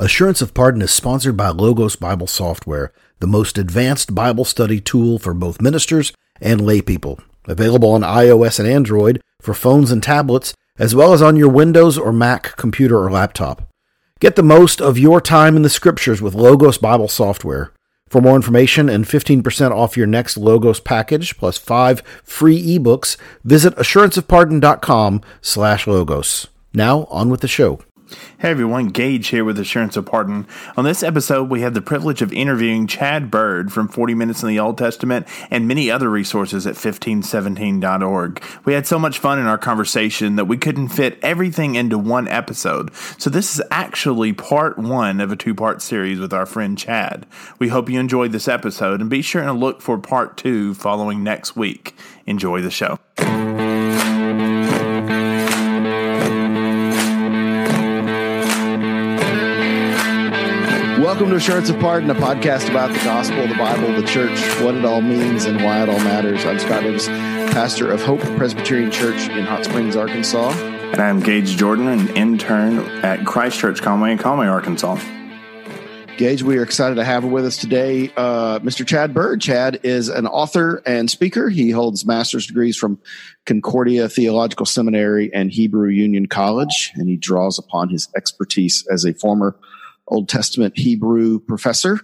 Assurance 0.00 0.40
of 0.40 0.54
Pardon 0.54 0.80
is 0.80 0.92
sponsored 0.92 1.36
by 1.36 1.48
Logos 1.48 1.96
Bible 1.96 2.28
Software, 2.28 2.92
the 3.18 3.26
most 3.26 3.58
advanced 3.58 4.14
Bible 4.14 4.44
study 4.44 4.80
tool 4.80 5.18
for 5.18 5.34
both 5.34 5.60
ministers 5.60 6.12
and 6.40 6.60
laypeople. 6.60 7.20
Available 7.46 7.90
on 7.90 8.02
iOS 8.02 8.60
and 8.60 8.68
Android 8.68 9.20
for 9.40 9.54
phones 9.54 9.90
and 9.90 10.00
tablets, 10.00 10.54
as 10.78 10.94
well 10.94 11.12
as 11.12 11.20
on 11.20 11.34
your 11.34 11.48
Windows 11.48 11.98
or 11.98 12.12
Mac 12.12 12.56
computer 12.56 12.96
or 13.02 13.10
laptop. 13.10 13.68
Get 14.20 14.36
the 14.36 14.42
most 14.44 14.80
of 14.80 14.98
your 14.98 15.20
time 15.20 15.56
in 15.56 15.62
the 15.62 15.68
scriptures 15.68 16.22
with 16.22 16.32
Logos 16.32 16.78
Bible 16.78 17.08
Software. 17.08 17.72
For 18.08 18.20
more 18.20 18.36
information 18.36 18.88
and 18.88 19.04
15% 19.04 19.72
off 19.72 19.96
your 19.96 20.06
next 20.06 20.36
Logos 20.36 20.78
package, 20.78 21.36
plus 21.36 21.58
five 21.58 22.04
free 22.22 22.78
ebooks, 22.78 23.16
visit 23.42 23.74
assuranceofpardon.com 23.74 25.22
slash 25.40 25.88
logos. 25.88 26.46
Now, 26.72 27.08
on 27.10 27.30
with 27.30 27.40
the 27.40 27.48
show. 27.48 27.80
Hey 28.38 28.50
everyone, 28.50 28.88
Gage 28.88 29.28
here 29.28 29.44
with 29.44 29.58
Assurance 29.58 29.96
of 29.96 30.06
Pardon. 30.06 30.46
On 30.76 30.84
this 30.84 31.02
episode, 31.02 31.50
we 31.50 31.60
had 31.60 31.74
the 31.74 31.82
privilege 31.82 32.22
of 32.22 32.32
interviewing 32.32 32.86
Chad 32.86 33.30
Bird 33.30 33.72
from 33.72 33.88
40 33.88 34.14
Minutes 34.14 34.42
in 34.42 34.48
the 34.48 34.58
Old 34.58 34.78
Testament 34.78 35.26
and 35.50 35.68
many 35.68 35.90
other 35.90 36.08
resources 36.08 36.66
at 36.66 36.76
1517.org. 36.76 38.42
We 38.64 38.72
had 38.72 38.86
so 38.86 38.98
much 38.98 39.18
fun 39.18 39.38
in 39.38 39.46
our 39.46 39.58
conversation 39.58 40.36
that 40.36 40.46
we 40.46 40.56
couldn't 40.56 40.88
fit 40.88 41.18
everything 41.20 41.74
into 41.74 41.98
one 41.98 42.28
episode. 42.28 42.94
So 43.18 43.28
this 43.28 43.54
is 43.54 43.62
actually 43.70 44.32
part 44.32 44.78
one 44.78 45.20
of 45.20 45.30
a 45.30 45.36
two 45.36 45.54
part 45.54 45.82
series 45.82 46.18
with 46.18 46.32
our 46.32 46.46
friend 46.46 46.78
Chad. 46.78 47.26
We 47.58 47.68
hope 47.68 47.90
you 47.90 48.00
enjoyed 48.00 48.32
this 48.32 48.48
episode 48.48 49.00
and 49.00 49.10
be 49.10 49.20
sure 49.20 49.42
to 49.42 49.52
look 49.52 49.82
for 49.82 49.98
part 49.98 50.36
two 50.36 50.74
following 50.74 51.22
next 51.22 51.56
week. 51.56 51.94
Enjoy 52.26 52.62
the 52.62 52.70
show. 52.70 52.98
Welcome 61.18 61.30
to 61.30 61.36
Assurance 61.38 61.68
of 61.68 61.80
Pardon, 61.80 62.10
a 62.10 62.14
podcast 62.14 62.70
about 62.70 62.92
the 62.92 63.04
gospel, 63.04 63.48
the 63.48 63.56
Bible, 63.56 63.92
the 63.92 64.06
church, 64.06 64.38
what 64.62 64.76
it 64.76 64.84
all 64.84 65.00
means, 65.00 65.46
and 65.46 65.60
why 65.64 65.82
it 65.82 65.88
all 65.88 65.98
matters. 65.98 66.44
I'm 66.44 66.60
Scott 66.60 66.84
Davis, 66.84 67.08
pastor 67.08 67.90
of 67.90 68.00
Hope 68.02 68.20
Presbyterian 68.20 68.92
Church 68.92 69.28
in 69.28 69.44
Hot 69.44 69.64
Springs, 69.64 69.96
Arkansas. 69.96 70.50
And 70.50 71.00
I'm 71.00 71.18
Gage 71.18 71.56
Jordan, 71.56 71.88
an 71.88 72.08
intern 72.16 72.78
at 73.04 73.26
Christ 73.26 73.58
Church 73.58 73.82
Conway 73.82 74.12
in 74.12 74.18
Conway, 74.18 74.46
Arkansas. 74.46 75.00
Gage, 76.18 76.44
we 76.44 76.56
are 76.56 76.62
excited 76.62 76.94
to 76.94 77.04
have 77.04 77.24
with 77.24 77.44
us 77.44 77.56
today 77.56 78.12
uh, 78.16 78.60
Mr. 78.60 78.86
Chad 78.86 79.12
Bird. 79.12 79.40
Chad 79.40 79.80
is 79.82 80.08
an 80.08 80.28
author 80.28 80.84
and 80.86 81.10
speaker. 81.10 81.48
He 81.48 81.72
holds 81.72 82.06
master's 82.06 82.46
degrees 82.46 82.76
from 82.76 82.96
Concordia 83.44 84.08
Theological 84.08 84.66
Seminary 84.66 85.34
and 85.34 85.50
Hebrew 85.50 85.88
Union 85.88 86.26
College, 86.26 86.92
and 86.94 87.08
he 87.08 87.16
draws 87.16 87.58
upon 87.58 87.88
his 87.88 88.08
expertise 88.14 88.86
as 88.88 89.04
a 89.04 89.12
former 89.14 89.56
Old 90.08 90.28
Testament 90.28 90.76
Hebrew 90.76 91.38
professor 91.38 92.00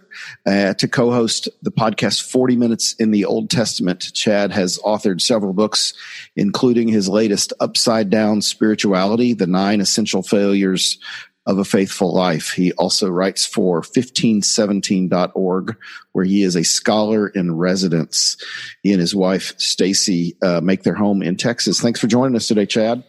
uh, 0.46 0.74
to 0.74 0.88
co-host 0.88 1.48
the 1.62 1.70
podcast 1.70 2.22
40 2.30 2.56
Minutes 2.56 2.94
in 2.94 3.10
the 3.10 3.24
Old 3.24 3.50
Testament. 3.50 4.12
Chad 4.14 4.52
has 4.52 4.78
authored 4.78 5.20
several 5.20 5.52
books, 5.52 5.94
including 6.36 6.88
his 6.88 7.08
latest 7.08 7.52
Upside 7.60 8.10
Down 8.10 8.42
Spirituality, 8.42 9.34
The 9.34 9.46
Nine 9.46 9.80
Essential 9.80 10.22
Failures 10.22 10.98
of 11.46 11.58
a 11.58 11.64
Faithful 11.64 12.14
Life. 12.14 12.52
He 12.52 12.72
also 12.72 13.08
writes 13.08 13.44
for 13.44 13.82
1517.org, 13.82 15.76
where 16.12 16.24
he 16.24 16.42
is 16.42 16.56
a 16.56 16.64
scholar 16.64 17.28
in 17.28 17.56
residence. 17.56 18.36
He 18.82 18.92
and 18.92 19.00
his 19.00 19.14
wife, 19.14 19.54
Stacy, 19.58 20.36
uh, 20.42 20.60
make 20.62 20.84
their 20.84 20.94
home 20.94 21.22
in 21.22 21.36
Texas. 21.36 21.80
Thanks 21.80 22.00
for 22.00 22.06
joining 22.06 22.36
us 22.36 22.48
today, 22.48 22.66
Chad. 22.66 23.04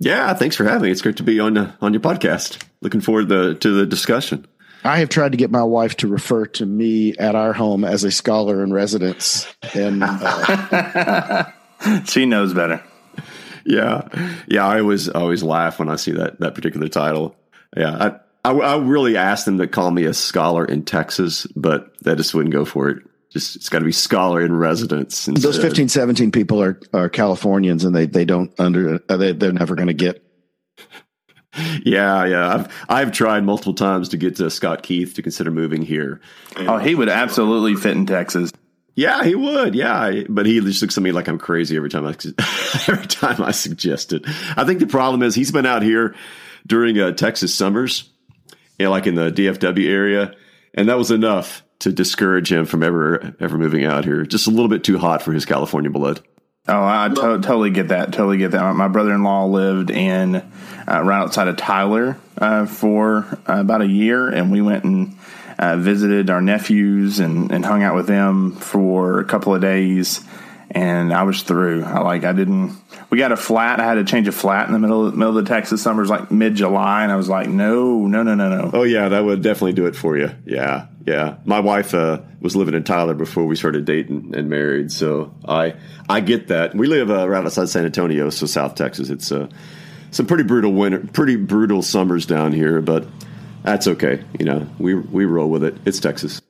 Yeah, 0.00 0.32
thanks 0.34 0.54
for 0.54 0.64
having 0.64 0.82
me. 0.82 0.90
It's 0.90 1.02
great 1.02 1.16
to 1.16 1.22
be 1.22 1.40
on 1.40 1.56
uh, 1.56 1.74
on 1.80 1.92
your 1.92 2.00
podcast. 2.00 2.62
Looking 2.80 3.00
forward 3.00 3.28
to, 3.30 3.54
to 3.54 3.70
the 3.70 3.86
discussion. 3.86 4.46
I 4.84 4.98
have 4.98 5.08
tried 5.08 5.32
to 5.32 5.38
get 5.38 5.50
my 5.50 5.64
wife 5.64 5.96
to 5.98 6.08
refer 6.08 6.46
to 6.46 6.66
me 6.66 7.16
at 7.16 7.34
our 7.34 7.52
home 7.52 7.84
as 7.84 8.04
a 8.04 8.12
scholar 8.12 8.62
in 8.62 8.72
residence, 8.72 9.52
and 9.74 10.04
uh, 10.04 11.50
she 12.04 12.26
knows 12.26 12.54
better. 12.54 12.82
Yeah, 13.64 14.08
yeah. 14.46 14.66
I 14.66 14.80
always 14.80 15.08
always 15.08 15.42
laugh 15.42 15.80
when 15.80 15.88
I 15.88 15.96
see 15.96 16.12
that 16.12 16.38
that 16.40 16.54
particular 16.54 16.88
title. 16.88 17.34
Yeah, 17.76 18.20
I, 18.44 18.50
I, 18.50 18.52
I 18.52 18.78
really 18.78 19.16
asked 19.16 19.46
them 19.46 19.58
to 19.58 19.66
call 19.66 19.90
me 19.90 20.04
a 20.04 20.14
scholar 20.14 20.64
in 20.64 20.84
Texas, 20.84 21.46
but 21.56 21.92
they 22.02 22.14
just 22.14 22.34
wouldn't 22.34 22.54
go 22.54 22.64
for 22.64 22.88
it 22.88 23.02
just 23.30 23.56
it's 23.56 23.68
got 23.68 23.80
to 23.80 23.84
be 23.84 23.92
scholar 23.92 24.42
in 24.42 24.56
residence. 24.56 25.28
Instead. 25.28 25.42
Those 25.42 25.58
15, 25.60 25.88
17 25.88 26.32
people 26.32 26.62
are 26.62 26.80
are 26.92 27.08
Californians, 27.08 27.84
and 27.84 27.94
they 27.94 28.06
they 28.06 28.24
don't 28.24 28.52
under 28.58 29.00
uh, 29.08 29.16
they 29.16 29.32
they're 29.32 29.52
never 29.52 29.74
going 29.74 29.88
to 29.88 29.94
get. 29.94 30.24
Yeah, 31.82 32.24
yeah. 32.26 32.54
I've 32.54 32.84
I've 32.88 33.12
tried 33.12 33.42
multiple 33.42 33.74
times 33.74 34.10
to 34.10 34.16
get 34.16 34.36
to 34.36 34.48
Scott 34.48 34.82
Keith 34.84 35.14
to 35.14 35.22
consider 35.22 35.50
moving 35.50 35.82
here. 35.82 36.20
Oh, 36.56 36.76
he 36.76 36.94
would 36.94 37.08
absolutely 37.08 37.74
fit 37.74 37.96
in 37.96 38.06
Texas. 38.06 38.52
Yeah, 38.94 39.24
he 39.24 39.34
would. 39.34 39.74
Yeah, 39.74 40.22
but 40.28 40.44
he 40.44 40.60
just 40.60 40.82
looks 40.82 40.96
at 40.96 41.02
me 41.02 41.10
like 41.10 41.26
I'm 41.26 41.38
crazy 41.38 41.76
every 41.76 41.88
time 41.88 42.04
I 42.04 42.10
every 42.88 43.06
time 43.06 43.42
I 43.42 43.50
suggest 43.52 44.12
it. 44.12 44.24
I 44.56 44.64
think 44.64 44.78
the 44.78 44.86
problem 44.86 45.22
is 45.22 45.34
he's 45.34 45.50
been 45.50 45.66
out 45.66 45.82
here 45.82 46.14
during 46.66 46.98
uh, 47.00 47.12
Texas 47.12 47.54
summers, 47.54 48.08
you 48.78 48.84
know, 48.84 48.90
like 48.90 49.06
in 49.06 49.14
the 49.14 49.32
DFW 49.32 49.88
area, 49.88 50.34
and 50.74 50.88
that 50.88 50.98
was 50.98 51.10
enough 51.10 51.64
to 51.80 51.92
discourage 51.92 52.50
him 52.50 52.66
from 52.66 52.82
ever 52.82 53.34
ever 53.40 53.58
moving 53.58 53.84
out 53.84 54.04
here. 54.04 54.24
Just 54.24 54.46
a 54.46 54.50
little 54.50 54.68
bit 54.68 54.84
too 54.84 54.98
hot 54.98 55.22
for 55.22 55.32
his 55.32 55.44
California 55.44 55.90
blood. 55.90 56.20
Oh, 56.66 56.84
I 56.84 57.08
to- 57.08 57.14
totally 57.14 57.70
get 57.70 57.88
that. 57.88 58.12
Totally 58.12 58.36
get 58.36 58.50
that. 58.50 58.74
My 58.74 58.88
brother 58.88 59.14
in 59.14 59.22
law 59.22 59.46
lived 59.46 59.90
in 59.90 60.36
uh, 60.36 60.42
right 61.02 61.20
outside 61.20 61.48
of 61.48 61.56
Tyler 61.56 62.18
uh, 62.36 62.66
for 62.66 63.24
uh, 63.48 63.60
about 63.60 63.80
a 63.80 63.86
year, 63.86 64.28
and 64.28 64.52
we 64.52 64.60
went 64.60 64.84
and 64.84 65.16
uh, 65.58 65.76
visited 65.76 66.28
our 66.28 66.42
nephews 66.42 67.20
and, 67.20 67.50
and 67.50 67.64
hung 67.64 67.82
out 67.82 67.94
with 67.96 68.06
them 68.06 68.52
for 68.52 69.18
a 69.18 69.24
couple 69.24 69.54
of 69.54 69.60
days. 69.62 70.20
And 70.70 71.14
I 71.14 71.22
was 71.22 71.42
through. 71.42 71.84
I 71.84 72.00
like 72.00 72.24
I 72.24 72.32
didn't. 72.32 72.76
We 73.08 73.16
got 73.16 73.32
a 73.32 73.36
flat. 73.36 73.80
I 73.80 73.84
had 73.84 73.94
to 73.94 74.04
change 74.04 74.28
a 74.28 74.32
flat 74.32 74.66
in 74.66 74.74
the 74.74 74.78
middle 74.78 75.06
of, 75.06 75.16
middle 75.16 75.36
of 75.36 75.42
the 75.42 75.48
Texas 75.48 75.82
summers, 75.82 76.10
like 76.10 76.30
mid 76.30 76.56
July, 76.56 77.04
and 77.04 77.10
I 77.10 77.16
was 77.16 77.28
like, 77.28 77.48
no, 77.48 78.06
no, 78.06 78.22
no, 78.22 78.34
no, 78.34 78.48
no. 78.50 78.70
Oh 78.74 78.82
yeah, 78.82 79.08
that 79.08 79.24
would 79.24 79.42
definitely 79.42 79.72
do 79.72 79.86
it 79.86 79.96
for 79.96 80.18
you. 80.18 80.30
Yeah, 80.44 80.88
yeah. 81.06 81.36
My 81.46 81.60
wife 81.60 81.94
uh, 81.94 82.20
was 82.40 82.54
living 82.54 82.74
in 82.74 82.84
Tyler 82.84 83.14
before 83.14 83.46
we 83.46 83.56
started 83.56 83.86
dating 83.86 84.34
and 84.36 84.50
married, 84.50 84.92
so 84.92 85.34
I 85.46 85.74
I 86.06 86.20
get 86.20 86.48
that. 86.48 86.74
We 86.74 86.86
live 86.86 87.10
uh, 87.10 87.26
right 87.26 87.44
outside 87.44 87.70
San 87.70 87.86
Antonio, 87.86 88.28
so 88.28 88.44
South 88.44 88.74
Texas. 88.74 89.08
It's 89.08 89.32
uh, 89.32 89.48
some 90.10 90.26
pretty 90.26 90.44
brutal 90.44 90.72
winter, 90.74 91.00
pretty 91.14 91.36
brutal 91.36 91.80
summers 91.80 92.26
down 92.26 92.52
here, 92.52 92.82
but 92.82 93.06
that's 93.62 93.86
okay. 93.88 94.22
You 94.38 94.44
know, 94.44 94.66
we 94.78 94.94
we 94.94 95.24
roll 95.24 95.48
with 95.48 95.64
it. 95.64 95.76
It's 95.86 95.98
Texas. 95.98 96.42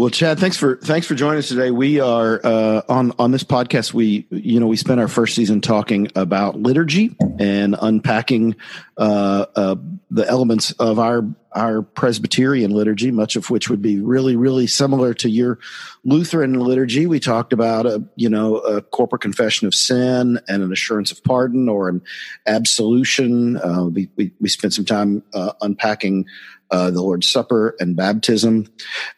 Well, 0.00 0.08
Chad, 0.08 0.38
thanks 0.38 0.56
for 0.56 0.76
thanks 0.76 1.06
for 1.06 1.14
joining 1.14 1.40
us 1.40 1.48
today. 1.48 1.70
We 1.70 2.00
are 2.00 2.40
uh, 2.42 2.80
on 2.88 3.12
on 3.18 3.32
this 3.32 3.44
podcast. 3.44 3.92
We 3.92 4.26
you 4.30 4.58
know 4.58 4.66
we 4.66 4.78
spent 4.78 4.98
our 4.98 5.08
first 5.08 5.34
season 5.34 5.60
talking 5.60 6.08
about 6.16 6.56
liturgy 6.58 7.14
and 7.38 7.76
unpacking 7.78 8.56
uh, 8.96 9.44
uh, 9.54 9.76
the 10.10 10.26
elements 10.26 10.70
of 10.70 10.98
our 10.98 11.20
our 11.52 11.82
Presbyterian 11.82 12.70
liturgy, 12.70 13.10
much 13.10 13.36
of 13.36 13.50
which 13.50 13.68
would 13.68 13.82
be 13.82 14.00
really 14.00 14.36
really 14.36 14.66
similar 14.66 15.14
to 15.14 15.28
your 15.28 15.58
Lutheran 16.04 16.54
liturgy. 16.54 17.06
We 17.06 17.20
talked 17.20 17.52
about 17.52 17.86
a 17.86 18.02
you 18.16 18.28
know 18.28 18.58
a 18.58 18.82
corporate 18.82 19.22
confession 19.22 19.66
of 19.66 19.74
sin 19.74 20.40
and 20.48 20.62
an 20.62 20.72
assurance 20.72 21.10
of 21.10 21.22
pardon 21.24 21.68
or 21.68 21.88
an 21.88 22.02
absolution. 22.46 23.56
Uh, 23.56 23.84
we, 23.84 24.08
we, 24.16 24.32
we 24.40 24.48
spent 24.48 24.74
some 24.74 24.84
time 24.84 25.22
uh, 25.34 25.52
unpacking 25.60 26.26
uh, 26.70 26.90
the 26.90 27.02
Lord's 27.02 27.28
Supper 27.28 27.74
and 27.80 27.96
baptism. 27.96 28.66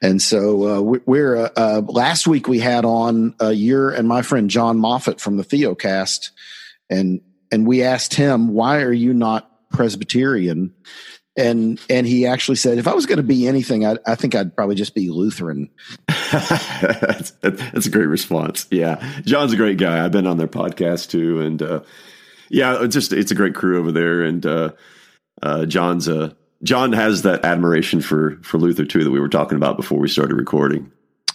And 0.01 0.21
so 0.21 0.67
uh, 0.67 0.81
we're 0.81 1.37
uh, 1.37 1.51
uh, 1.57 1.83
last 1.87 2.27
week 2.27 2.49
we 2.49 2.59
had 2.59 2.85
on 2.85 3.35
uh, 3.41 3.49
your 3.49 3.91
and 3.91 4.09
my 4.09 4.23
friend 4.23 4.49
John 4.49 4.79
Moffitt 4.79 5.21
from 5.21 5.37
the 5.37 5.45
Theocast, 5.45 6.31
and 6.89 7.21
and 7.51 7.67
we 7.67 7.83
asked 7.83 8.15
him 8.15 8.49
why 8.49 8.83
are 8.83 8.93
you 8.93 9.13
not 9.13 9.49
Presbyterian, 9.71 10.75
and 11.37 11.81
and 11.89 12.07
he 12.07 12.27
actually 12.27 12.57
said 12.57 12.79
if 12.79 12.87
I 12.87 12.95
was 12.95 13.07
going 13.07 13.19
to 13.19 13.23
be 13.23 13.49
anything, 13.49 13.87
I, 13.87 13.97
I 14.07 14.15
think 14.15 14.35
I'd 14.35 14.55
probably 14.55 14.75
just 14.75 14.95
be 14.95 15.11
Lutheran. 15.11 15.71
that's, 16.33 17.31
that's, 17.41 17.87
a 17.87 17.91
great 17.91 18.07
response. 18.07 18.67
Yeah, 18.71 19.21
John's 19.25 19.53
a 19.53 19.57
great 19.57 19.79
guy. 19.79 20.05
I've 20.05 20.13
been 20.13 20.27
on 20.27 20.37
their 20.37 20.49
podcast 20.49 21.11
too, 21.11 21.41
and 21.41 21.63
uh, 21.63 21.81
yeah, 22.51 22.83
it's 22.83 22.95
just 22.95 23.13
it's 23.13 23.31
a 23.31 23.35
great 23.35 23.55
crew 23.55 23.79
over 23.79 23.93
there, 23.93 24.23
and 24.23 24.45
uh, 24.45 24.73
uh, 25.43 25.65
John's 25.67 26.09
a 26.09 26.37
John 26.63 26.93
has 26.93 27.23
that 27.23 27.45
admiration 27.45 28.01
for 28.01 28.39
for 28.43 28.59
Luther 28.59 28.85
too 28.85 29.05
that 29.05 29.11
we 29.11 29.21
were 29.21 29.29
talking 29.29 29.57
about 29.57 29.77
before 29.77 29.99
we 29.99 30.09
started 30.09 30.35
recording. 30.35 30.91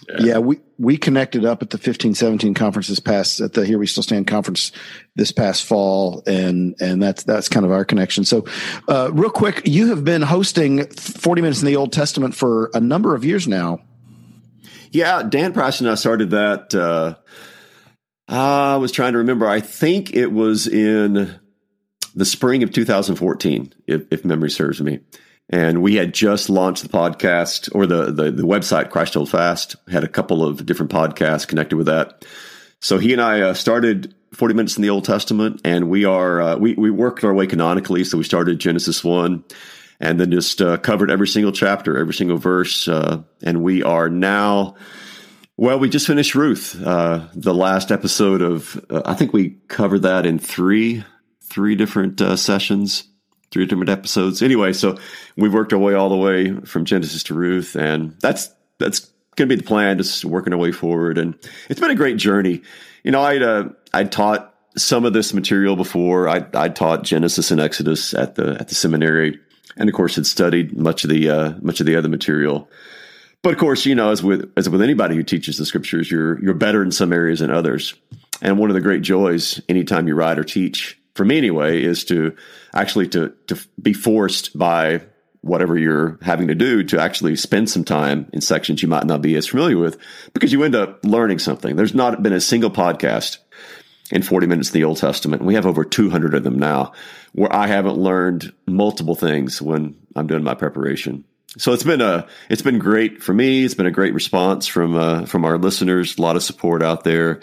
Yeah. 0.07 0.25
yeah, 0.25 0.37
we 0.37 0.59
we 0.77 0.97
connected 0.97 1.43
up 1.43 1.61
at 1.61 1.69
the 1.69 1.77
fifteen 1.77 2.15
seventeen 2.15 2.53
conference 2.53 2.87
this 2.87 2.99
past 2.99 3.41
at 3.41 3.53
the 3.53 3.65
Here 3.65 3.77
We 3.77 3.87
Still 3.87 4.03
Stand 4.03 4.25
conference 4.27 4.71
this 5.15 5.33
past 5.33 5.65
fall, 5.65 6.23
and 6.25 6.75
and 6.79 7.03
that's 7.03 7.23
that's 7.23 7.49
kind 7.49 7.65
of 7.65 7.73
our 7.73 7.83
connection. 7.83 8.23
So, 8.23 8.45
uh, 8.87 9.09
real 9.11 9.29
quick, 9.29 9.63
you 9.65 9.87
have 9.89 10.05
been 10.05 10.21
hosting 10.21 10.87
forty 10.87 11.41
minutes 11.41 11.61
in 11.61 11.65
the 11.65 11.75
Old 11.75 11.91
Testament 11.91 12.35
for 12.35 12.71
a 12.73 12.79
number 12.79 13.15
of 13.15 13.25
years 13.25 13.49
now. 13.49 13.81
Yeah, 14.91 15.23
Dan 15.23 15.51
Price 15.51 15.81
and 15.81 15.89
I 15.89 15.95
started 15.95 16.29
that. 16.29 16.73
Uh, 16.73 17.15
I 18.27 18.77
was 18.77 18.91
trying 18.91 19.13
to 19.13 19.19
remember. 19.19 19.47
I 19.47 19.59
think 19.59 20.13
it 20.13 20.31
was 20.31 20.67
in 20.67 21.37
the 22.15 22.25
spring 22.25 22.63
of 22.63 22.71
2014, 22.71 23.73
if, 23.85 24.03
if 24.11 24.25
memory 24.25 24.49
serves 24.49 24.81
me. 24.81 24.99
And 25.49 25.81
we 25.81 25.95
had 25.95 26.13
just 26.13 26.49
launched 26.49 26.83
the 26.83 26.89
podcast 26.89 27.73
or 27.73 27.85
the, 27.85 28.11
the, 28.11 28.31
the 28.31 28.43
website, 28.43 28.89
Christ 28.89 29.13
Hold 29.13 29.29
Fast, 29.29 29.77
had 29.89 30.03
a 30.03 30.09
couple 30.09 30.43
of 30.43 30.65
different 30.65 30.91
podcasts 30.91 31.47
connected 31.47 31.77
with 31.77 31.87
that. 31.87 32.25
So 32.79 32.97
he 32.97 33.13
and 33.13 33.21
I 33.21 33.41
uh, 33.41 33.53
started 33.53 34.13
40 34.33 34.53
minutes 34.53 34.77
in 34.77 34.83
the 34.83 34.89
Old 34.89 35.05
Testament, 35.05 35.61
and 35.63 35.89
we 35.89 36.05
are 36.05 36.41
uh, 36.41 36.57
we 36.57 36.73
we 36.75 36.91
worked 36.91 37.23
our 37.23 37.33
way 37.33 37.47
canonically. 37.47 38.03
So 38.03 38.17
we 38.17 38.23
started 38.23 38.59
Genesis 38.59 39.03
one, 39.03 39.43
and 39.99 40.19
then 40.19 40.31
just 40.31 40.61
uh, 40.61 40.77
covered 40.77 41.09
every 41.09 41.27
single 41.27 41.51
chapter, 41.51 41.97
every 41.97 42.13
single 42.13 42.37
verse, 42.37 42.87
uh, 42.87 43.23
and 43.41 43.63
we 43.63 43.83
are 43.83 44.09
now. 44.09 44.75
Well, 45.59 45.79
we 45.79 45.89
just 45.89 46.05
finished 46.05 46.35
Ruth, 46.35 46.79
uh, 46.85 47.27
the 47.33 47.53
last 47.53 47.91
episode 47.91 48.43
of. 48.43 48.85
Uh, 48.89 49.01
I 49.05 49.15
think 49.15 49.33
we 49.33 49.57
covered 49.69 50.03
that 50.03 50.25
in 50.25 50.37
three 50.37 51.03
three 51.41 51.75
different 51.75 52.19
sessions, 52.37 53.05
three 53.51 53.65
different 53.65 53.89
episodes. 53.89 54.41
Anyway, 54.41 54.73
so 54.73 54.97
we've 55.35 55.53
worked 55.53 55.73
our 55.73 55.79
way 55.79 55.93
all 55.93 56.09
the 56.09 56.15
way 56.15 56.53
from 56.65 56.85
Genesis 56.85 57.23
to 57.23 57.33
Ruth, 57.33 57.75
and 57.75 58.15
that's 58.19 58.49
that's 58.79 59.11
going 59.35 59.49
to 59.49 59.55
be 59.55 59.61
the 59.61 59.67
plan, 59.67 59.97
just 59.97 60.25
working 60.25 60.53
our 60.53 60.59
way 60.59 60.71
forward. 60.71 61.17
And 61.17 61.35
it's 61.69 61.79
been 61.79 61.91
a 61.91 61.95
great 61.95 62.17
journey. 62.17 62.61
You 63.03 63.11
know, 63.11 63.21
I'd 63.21 63.43
uh, 63.43 63.69
I'd 63.93 64.11
taught 64.11 64.53
some 64.75 65.05
of 65.05 65.13
this 65.13 65.33
material 65.33 65.75
before. 65.75 66.27
I 66.27 66.45
I 66.53 66.69
taught 66.69 67.03
Genesis 67.03 67.51
and 67.51 67.61
Exodus 67.61 68.13
at 68.13 68.35
the 68.35 68.57
at 68.59 68.67
the 68.67 68.75
seminary, 68.75 69.39
and 69.77 69.89
of 69.89 69.95
course 69.95 70.15
had 70.15 70.27
studied 70.27 70.75
much 70.77 71.03
of 71.03 71.09
the 71.09 71.29
uh, 71.29 71.53
much 71.61 71.79
of 71.79 71.85
the 71.85 71.95
other 71.95 72.09
material. 72.09 72.69
But 73.43 73.53
of 73.53 73.59
course, 73.59 73.85
you 73.85 73.95
know, 73.95 74.11
as 74.11 74.23
with 74.23 74.51
as 74.57 74.69
with 74.69 74.81
anybody 74.81 75.15
who 75.15 75.23
teaches 75.23 75.57
the 75.57 75.65
scriptures, 75.65 76.11
you're 76.11 76.41
you're 76.43 76.53
better 76.53 76.83
in 76.83 76.91
some 76.91 77.13
areas 77.13 77.39
than 77.39 77.51
others. 77.51 77.93
And 78.41 78.59
one 78.59 78.69
of 78.69 78.75
the 78.75 78.81
great 78.81 79.01
joys, 79.01 79.61
anytime 79.67 80.07
you 80.07 80.13
write 80.13 80.37
or 80.37 80.43
teach, 80.43 80.99
for 81.17 81.25
me 81.25 81.37
anyway, 81.37 81.83
is 81.83 82.05
to 82.05 82.35
actually 82.73 83.09
to 83.09 83.33
to 83.47 83.57
be 83.81 83.93
forced 83.93 84.57
by 84.57 85.01
whatever 85.41 85.77
you're 85.77 86.17
having 86.21 86.47
to 86.47 86.55
do 86.55 86.83
to 86.83 86.99
actually 86.99 87.35
spend 87.35 87.69
some 87.69 87.83
time 87.83 88.29
in 88.33 88.41
sections 88.41 88.81
you 88.81 88.87
might 88.87 89.05
not 89.05 89.21
be 89.21 89.35
as 89.35 89.47
familiar 89.47 89.77
with 89.77 89.97
because 90.33 90.51
you 90.51 90.63
end 90.63 90.75
up 90.75 90.99
learning 91.03 91.39
something. 91.39 91.75
There's 91.75 91.93
not 91.93 92.21
been 92.21 92.33
a 92.33 92.41
single 92.41 92.71
podcast 92.71 93.37
in 94.11 94.21
40 94.21 94.47
minutes 94.47 94.69
in 94.69 94.73
the 94.73 94.83
Old 94.83 94.97
Testament. 94.97 95.43
We 95.43 95.55
have 95.55 95.65
over 95.65 95.83
200 95.83 96.33
of 96.33 96.43
them 96.43 96.59
now 96.59 96.93
where 97.33 97.53
I 97.53 97.67
haven't 97.67 97.97
learned 97.97 98.53
multiple 98.65 99.15
things 99.15 99.61
when 99.61 99.95
I'm 100.15 100.27
doing 100.27 100.43
my 100.43 100.53
preparation. 100.53 101.23
So 101.57 101.73
it's 101.73 101.83
been 101.83 102.01
a 102.01 102.27
it's 102.49 102.61
been 102.61 102.79
great 102.79 103.23
for 103.23 103.33
me. 103.33 103.63
It's 103.63 103.73
been 103.73 103.85
a 103.85 103.91
great 103.91 104.13
response 104.13 104.67
from 104.67 104.95
uh, 104.95 105.25
from 105.25 105.45
our 105.45 105.57
listeners. 105.57 106.17
A 106.17 106.21
lot 106.21 106.35
of 106.35 106.43
support 106.43 106.83
out 106.83 107.03
there, 107.03 107.41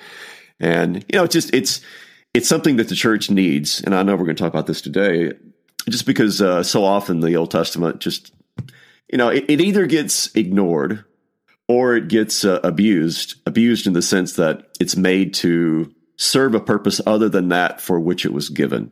and 0.60 0.96
you 0.96 1.18
know, 1.18 1.24
it's 1.24 1.32
just 1.32 1.52
it's 1.54 1.80
it's 2.34 2.48
something 2.48 2.76
that 2.76 2.88
the 2.88 2.96
church 2.96 3.30
needs. 3.30 3.80
And 3.80 3.94
I 3.94 4.02
know 4.02 4.16
we're 4.16 4.24
going 4.24 4.36
to 4.36 4.42
talk 4.42 4.52
about 4.52 4.66
this 4.66 4.82
today 4.82 5.32
just 5.88 6.04
because 6.04 6.42
uh, 6.42 6.62
so 6.62 6.84
often 6.84 7.20
the 7.20 7.36
Old 7.36 7.50
Testament 7.50 8.00
just, 8.00 8.34
you 9.10 9.16
know, 9.16 9.28
it, 9.28 9.44
it 9.48 9.60
either 9.60 9.86
gets 9.86 10.34
ignored 10.34 11.04
or 11.68 11.96
it 11.96 12.08
gets 12.08 12.44
uh, 12.44 12.60
abused, 12.64 13.40
abused 13.46 13.86
in 13.86 13.92
the 13.92 14.02
sense 14.02 14.34
that 14.34 14.68
it's 14.80 14.96
made 14.96 15.32
to 15.34 15.94
serve 16.16 16.54
a 16.54 16.60
purpose 16.60 17.00
other 17.06 17.28
than 17.28 17.48
that 17.48 17.80
for 17.80 18.00
which 18.00 18.24
it 18.24 18.32
was 18.32 18.48
given. 18.48 18.90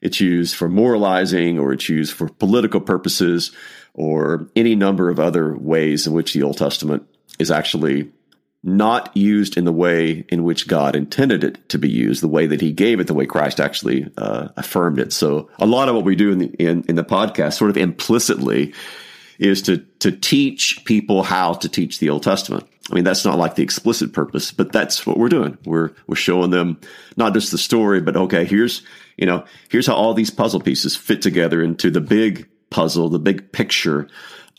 It's 0.00 0.20
used 0.20 0.54
for 0.54 0.68
moralizing 0.68 1.58
or 1.58 1.72
it's 1.72 1.88
used 1.88 2.12
for 2.14 2.28
political 2.28 2.80
purposes 2.80 3.50
or 3.94 4.48
any 4.54 4.76
number 4.76 5.08
of 5.10 5.18
other 5.18 5.56
ways 5.56 6.06
in 6.06 6.12
which 6.12 6.32
the 6.32 6.44
Old 6.44 6.58
Testament 6.58 7.04
is 7.38 7.50
actually 7.50 8.12
not 8.62 9.16
used 9.16 9.56
in 9.56 9.64
the 9.64 9.72
way 9.72 10.24
in 10.28 10.42
which 10.42 10.66
God 10.66 10.96
intended 10.96 11.44
it 11.44 11.68
to 11.68 11.78
be 11.78 11.88
used, 11.88 12.22
the 12.22 12.28
way 12.28 12.46
that 12.46 12.60
He 12.60 12.72
gave 12.72 13.00
it, 13.00 13.06
the 13.06 13.14
way 13.14 13.26
Christ 13.26 13.60
actually 13.60 14.10
uh, 14.16 14.48
affirmed 14.56 14.98
it. 14.98 15.12
So, 15.12 15.48
a 15.58 15.66
lot 15.66 15.88
of 15.88 15.94
what 15.94 16.04
we 16.04 16.16
do 16.16 16.32
in 16.32 16.38
the, 16.38 16.46
in, 16.58 16.84
in 16.88 16.96
the 16.96 17.04
podcast, 17.04 17.54
sort 17.54 17.70
of 17.70 17.76
implicitly, 17.76 18.74
is 19.38 19.62
to 19.62 19.78
to 20.00 20.10
teach 20.10 20.84
people 20.84 21.22
how 21.22 21.54
to 21.54 21.68
teach 21.68 21.98
the 21.98 22.10
Old 22.10 22.22
Testament. 22.22 22.66
I 22.90 22.94
mean, 22.94 23.04
that's 23.04 23.24
not 23.24 23.38
like 23.38 23.54
the 23.54 23.62
explicit 23.62 24.12
purpose, 24.12 24.50
but 24.50 24.72
that's 24.72 25.06
what 25.06 25.18
we're 25.18 25.28
doing. 25.28 25.58
We're 25.64 25.90
we're 26.06 26.16
showing 26.16 26.50
them 26.50 26.80
not 27.16 27.34
just 27.34 27.52
the 27.52 27.58
story, 27.58 28.00
but 28.00 28.16
okay, 28.16 28.44
here's 28.44 28.82
you 29.16 29.26
know 29.26 29.44
here's 29.68 29.86
how 29.86 29.94
all 29.94 30.14
these 30.14 30.30
puzzle 30.30 30.60
pieces 30.60 30.96
fit 30.96 31.22
together 31.22 31.62
into 31.62 31.90
the 31.90 32.00
big 32.00 32.48
puzzle, 32.70 33.08
the 33.08 33.18
big 33.18 33.52
picture 33.52 34.08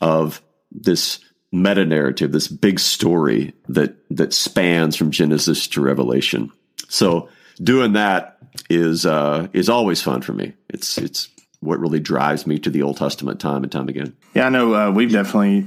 of 0.00 0.40
this 0.70 1.20
meta 1.52 1.84
narrative, 1.84 2.32
this 2.32 2.48
big 2.48 2.78
story 2.78 3.52
that 3.68 3.94
that 4.10 4.32
spans 4.32 4.96
from 4.96 5.10
Genesis 5.10 5.66
to 5.68 5.80
Revelation. 5.80 6.52
So 6.88 7.28
doing 7.62 7.94
that 7.94 8.38
is 8.68 9.06
uh, 9.06 9.48
is 9.52 9.68
always 9.68 10.02
fun 10.02 10.22
for 10.22 10.32
me. 10.32 10.54
It's 10.68 10.98
it's 10.98 11.28
what 11.60 11.78
really 11.78 12.00
drives 12.00 12.46
me 12.46 12.58
to 12.58 12.70
the 12.70 12.82
Old 12.82 12.96
Testament 12.96 13.40
time 13.40 13.62
and 13.62 13.72
time 13.72 13.88
again. 13.88 14.16
Yeah, 14.34 14.46
I 14.46 14.48
know 14.48 14.74
uh, 14.74 14.90
we've 14.90 15.12
definitely 15.12 15.66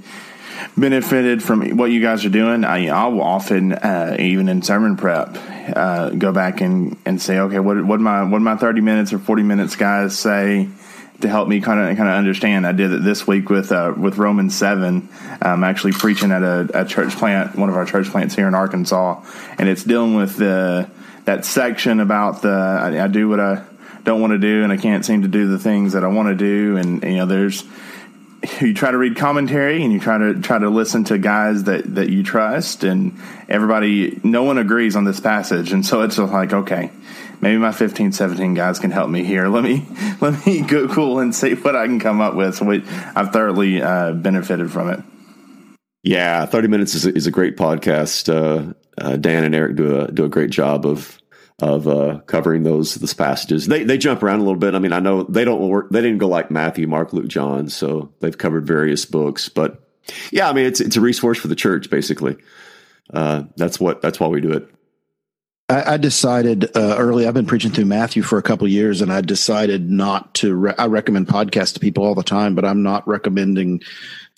benefited 0.77 1.43
from 1.43 1.77
what 1.77 1.91
you 1.91 2.01
guys 2.01 2.25
are 2.25 2.29
doing. 2.29 2.63
I, 2.63 2.87
I'll 2.87 3.21
often, 3.21 3.73
uh, 3.73 4.15
even 4.19 4.49
in 4.49 4.61
sermon 4.61 4.97
prep, 4.97 5.37
uh, 5.75 6.09
go 6.09 6.31
back 6.31 6.61
and, 6.61 6.97
and 7.05 7.21
say, 7.21 7.39
okay, 7.39 7.59
what 7.59 7.83
what 7.85 7.99
my 7.99 8.23
what 8.23 8.41
my 8.41 8.55
thirty 8.55 8.81
minutes 8.81 9.13
or 9.13 9.19
forty 9.19 9.43
minutes 9.43 9.75
guys 9.75 10.17
say 10.17 10.69
to 11.23 11.29
help 11.29 11.47
me 11.47 11.59
kind 11.59 11.79
of 11.79 11.97
kind 11.97 12.07
of 12.07 12.15
understand. 12.15 12.65
I 12.65 12.71
did 12.71 12.93
it 12.93 13.03
this 13.03 13.27
week 13.27 13.49
with 13.49 13.71
uh, 13.71 13.93
with 13.97 14.17
Romans 14.17 14.55
seven. 14.55 15.09
I'm 15.41 15.63
actually 15.63 15.93
preaching 15.93 16.31
at 16.31 16.43
a, 16.43 16.81
a, 16.81 16.85
church 16.85 17.15
plant, 17.15 17.55
one 17.57 17.69
of 17.69 17.75
our 17.75 17.85
church 17.85 18.09
plants 18.09 18.35
here 18.35 18.47
in 18.47 18.53
Arkansas, 18.53 19.23
and 19.57 19.67
it's 19.67 19.83
dealing 19.83 20.15
with 20.15 20.37
the 20.37 20.89
that 21.25 21.45
section 21.45 21.99
about 21.99 22.41
the 22.41 22.49
I, 22.49 23.03
I 23.03 23.07
do 23.07 23.27
what 23.27 23.39
I 23.39 23.63
don't 24.03 24.21
want 24.21 24.31
to 24.31 24.39
do, 24.39 24.63
and 24.63 24.71
I 24.71 24.77
can't 24.77 25.05
seem 25.05 25.23
to 25.23 25.27
do 25.27 25.47
the 25.47 25.59
things 25.59 25.93
that 25.93 26.03
I 26.03 26.07
want 26.07 26.29
to 26.29 26.35
do, 26.35 26.77
and 26.77 27.03
you 27.03 27.17
know 27.17 27.25
there's 27.25 27.63
you 28.59 28.73
try 28.73 28.91
to 28.91 28.97
read 28.97 29.15
commentary 29.15 29.83
and 29.83 29.93
you 29.93 29.99
try 29.99 30.17
to 30.17 30.41
try 30.41 30.59
to 30.59 30.69
listen 30.69 31.05
to 31.05 31.17
guys 31.17 31.63
that 31.63 31.95
that 31.95 32.09
you 32.09 32.23
trust 32.23 32.83
and 32.83 33.17
everybody 33.47 34.19
no 34.23 34.43
one 34.43 34.57
agrees 34.57 34.97
on 34.97 35.05
this 35.05 35.21
passage 35.21 35.71
and 35.71 35.85
so 35.85 36.01
it's 36.01 36.17
like 36.17 36.51
okay 36.51 36.91
maybe 37.43 37.57
my 37.57 37.73
15, 37.73 38.13
17 38.13 38.53
guys 38.53 38.79
can 38.79 38.89
help 38.89 39.09
me 39.09 39.23
here. 39.23 39.49
Let 39.49 39.63
me 39.63 39.85
let 40.21 40.43
me 40.45 40.61
go 40.61 40.87
cool 40.87 41.19
and 41.19 41.35
see 41.35 41.53
what 41.53 41.75
I 41.75 41.85
can 41.85 41.99
come 41.99 42.21
up 42.21 42.33
with. 42.33 42.55
So 42.55 42.65
we, 42.65 42.83
I've 43.15 43.31
thoroughly 43.31 43.81
uh, 43.81 44.13
benefited 44.13 44.71
from 44.71 44.89
it. 44.89 44.99
Yeah, 46.01 46.45
thirty 46.45 46.67
minutes 46.67 46.95
is 46.95 47.05
a, 47.05 47.15
is 47.15 47.27
a 47.27 47.31
great 47.31 47.55
podcast. 47.55 48.27
Uh, 48.27 48.73
uh, 48.97 49.15
Dan 49.15 49.43
and 49.43 49.55
Eric 49.55 49.75
do 49.75 50.01
a 50.01 50.11
do 50.11 50.25
a 50.25 50.29
great 50.29 50.49
job 50.49 50.85
of 50.85 51.21
of 51.61 51.87
uh, 51.87 52.19
covering 52.25 52.63
those 52.63 52.95
those 52.95 53.13
passages. 53.13 53.67
They 53.67 53.83
they 53.83 53.97
jump 53.97 54.21
around 54.21 54.39
a 54.39 54.43
little 54.43 54.59
bit. 54.59 54.75
I 54.75 54.79
mean, 54.79 54.91
I 54.91 54.99
know 54.99 55.23
they 55.23 55.45
don't 55.45 55.69
work. 55.69 55.89
They 55.91 56.01
didn't 56.01 56.17
go 56.17 56.27
like 56.27 56.51
Matthew, 56.51 56.87
Mark, 56.87 57.13
Luke, 57.13 57.27
John. 57.27 57.69
So 57.69 58.11
they've 58.19 58.37
covered 58.37 58.67
various 58.67 59.05
books. 59.05 59.47
But 59.47 59.81
yeah, 60.31 60.49
I 60.49 60.53
mean, 60.53 60.65
it's 60.65 60.81
it's 60.81 60.97
a 60.97 61.01
resource 61.01 61.39
for 61.39 61.47
the 61.47 61.55
church 61.55 61.89
basically. 61.89 62.35
Uh, 63.13 63.43
that's 63.55 63.79
what 63.79 64.01
that's 64.01 64.19
why 64.19 64.27
we 64.27 64.41
do 64.41 64.51
it. 64.51 64.72
I, 65.69 65.93
I 65.93 65.97
decided 65.97 66.65
uh, 66.75 66.95
early. 66.97 67.27
I've 67.27 67.33
been 67.33 67.45
preaching 67.45 67.71
through 67.71 67.85
Matthew 67.85 68.21
for 68.21 68.37
a 68.37 68.43
couple 68.43 68.67
years, 68.67 69.01
and 69.01 69.11
I 69.11 69.21
decided 69.21 69.89
not 69.89 70.33
to. 70.35 70.55
Re- 70.55 70.75
I 70.77 70.87
recommend 70.87 71.27
podcasts 71.27 71.73
to 71.75 71.79
people 71.79 72.03
all 72.03 72.15
the 72.15 72.23
time, 72.23 72.55
but 72.55 72.65
I'm 72.65 72.83
not 72.83 73.07
recommending 73.07 73.81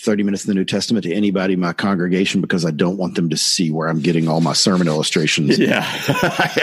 30 0.02 0.24
minutes 0.24 0.44
in 0.46 0.50
the 0.50 0.56
New 0.56 0.66
Testament 0.66 1.04
to 1.06 1.14
anybody 1.14 1.54
in 1.54 1.60
my 1.60 1.74
congregation 1.74 2.42
because 2.42 2.66
I 2.66 2.72
don't 2.72 2.98
want 2.98 3.16
them 3.16 3.30
to 3.30 3.38
see 3.38 3.72
where 3.72 3.88
I'm 3.88 4.02
getting 4.02 4.28
all 4.28 4.42
my 4.42 4.54
sermon 4.54 4.88
illustrations. 4.88 5.58
Yeah. 5.66 5.86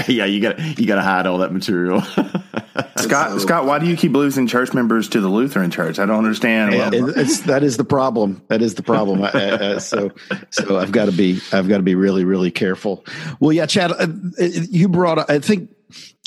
yeah, 0.08 0.26
you 0.26 0.40
got 0.40 0.58
you 0.78 0.86
got 0.86 0.96
to 0.96 1.02
hide 1.02 1.26
all 1.26 1.38
that 1.38 1.52
material. 1.52 2.00
Scott, 2.96 3.32
so, 3.32 3.38
Scott, 3.38 3.64
why 3.64 3.78
do 3.78 3.86
you 3.86 3.96
keep 3.96 4.12
losing 4.12 4.46
church 4.46 4.72
members 4.74 5.08
to 5.10 5.20
the 5.20 5.28
Lutheran 5.28 5.70
church? 5.70 5.98
I 5.98 6.06
don't 6.06 6.18
understand. 6.18 6.74
It, 6.74 7.46
that 7.46 7.62
is 7.64 7.76
the 7.76 7.84
problem. 7.84 8.42
That 8.48 8.62
is 8.62 8.74
the 8.74 8.82
problem. 8.82 9.22
uh, 9.22 9.80
so, 9.80 10.12
so 10.50 10.78
I've 10.78 10.92
got 10.92 11.06
to 11.06 11.12
be, 11.12 11.40
I've 11.52 11.68
got 11.68 11.78
to 11.78 11.82
be 11.82 11.94
really, 11.94 12.24
really 12.24 12.50
careful. 12.50 13.04
Well, 13.40 13.52
yeah, 13.52 13.66
Chad, 13.66 13.90
uh, 13.92 14.06
you 14.38 14.88
brought, 14.88 15.28
I 15.28 15.40
think 15.40 15.70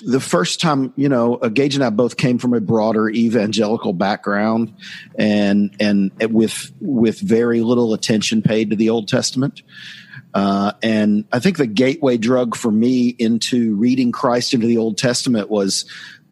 the 0.06 0.20
first 0.20 0.60
time, 0.60 0.94
you 0.96 1.10
know, 1.10 1.36
uh, 1.36 1.50
Gage 1.50 1.76
and 1.76 1.84
I 1.84 1.90
both 1.90 2.18
came 2.18 2.38
from 2.38 2.54
a 2.54 2.60
broader 2.60 3.10
evangelical 3.10 3.94
background, 3.94 4.74
and 5.18 5.76
and 5.80 6.12
with 6.32 6.72
with 6.82 7.20
very 7.20 7.62
little 7.62 7.94
attention 7.94 8.42
paid 8.42 8.70
to 8.72 8.76
the 8.76 8.90
Old 8.90 9.08
Testament. 9.08 9.62
Uh, 10.34 10.74
and 10.84 11.24
I 11.32 11.40
think 11.40 11.58
the 11.58 11.68
gateway 11.68 12.18
drug 12.18 12.58
for 12.58 12.70
me 12.70 13.08
into 13.08 13.76
reading 13.76 14.12
Christ 14.12 14.54
into 14.54 14.68
the 14.68 14.78
Old 14.78 14.98
Testament 14.98 15.50
was 15.50 15.86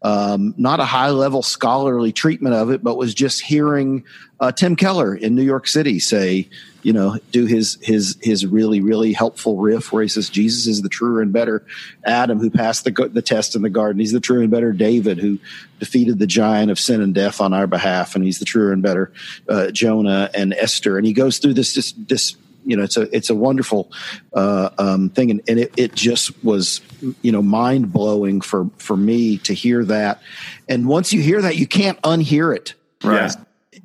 um, 0.04 0.54
not 0.58 0.80
a 0.80 0.84
high 0.84 1.08
level 1.08 1.42
scholarly 1.42 2.12
treatment 2.12 2.54
of 2.54 2.70
it, 2.70 2.84
but 2.84 2.98
was 2.98 3.14
just 3.14 3.40
hearing 3.40 4.04
uh, 4.38 4.52
Tim 4.52 4.76
Keller 4.76 5.14
in 5.14 5.34
New 5.34 5.42
York 5.42 5.66
City 5.66 5.98
say, 5.98 6.46
you 6.82 6.92
know, 6.92 7.16
do 7.32 7.46
his 7.46 7.78
his 7.80 8.18
his 8.20 8.44
really 8.44 8.82
really 8.82 9.14
helpful 9.14 9.56
riff 9.56 9.90
where 9.90 10.02
he 10.02 10.08
says 10.08 10.28
Jesus 10.28 10.66
is 10.66 10.82
the 10.82 10.90
truer 10.90 11.22
and 11.22 11.32
better 11.32 11.64
Adam 12.04 12.38
who 12.38 12.50
passed 12.50 12.84
the 12.84 12.90
the 13.10 13.22
test 13.22 13.56
in 13.56 13.62
the 13.62 13.70
garden. 13.70 13.98
He's 13.98 14.12
the 14.12 14.20
truer 14.20 14.42
and 14.42 14.50
better 14.50 14.72
David 14.72 15.16
who 15.16 15.38
defeated 15.80 16.18
the 16.18 16.26
giant 16.26 16.70
of 16.70 16.78
sin 16.78 17.00
and 17.00 17.14
death 17.14 17.40
on 17.40 17.54
our 17.54 17.66
behalf, 17.66 18.14
and 18.14 18.22
he's 18.22 18.38
the 18.38 18.44
truer 18.44 18.72
and 18.72 18.82
better 18.82 19.10
uh, 19.48 19.70
Jonah 19.70 20.28
and 20.34 20.52
Esther. 20.52 20.98
And 20.98 21.06
he 21.06 21.14
goes 21.14 21.38
through 21.38 21.54
this 21.54 21.74
this, 21.74 21.92
this 21.92 22.36
you 22.64 22.76
know 22.76 22.82
it's 22.82 22.96
a 22.96 23.14
it's 23.14 23.30
a 23.30 23.34
wonderful 23.34 23.90
uh, 24.32 24.70
um, 24.78 25.10
thing. 25.10 25.30
And, 25.30 25.42
and 25.48 25.58
it, 25.58 25.72
it 25.76 25.94
just 25.94 26.44
was 26.44 26.80
you 27.22 27.32
know 27.32 27.42
mind 27.42 27.92
blowing 27.92 28.40
for 28.40 28.70
for 28.78 28.96
me 28.96 29.38
to 29.38 29.54
hear 29.54 29.84
that. 29.84 30.22
And 30.68 30.86
once 30.86 31.12
you 31.12 31.20
hear 31.20 31.42
that 31.42 31.56
you 31.56 31.66
can't 31.66 32.00
unhear 32.02 32.54
it. 32.54 32.74
Right 33.02 33.34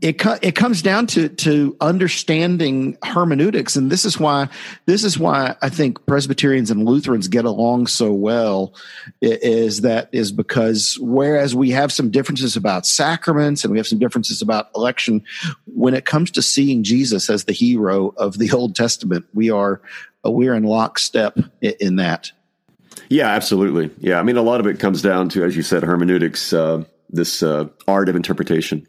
it 0.01 0.21
it 0.41 0.55
comes 0.55 0.81
down 0.81 1.07
to 1.07 1.29
to 1.29 1.75
understanding 1.81 2.97
hermeneutics, 3.03 3.75
and 3.75 3.91
this 3.91 4.05
is 4.05 4.19
why 4.19 4.47
this 4.85 5.03
is 5.03 5.19
why 5.19 5.55
I 5.61 5.69
think 5.69 6.05
Presbyterians 6.05 6.71
and 6.71 6.85
Lutherans 6.85 7.27
get 7.27 7.45
along 7.45 7.87
so 7.87 8.13
well. 8.13 8.73
Is 9.21 9.81
that 9.81 10.09
is 10.11 10.31
because 10.31 10.97
whereas 11.01 11.53
we 11.53 11.71
have 11.71 11.91
some 11.91 12.11
differences 12.11 12.55
about 12.55 12.85
sacraments 12.85 13.63
and 13.63 13.71
we 13.71 13.77
have 13.77 13.87
some 13.87 13.99
differences 13.99 14.41
about 14.41 14.69
election, 14.75 15.23
when 15.65 15.93
it 15.93 16.05
comes 16.05 16.31
to 16.31 16.41
seeing 16.41 16.83
Jesus 16.83 17.29
as 17.29 17.43
the 17.43 17.53
hero 17.53 18.13
of 18.17 18.37
the 18.37 18.51
Old 18.51 18.75
Testament, 18.75 19.25
we 19.33 19.49
are 19.49 19.81
we're 20.23 20.55
in 20.55 20.63
lockstep 20.63 21.37
in 21.61 21.97
that. 21.97 22.31
Yeah, 23.09 23.27
absolutely. 23.27 23.89
Yeah, 23.99 24.19
I 24.19 24.23
mean, 24.23 24.37
a 24.37 24.41
lot 24.41 24.59
of 24.59 24.67
it 24.67 24.79
comes 24.79 25.01
down 25.01 25.29
to, 25.29 25.43
as 25.43 25.55
you 25.55 25.63
said, 25.63 25.83
hermeneutics, 25.83 26.53
uh, 26.53 26.83
this 27.09 27.41
uh, 27.41 27.67
art 27.87 28.07
of 28.07 28.15
interpretation. 28.15 28.85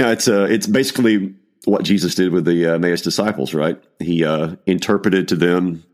Yeah, 0.00 0.12
it's 0.12 0.28
uh, 0.28 0.46
it's 0.48 0.66
basically 0.66 1.34
what 1.66 1.82
Jesus 1.82 2.14
did 2.14 2.32
with 2.32 2.46
the 2.46 2.64
uh, 2.64 2.76
Emmaus 2.76 3.02
disciples, 3.02 3.52
right? 3.52 3.78
He 3.98 4.24
uh, 4.24 4.56
interpreted 4.64 5.28
to 5.28 5.36
them 5.36 5.84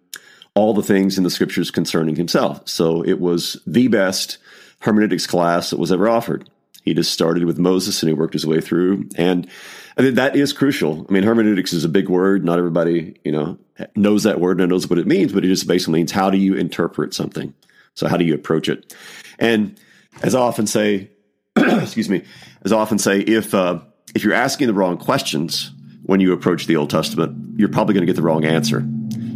all 0.54 0.74
the 0.74 0.82
things 0.84 1.18
in 1.18 1.24
the 1.24 1.30
scriptures 1.30 1.72
concerning 1.72 2.14
himself. 2.14 2.68
So 2.68 3.02
it 3.02 3.18
was 3.18 3.60
the 3.66 3.88
best 3.88 4.38
hermeneutics 4.78 5.26
class 5.26 5.70
that 5.70 5.80
was 5.80 5.90
ever 5.90 6.08
offered. 6.08 6.48
He 6.84 6.94
just 6.94 7.12
started 7.12 7.46
with 7.46 7.58
Moses 7.58 8.00
and 8.00 8.08
he 8.08 8.14
worked 8.14 8.34
his 8.34 8.46
way 8.46 8.60
through. 8.60 9.08
And 9.16 9.48
I 9.98 10.02
think 10.02 10.14
that 10.14 10.36
is 10.36 10.52
crucial. 10.52 11.04
I 11.08 11.12
mean, 11.12 11.24
hermeneutics 11.24 11.72
is 11.72 11.82
a 11.82 11.88
big 11.88 12.08
word. 12.08 12.44
Not 12.44 12.60
everybody, 12.60 13.18
you 13.24 13.32
know, 13.32 13.58
knows 13.96 14.22
that 14.22 14.38
word 14.38 14.60
and 14.60 14.70
knows 14.70 14.88
what 14.88 15.00
it 15.00 15.08
means, 15.08 15.32
but 15.32 15.44
it 15.44 15.48
just 15.48 15.66
basically 15.66 15.94
means 15.94 16.12
how 16.12 16.30
do 16.30 16.38
you 16.38 16.54
interpret 16.54 17.12
something? 17.12 17.52
So 17.94 18.06
how 18.06 18.16
do 18.16 18.24
you 18.24 18.36
approach 18.36 18.68
it? 18.68 18.94
And 19.40 19.80
as 20.22 20.36
I 20.36 20.40
often 20.42 20.68
say, 20.68 21.10
excuse 21.56 22.08
me, 22.08 22.22
as 22.64 22.70
I 22.70 22.76
often 22.76 22.98
say, 22.98 23.18
if 23.18 23.52
uh, 23.52 23.80
if 24.16 24.24
you're 24.24 24.32
asking 24.32 24.66
the 24.66 24.72
wrong 24.72 24.96
questions 24.96 25.70
when 26.04 26.20
you 26.20 26.32
approach 26.32 26.66
the 26.66 26.76
Old 26.76 26.88
Testament, 26.88 27.58
you're 27.58 27.68
probably 27.68 27.92
going 27.92 28.00
to 28.00 28.06
get 28.06 28.16
the 28.16 28.22
wrong 28.22 28.46
answer. 28.46 28.82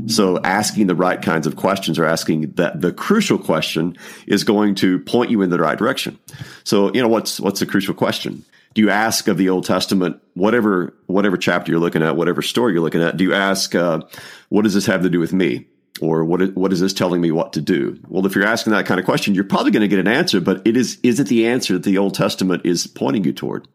So 0.07 0.41
asking 0.43 0.87
the 0.87 0.95
right 0.95 1.21
kinds 1.21 1.47
of 1.47 1.55
questions 1.55 1.99
or 1.99 2.07
asking 2.07 2.53
that 2.53 2.81
the 2.81 2.91
crucial 2.91 3.37
question 3.37 3.99
is 4.27 4.43
going 4.43 4.75
to 4.77 4.99
point 5.01 5.31
you 5.31 5.43
in 5.43 5.51
the 5.51 5.59
right 5.59 5.77
direction. 5.77 6.19
So, 6.65 6.91
you 6.95 7.03
know, 7.03 7.09
what's 7.09 7.39
what's 7.39 7.61
the 7.61 7.67
crucial 7.67 7.93
question? 7.93 8.43
Do 8.73 8.81
you 8.81 8.89
ask 8.89 9.29
of 9.29 9.37
the 9.37 9.51
Old 9.51 9.67
Testament, 9.67 10.19
whatever 10.33 10.95
whatever 11.07 11.37
chapter 11.37 11.71
you're 11.71 11.81
looking 11.81 12.03
at, 12.03 12.17
whatever 12.17 12.41
story 12.41 12.73
you're 12.73 12.83
looking 12.83 13.03
at, 13.03 13.19
do 13.19 13.25
you 13.25 13.35
ask, 13.35 13.75
uh, 13.75 14.01
what 14.49 14.63
does 14.63 14.73
this 14.73 14.87
have 14.87 15.03
to 15.03 15.11
do 15.11 15.21
with 15.21 15.35
me? 15.35 15.67
Or 16.01 16.25
what 16.25 16.41
is, 16.41 16.51
what 16.51 16.73
is 16.73 16.81
this 16.81 16.93
telling 16.93 17.21
me 17.21 17.31
what 17.31 17.53
to 17.55 17.61
do? 17.61 17.99
Well, 18.09 18.25
if 18.25 18.35
you're 18.35 18.47
asking 18.47 18.73
that 18.73 18.87
kind 18.87 18.99
of 18.99 19.05
question, 19.05 19.35
you're 19.35 19.45
probably 19.45 19.71
going 19.71 19.83
to 19.83 19.89
get 19.89 19.99
an 19.99 20.09
answer, 20.09 20.41
but 20.41 20.67
it 20.67 20.77
is 20.77 20.99
is 21.03 21.21
it 21.21 21.27
the 21.27 21.47
answer 21.47 21.75
that 21.75 21.83
the 21.83 21.99
Old 21.99 22.15
Testament 22.15 22.65
is 22.65 22.87
pointing 22.87 23.25
you 23.25 23.33
toward? 23.33 23.69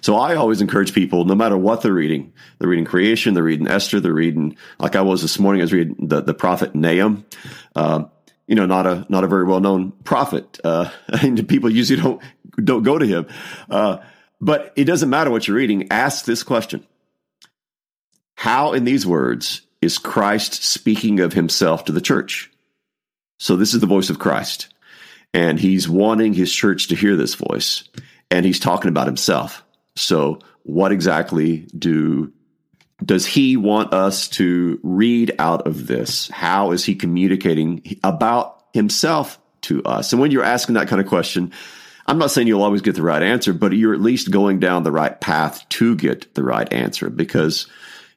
So 0.00 0.16
I 0.16 0.34
always 0.34 0.60
encourage 0.60 0.94
people, 0.94 1.24
no 1.24 1.34
matter 1.34 1.56
what 1.56 1.82
they're 1.82 1.92
reading, 1.92 2.32
they're 2.58 2.68
reading 2.68 2.84
creation, 2.84 3.34
they're 3.34 3.42
reading 3.42 3.68
Esther, 3.68 4.00
they're 4.00 4.12
reading 4.12 4.56
like 4.78 4.96
I 4.96 5.02
was 5.02 5.22
this 5.22 5.38
morning. 5.38 5.60
I 5.60 5.64
was 5.64 5.72
reading 5.72 5.96
the 6.06 6.20
the 6.20 6.34
prophet 6.34 6.74
Nahum. 6.74 7.24
Uh, 7.74 8.04
you 8.46 8.54
know, 8.54 8.66
not 8.66 8.86
a 8.86 9.06
not 9.08 9.24
a 9.24 9.28
very 9.28 9.44
well 9.44 9.60
known 9.60 9.92
prophet, 10.04 10.60
uh, 10.64 10.90
and 11.22 11.48
people 11.48 11.70
usually 11.70 12.00
don't 12.00 12.22
don't 12.62 12.82
go 12.82 12.98
to 12.98 13.06
him. 13.06 13.26
Uh, 13.70 13.98
but 14.40 14.72
it 14.76 14.84
doesn't 14.84 15.08
matter 15.08 15.30
what 15.30 15.48
you're 15.48 15.56
reading. 15.56 15.90
Ask 15.90 16.26
this 16.26 16.42
question: 16.42 16.86
How 18.34 18.72
in 18.72 18.84
these 18.84 19.06
words 19.06 19.62
is 19.82 19.98
Christ 19.98 20.62
speaking 20.62 21.20
of 21.20 21.34
himself 21.34 21.84
to 21.84 21.92
the 21.92 22.00
church. 22.00 22.50
So 23.38 23.56
this 23.56 23.74
is 23.74 23.80
the 23.80 23.86
voice 23.86 24.08
of 24.08 24.20
Christ. 24.20 24.72
And 25.34 25.58
he's 25.58 25.88
wanting 25.88 26.32
his 26.32 26.52
church 26.52 26.88
to 26.88 26.94
hear 26.94 27.16
this 27.16 27.34
voice. 27.34 27.84
And 28.30 28.46
he's 28.46 28.60
talking 28.60 28.88
about 28.88 29.06
himself. 29.06 29.64
So 29.96 30.38
what 30.62 30.92
exactly 30.92 31.66
do 31.76 32.32
does 33.04 33.26
he 33.26 33.56
want 33.56 33.92
us 33.92 34.28
to 34.28 34.78
read 34.84 35.34
out 35.40 35.66
of 35.66 35.88
this? 35.88 36.28
How 36.28 36.70
is 36.70 36.84
he 36.84 36.94
communicating 36.94 37.98
about 38.04 38.62
himself 38.72 39.40
to 39.62 39.82
us? 39.82 40.12
And 40.12 40.22
when 40.22 40.30
you're 40.30 40.44
asking 40.44 40.76
that 40.76 40.86
kind 40.86 41.00
of 41.00 41.08
question, 41.08 41.52
I'm 42.06 42.18
not 42.18 42.30
saying 42.30 42.46
you'll 42.46 42.62
always 42.62 42.82
get 42.82 42.94
the 42.94 43.02
right 43.02 43.22
answer, 43.22 43.52
but 43.52 43.72
you're 43.72 43.94
at 43.94 44.00
least 44.00 44.30
going 44.30 44.60
down 44.60 44.84
the 44.84 44.92
right 44.92 45.20
path 45.20 45.68
to 45.70 45.96
get 45.96 46.34
the 46.34 46.44
right 46.44 46.72
answer 46.72 47.10
because 47.10 47.66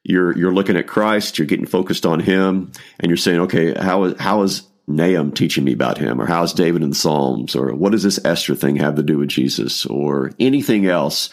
you're 0.05 0.37
you're 0.37 0.53
looking 0.53 0.77
at 0.77 0.87
Christ, 0.87 1.37
you're 1.37 1.47
getting 1.47 1.65
focused 1.65 2.05
on 2.05 2.19
Him, 2.19 2.71
and 2.99 3.09
you're 3.09 3.17
saying, 3.17 3.39
okay, 3.41 3.73
how 3.73 4.03
is 4.05 4.19
how 4.19 4.43
is 4.43 4.61
Nahum 4.87 5.31
teaching 5.31 5.63
me 5.63 5.73
about 5.73 5.97
Him, 5.97 6.21
or 6.21 6.27
how 6.27 6.43
is 6.43 6.53
David 6.53 6.83
in 6.83 6.89
the 6.89 6.95
Psalms, 6.95 7.55
or 7.55 7.73
what 7.73 7.91
does 7.91 8.03
this 8.03 8.23
Esther 8.23 8.53
thing 8.53 8.75
have 8.75 8.95
to 8.95 9.03
do 9.03 9.17
with 9.17 9.29
Jesus, 9.29 9.85
or 9.87 10.31
anything 10.39 10.85
else? 10.85 11.29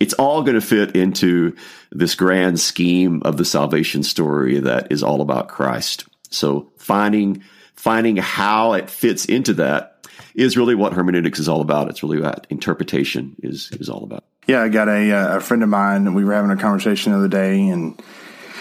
It's 0.00 0.14
all 0.14 0.42
going 0.42 0.54
to 0.54 0.60
fit 0.60 0.96
into 0.96 1.54
this 1.92 2.14
grand 2.14 2.58
scheme 2.58 3.22
of 3.24 3.36
the 3.36 3.44
salvation 3.44 4.02
story 4.02 4.58
that 4.58 4.90
is 4.90 5.02
all 5.02 5.20
about 5.20 5.48
Christ. 5.48 6.06
So 6.30 6.72
finding 6.78 7.44
finding 7.76 8.16
how 8.16 8.72
it 8.72 8.88
fits 8.88 9.26
into 9.26 9.52
that 9.54 9.90
is 10.34 10.56
really 10.56 10.74
what 10.74 10.94
hermeneutics 10.94 11.38
is 11.38 11.48
all 11.48 11.60
about. 11.60 11.90
It's 11.90 12.02
really 12.02 12.20
what 12.20 12.46
interpretation 12.48 13.36
is 13.42 13.70
is 13.72 13.90
all 13.90 14.02
about. 14.02 14.24
Yeah, 14.46 14.62
I 14.62 14.68
got 14.68 14.88
a, 14.88 15.10
uh, 15.10 15.36
a 15.36 15.40
friend 15.40 15.62
of 15.62 15.70
mine. 15.70 16.12
We 16.12 16.24
were 16.24 16.34
having 16.34 16.50
a 16.50 16.56
conversation 16.56 17.12
the 17.12 17.18
other 17.18 17.28
day, 17.28 17.68
and 17.68 17.94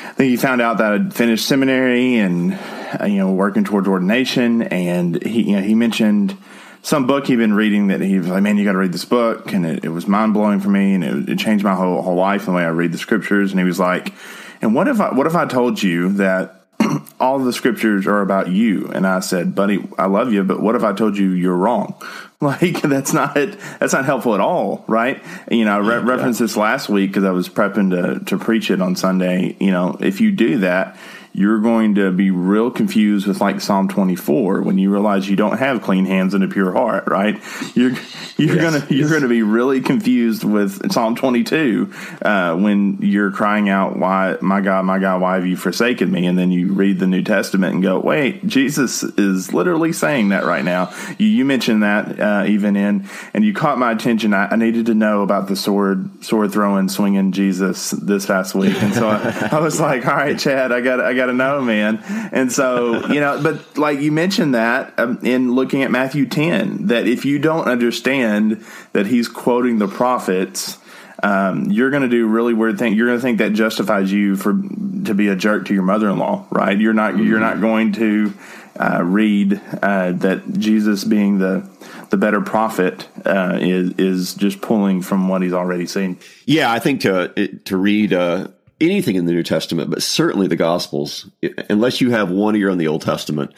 I 0.05 0.13
think 0.13 0.29
he 0.29 0.37
found 0.37 0.61
out 0.61 0.77
that 0.77 0.93
I'd 0.93 1.13
finished 1.13 1.45
seminary 1.45 2.15
and 2.17 2.53
uh, 2.99 3.05
you 3.05 3.17
know 3.17 3.33
working 3.33 3.65
towards 3.65 3.87
ordination. 3.87 4.61
And 4.61 5.21
he 5.23 5.41
you 5.41 5.55
know 5.57 5.61
he 5.61 5.75
mentioned 5.75 6.37
some 6.83 7.05
book 7.05 7.27
he'd 7.27 7.35
been 7.35 7.53
reading 7.53 7.87
that 7.87 7.99
he 7.99 8.17
was 8.17 8.29
like, 8.29 8.43
"Man, 8.43 8.57
you 8.57 8.63
got 8.63 8.73
to 8.73 8.77
read 8.77 8.93
this 8.93 9.05
book," 9.05 9.51
and 9.51 9.65
it, 9.65 9.83
it 9.83 9.89
was 9.89 10.07
mind 10.07 10.33
blowing 10.33 10.61
for 10.61 10.69
me, 10.69 10.93
and 10.93 11.03
it, 11.03 11.29
it, 11.29 11.39
changed 11.39 11.65
my 11.65 11.75
whole 11.75 12.01
whole 12.01 12.15
life 12.15 12.41
and 12.41 12.49
the 12.49 12.57
way 12.57 12.63
I 12.63 12.69
read 12.69 12.93
the 12.93 12.97
scriptures. 12.97 13.51
And 13.51 13.59
he 13.59 13.65
was 13.65 13.79
like, 13.79 14.13
"And 14.61 14.73
what 14.73 14.87
if 14.87 15.01
I 15.01 15.13
what 15.13 15.27
if 15.27 15.35
I 15.35 15.45
told 15.45 15.83
you 15.83 16.13
that?" 16.13 16.62
all 17.19 17.39
the 17.39 17.53
scriptures 17.53 18.07
are 18.07 18.21
about 18.21 18.49
you. 18.49 18.87
And 18.87 19.05
I 19.07 19.19
said, 19.19 19.55
buddy, 19.55 19.87
I 19.97 20.05
love 20.07 20.33
you, 20.33 20.43
but 20.43 20.61
what 20.61 20.75
if 20.75 20.83
I 20.83 20.93
told 20.93 21.17
you 21.17 21.31
you're 21.31 21.55
wrong? 21.55 21.95
Like 22.43 22.81
that's 22.81 23.13
not 23.13 23.35
that's 23.35 23.93
not 23.93 24.03
helpful 24.03 24.33
at 24.33 24.41
all, 24.41 24.83
right? 24.89 25.23
You 25.49 25.63
know, 25.63 25.75
I 25.75 25.77
re- 25.77 26.03
referenced 26.03 26.41
this 26.41 26.57
last 26.57 26.89
week 26.89 27.11
because 27.11 27.23
I 27.23 27.31
was 27.31 27.47
prepping 27.47 27.91
to 27.91 28.25
to 28.25 28.37
preach 28.37 28.69
it 28.69 28.81
on 28.81 28.97
Sunday. 28.97 29.55
You 29.61 29.71
know, 29.71 29.95
if 30.01 30.19
you 30.19 30.33
do 30.33 30.57
that, 30.57 30.97
you're 31.35 31.59
going 31.59 31.95
to 31.95 32.11
be 32.11 32.29
real 32.29 32.69
confused 32.69 33.25
with 33.25 33.41
like 33.41 33.59
Psalm 33.59 33.87
24 33.87 34.61
when 34.61 34.77
you 34.77 34.91
realize 34.91 35.27
you 35.27 35.35
don't 35.35 35.57
have 35.57 35.81
clean 35.81 36.05
hands 36.05 36.35
and 36.35 36.43
a 36.43 36.47
pure 36.47 36.71
heart, 36.71 37.05
right? 37.07 37.41
You're 37.73 37.93
you're 38.37 38.55
yes, 38.55 38.61
gonna 38.61 38.85
you're 38.89 39.09
gonna 39.09 39.27
be 39.27 39.41
really 39.41 39.81
confused 39.81 40.43
with 40.43 40.91
Psalm 40.91 41.15
22 41.15 41.91
uh, 42.21 42.55
when 42.55 42.99
you're 43.01 43.31
crying 43.31 43.67
out, 43.67 43.97
"Why, 43.97 44.37
my 44.41 44.61
God, 44.61 44.85
my 44.85 44.99
God, 44.99 45.21
why 45.21 45.35
have 45.35 45.47
you 45.47 45.57
forsaken 45.57 46.11
me?" 46.11 46.27
And 46.27 46.37
then 46.37 46.51
you 46.51 46.71
read 46.71 46.99
the 46.99 47.07
New 47.07 47.23
Testament 47.23 47.73
and 47.73 47.81
go, 47.81 47.99
"Wait, 47.99 48.45
Jesus 48.45 49.01
is 49.01 49.53
literally 49.53 49.91
saying 49.91 50.29
that 50.29 50.45
right 50.45 50.63
now." 50.63 50.93
You, 51.17 51.27
you 51.27 51.45
mentioned 51.45 51.81
that 51.81 52.19
uh, 52.19 52.45
even 52.47 52.75
in, 52.75 53.09
and 53.33 53.43
you 53.43 53.53
caught 53.53 53.79
my 53.79 53.91
attention. 53.91 54.35
I, 54.35 54.49
I, 54.49 54.55
needed 54.55 54.85
to 54.85 54.93
know 54.93 55.23
about 55.23 55.47
the 55.47 55.55
sword 55.55 56.23
sword 56.23 56.51
throwing, 56.51 56.89
swinging 56.89 57.31
Jesus 57.31 57.89
this 57.89 58.27
past 58.27 58.53
week, 58.53 58.81
and 58.83 58.93
so 58.93 59.07
I, 59.07 59.49
I 59.51 59.59
was 59.59 59.79
like, 59.79 60.05
"All 60.05 60.15
right, 60.15 60.37
Chad, 60.37 60.71
I 60.71 60.81
got 60.81 60.99
I 60.99 61.15
got." 61.15 61.22
Got 61.23 61.31
to 61.31 61.37
know, 61.37 61.61
man. 61.61 62.03
And 62.31 62.51
so, 62.51 63.07
you 63.07 63.19
know, 63.19 63.41
but 63.41 63.77
like 63.77 63.99
you 63.99 64.11
mentioned 64.11 64.55
that 64.55 64.93
um, 64.97 65.19
in 65.23 65.53
looking 65.53 65.83
at 65.83 65.91
Matthew 65.91 66.25
10, 66.25 66.87
that 66.87 67.07
if 67.07 67.25
you 67.25 67.39
don't 67.39 67.67
understand 67.67 68.63
that 68.91 69.07
he's 69.07 69.27
quoting 69.27 69.79
the 69.79 69.87
prophets, 69.87 70.77
um, 71.21 71.71
you're 71.71 71.89
going 71.89 72.03
to 72.03 72.09
do 72.09 72.27
really 72.27 72.53
weird 72.53 72.77
things. 72.77 72.97
You're 72.97 73.07
going 73.07 73.19
to 73.19 73.23
think 73.23 73.37
that 73.37 73.53
justifies 73.53 74.11
you 74.11 74.35
for 74.35 74.51
to 74.51 75.13
be 75.13 75.29
a 75.29 75.35
jerk 75.35 75.67
to 75.67 75.73
your 75.73 75.83
mother-in-law, 75.83 76.47
right? 76.51 76.77
You're 76.77 76.93
not. 76.93 77.17
You're 77.17 77.39
not 77.39 77.61
going 77.61 77.93
to 77.93 78.33
uh, 78.77 79.01
read 79.03 79.61
uh, 79.81 80.11
that 80.13 80.51
Jesus 80.53 81.05
being 81.05 81.39
the 81.39 81.69
the 82.09 82.17
better 82.17 82.41
prophet 82.41 83.07
uh, 83.25 83.57
is 83.61 83.91
is 83.97 84.33
just 84.33 84.59
pulling 84.59 85.01
from 85.01 85.29
what 85.29 85.41
he's 85.41 85.53
already 85.53 85.85
seen. 85.85 86.19
Yeah, 86.45 86.69
I 86.69 86.79
think 86.79 87.01
to 87.01 87.57
to 87.65 87.77
read 87.77 88.11
uh, 88.11 88.49
anything 88.81 89.15
in 89.15 89.25
the 89.25 89.31
New 89.31 89.43
Testament, 89.43 89.89
but 89.89 90.03
certainly 90.03 90.47
the 90.47 90.55
Gospels, 90.55 91.29
unless 91.69 92.01
you 92.01 92.11
have 92.11 92.29
one 92.31 92.55
ear 92.55 92.69
on 92.69 92.77
the 92.77 92.87
Old 92.87 93.01
Testament, 93.01 93.53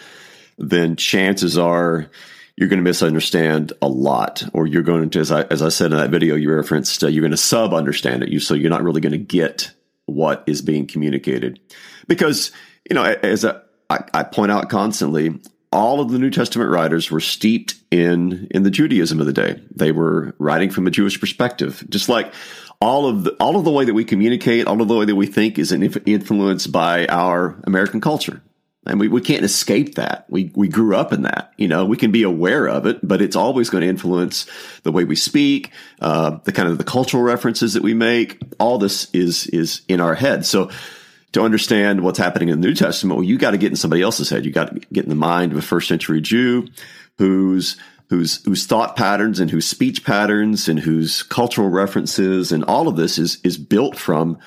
then 0.58 0.96
chances 0.96 1.58
are 1.58 2.10
you're 2.58 2.70
going 2.70 2.80
to 2.80 2.84
misunderstand 2.84 3.74
a 3.82 3.88
lot, 3.88 4.44
or 4.54 4.66
you're 4.66 4.82
going 4.82 5.10
to, 5.10 5.20
as 5.20 5.32
I, 5.32 5.42
as 5.44 5.62
I 5.62 5.70
said 5.70 5.92
in 5.92 5.98
that 5.98 6.10
video 6.10 6.36
you 6.36 6.54
referenced, 6.54 7.04
uh, 7.04 7.08
you're 7.08 7.22
going 7.22 7.32
to 7.32 7.38
sub 7.38 7.74
understand 7.74 8.24
it. 8.24 8.30
You 8.30 8.40
so 8.40 8.54
you're 8.54 8.70
not 8.70 8.84
really 8.84 9.02
going 9.02 9.12
to 9.12 9.18
get 9.18 9.72
what 10.06 10.44
is 10.48 10.62
being 10.62 10.88
communicated, 10.88 11.60
because 12.08 12.52
you 12.90 12.94
know, 12.94 13.04
as 13.04 13.44
I, 13.44 13.60
I 13.90 14.24
point 14.24 14.52
out 14.52 14.70
constantly, 14.70 15.42
all 15.72 16.00
of 16.00 16.12
the 16.12 16.20
New 16.20 16.30
Testament 16.30 16.70
writers 16.70 17.12
were 17.12 17.20
steeped 17.20 17.76
in 17.92 18.48
in 18.52 18.64
the 18.64 18.72
Judaism 18.72 19.20
of 19.20 19.26
the 19.26 19.34
day. 19.34 19.62
They 19.76 19.92
were 19.92 20.34
writing 20.40 20.70
from 20.70 20.88
a 20.88 20.92
Jewish 20.92 21.20
perspective, 21.20 21.84
just 21.90 22.08
like 22.08 22.34
all 22.82 23.08
of 23.08 23.24
the 23.24 23.32
all 23.40 23.56
of 23.56 23.66
the 23.66 23.72
way 23.72 23.86
that 23.86 23.94
we 23.94 24.04
communicate, 24.04 24.68
all 24.68 24.82
of 24.82 24.88
the 24.88 24.96
way 24.96 25.06
that 25.06 25.16
we 25.16 25.28
think 25.28 25.58
is 25.58 25.72
influenced 25.72 26.72
by 26.72 27.08
our 27.08 27.60
American 27.66 28.02
culture. 28.02 28.42
And 28.88 29.00
we, 29.00 29.08
we 29.08 29.22
can't 29.22 29.44
escape 29.44 29.96
that. 29.96 30.26
We, 30.30 30.52
we 30.54 30.68
grew 30.68 30.96
up 30.96 31.12
in 31.12 31.24
that. 31.24 31.54
You 31.58 31.68
know, 31.68 31.86
we 31.86 31.98
can 31.98 32.12
be 32.12 32.22
aware 32.22 32.68
of 32.68 32.86
it, 32.86 33.00
but 33.02 33.20
it's 33.20 33.36
always 33.36 33.72
going 33.72 33.82
to 33.82 33.88
influence 33.88 34.46
the 34.84 34.92
way 34.92 35.06
we 35.06 35.16
speak, 35.16 35.72
uh, 36.02 36.38
the 36.44 36.52
kind 36.52 36.70
of 36.70 36.78
the 36.78 36.84
cultural 36.84 37.24
references 37.24 37.74
that 37.74 37.82
we 37.82 37.96
make. 37.96 38.40
All 38.60 38.78
this 38.78 39.10
is, 39.12 39.48
is 39.48 39.82
in 39.88 40.02
our 40.02 40.14
head. 40.14 40.46
So 40.46 40.70
to 41.32 41.42
understand 41.42 42.02
what's 42.02 42.20
happening 42.20 42.50
in 42.50 42.62
the 42.62 42.68
New 42.68 42.76
Testament, 42.76 43.18
well, 43.18 43.28
you 43.28 43.40
got 43.40 43.52
to 43.52 43.58
get 43.58 43.72
in 43.72 43.76
somebody 43.76 44.04
else's 44.04 44.30
head. 44.30 44.46
You 44.46 44.52
got 44.52 44.76
to 44.76 44.80
get 44.94 45.04
in 45.04 45.10
the 45.10 45.16
mind 45.16 45.52
of 45.52 45.58
a 45.58 45.64
first 45.64 45.88
century 45.88 46.22
Jew 46.22 46.68
whose 47.18 47.78
whose 48.10 48.44
whose 48.46 48.66
thought 48.66 48.96
patterns 48.96 49.40
and 49.40 49.50
whose 49.50 49.68
speech 49.68 50.04
patterns 50.04 50.68
and 50.68 50.80
whose 50.80 51.24
cultural 51.24 51.70
references 51.70 52.52
and 52.52 52.64
all 52.66 52.88
of 52.88 52.96
this 52.96 53.18
is 53.18 53.40
is 53.44 53.58
built 53.58 53.98
from 53.98 54.38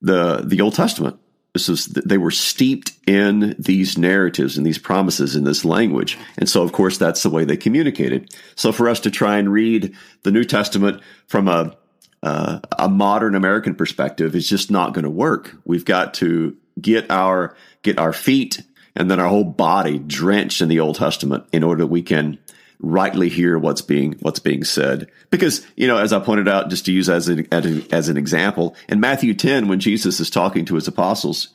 the 0.00 0.42
the 0.44 0.60
Old 0.60 0.74
Testament. 0.74 1.18
This 1.54 1.68
is 1.68 1.86
they 1.86 2.18
were 2.18 2.30
steeped 2.30 2.92
in 3.06 3.56
these 3.58 3.98
narratives 3.98 4.56
and 4.56 4.66
these 4.66 4.78
promises 4.78 5.34
in 5.34 5.44
this 5.44 5.64
language, 5.64 6.18
and 6.36 6.48
so 6.48 6.62
of 6.62 6.72
course 6.72 6.98
that's 6.98 7.22
the 7.22 7.30
way 7.30 7.44
they 7.44 7.56
communicated. 7.56 8.34
So 8.54 8.72
for 8.72 8.88
us 8.88 9.00
to 9.00 9.10
try 9.10 9.38
and 9.38 9.52
read 9.52 9.94
the 10.22 10.30
New 10.30 10.44
Testament 10.44 11.02
from 11.26 11.48
a 11.48 11.76
uh, 12.22 12.60
a 12.78 12.88
modern 12.88 13.34
American 13.34 13.74
perspective 13.74 14.34
is 14.34 14.48
just 14.48 14.70
not 14.70 14.92
going 14.92 15.04
to 15.04 15.10
work. 15.10 15.54
We've 15.64 15.84
got 15.84 16.14
to 16.14 16.56
get 16.80 17.10
our 17.10 17.56
get 17.82 17.98
our 17.98 18.12
feet 18.12 18.62
and 18.94 19.10
then 19.10 19.20
our 19.20 19.28
whole 19.28 19.44
body 19.44 19.98
drenched 19.98 20.60
in 20.60 20.68
the 20.68 20.80
Old 20.80 20.96
Testament 20.96 21.44
in 21.52 21.62
order 21.62 21.84
that 21.84 21.88
we 21.88 22.02
can 22.02 22.38
rightly 22.80 23.28
hear 23.28 23.58
what's 23.58 23.82
being 23.82 24.16
what's 24.20 24.38
being 24.38 24.64
said. 24.64 25.10
Because 25.30 25.66
you 25.76 25.86
know, 25.86 25.98
as 25.98 26.12
I 26.12 26.20
pointed 26.20 26.48
out, 26.48 26.70
just 26.70 26.86
to 26.86 26.92
use 26.92 27.08
as 27.08 27.28
an 27.28 27.46
as 27.52 28.08
an 28.08 28.16
example, 28.16 28.76
in 28.88 29.00
Matthew 29.00 29.34
ten, 29.34 29.68
when 29.68 29.80
Jesus 29.80 30.20
is 30.20 30.30
talking 30.30 30.64
to 30.66 30.74
his 30.74 30.88
apostles, 30.88 31.48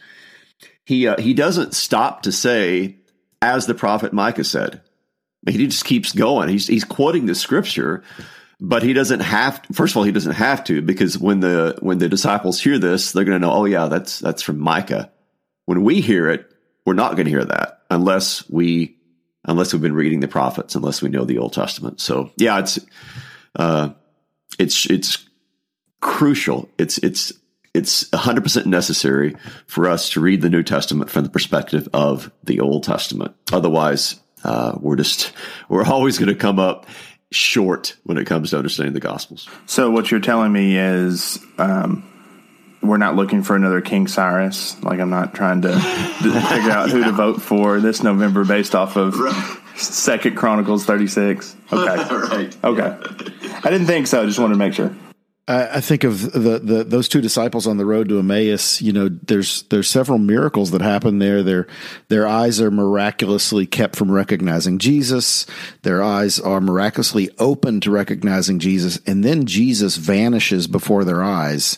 he 0.85 1.07
uh, 1.07 1.19
he 1.19 1.33
doesn't 1.33 1.73
stop 1.73 2.23
to 2.23 2.31
say, 2.31 2.97
"As 3.41 3.65
the 3.65 3.75
prophet 3.75 4.13
Micah 4.13 4.43
said." 4.43 4.81
He 5.45 5.67
just 5.67 5.83
keeps 5.85 6.13
going. 6.13 6.49
He's 6.49 6.67
he's 6.67 6.85
quoting 6.85 7.25
the 7.25 7.35
scripture, 7.35 8.03
but 8.61 8.81
he 8.81 8.93
doesn't 8.93 9.19
have. 9.19 9.61
To, 9.63 9.73
first 9.73 9.93
of 9.93 9.97
all, 9.97 10.03
he 10.03 10.11
doesn't 10.13 10.33
have 10.33 10.63
to 10.65 10.81
because 10.81 11.17
when 11.17 11.41
the 11.41 11.77
when 11.81 11.97
the 11.97 12.07
disciples 12.07 12.61
hear 12.61 12.79
this, 12.79 13.11
they're 13.11 13.25
going 13.25 13.39
to 13.39 13.45
know. 13.45 13.53
Oh 13.53 13.65
yeah, 13.65 13.87
that's 13.87 14.19
that's 14.19 14.41
from 14.41 14.59
Micah. 14.59 15.11
When 15.65 15.83
we 15.83 15.99
hear 15.99 16.29
it, 16.29 16.49
we're 16.85 16.93
not 16.93 17.15
going 17.15 17.25
to 17.25 17.31
hear 17.31 17.45
that 17.45 17.81
unless 17.89 18.49
we 18.49 18.97
unless 19.45 19.73
we've 19.73 19.81
been 19.81 19.93
reading 19.93 20.19
the 20.19 20.27
prophets, 20.27 20.75
unless 20.75 21.01
we 21.01 21.09
know 21.09 21.25
the 21.25 21.37
Old 21.37 21.53
Testament. 21.53 21.99
So 21.99 22.31
yeah, 22.37 22.59
it's 22.59 22.79
uh, 23.55 23.89
it's 24.59 24.85
it's 24.85 25.27
crucial. 26.01 26.69
It's 26.77 26.97
it's 26.99 27.33
it's 27.73 28.03
100% 28.11 28.67
necessary 28.67 29.35
for 29.65 29.89
us 29.89 30.11
to 30.11 30.21
read 30.21 30.41
the 30.41 30.49
New 30.49 30.61
Testament 30.61 31.09
from 31.09 31.23
the 31.23 31.29
perspective 31.29 31.89
of 31.91 32.31
the 32.43 32.59
Old 32.59 32.83
Testament. 32.83 33.33
Otherwise, 33.51 34.19
uh, 34.43 34.77
we're 34.79 34.95
just 34.95 35.33
we're 35.69 35.85
always 35.85 36.17
going 36.17 36.29
to 36.29 36.35
come 36.35 36.59
up 36.59 36.85
short 37.31 37.95
when 38.03 38.17
it 38.17 38.25
comes 38.25 38.51
to 38.51 38.57
understanding 38.57 38.93
the 38.93 38.99
Gospels. 38.99 39.49
So 39.65 39.89
what 39.89 40.11
you're 40.11 40.19
telling 40.19 40.51
me 40.51 40.77
is. 40.77 41.39
Um, 41.57 42.09
we're 42.83 42.97
not 42.97 43.15
looking 43.15 43.43
for 43.43 43.55
another 43.55 43.81
King 43.81 44.07
Cyrus. 44.07 44.81
Like 44.83 44.99
I'm 44.99 45.09
not 45.09 45.33
trying 45.33 45.61
to 45.61 45.73
figure 45.79 46.71
out 46.71 46.89
who 46.89 47.03
to 47.03 47.11
vote 47.13 47.41
for 47.41 47.79
this 47.79 48.03
November 48.03 48.45
based 48.45 48.75
off 48.75 48.95
of 48.95 49.17
right. 49.19 49.59
Second 49.75 50.35
Chronicles 50.35 50.85
36. 50.85 51.55
Okay, 51.71 51.85
right. 52.15 52.63
Okay, 52.63 52.97
I 53.63 53.69
didn't 53.69 53.87
think 53.87 54.07
so. 54.07 54.21
I 54.21 54.25
just 54.25 54.39
wanted 54.39 54.53
to 54.53 54.59
make 54.59 54.73
sure. 54.73 54.95
I, 55.45 55.81
think 55.81 56.05
of 56.05 56.31
the, 56.31 56.59
the 56.59 56.85
those 56.85 57.09
two 57.09 57.19
disciples 57.19 57.67
on 57.67 57.75
the 57.75 57.85
road 57.85 58.07
to 58.07 58.19
Emmaus. 58.19 58.81
You 58.81 58.93
know, 58.93 59.09
there's 59.09 59.63
there's 59.63 59.89
several 59.89 60.17
miracles 60.17 60.71
that 60.71 60.79
happen 60.79 61.19
there. 61.19 61.43
Their 61.43 61.67
their 62.07 62.25
eyes 62.25 62.61
are 62.61 62.71
miraculously 62.71 63.65
kept 63.65 63.97
from 63.97 64.09
recognizing 64.09 64.79
Jesus. 64.79 65.45
Their 65.81 66.01
eyes 66.01 66.39
are 66.39 66.61
miraculously 66.61 67.29
open 67.39 67.81
to 67.81 67.91
recognizing 67.91 68.59
Jesus, 68.59 69.01
and 69.05 69.21
then 69.21 69.45
Jesus 69.45 69.97
vanishes 69.97 70.67
before 70.67 71.03
their 71.03 71.21
eyes. 71.21 71.77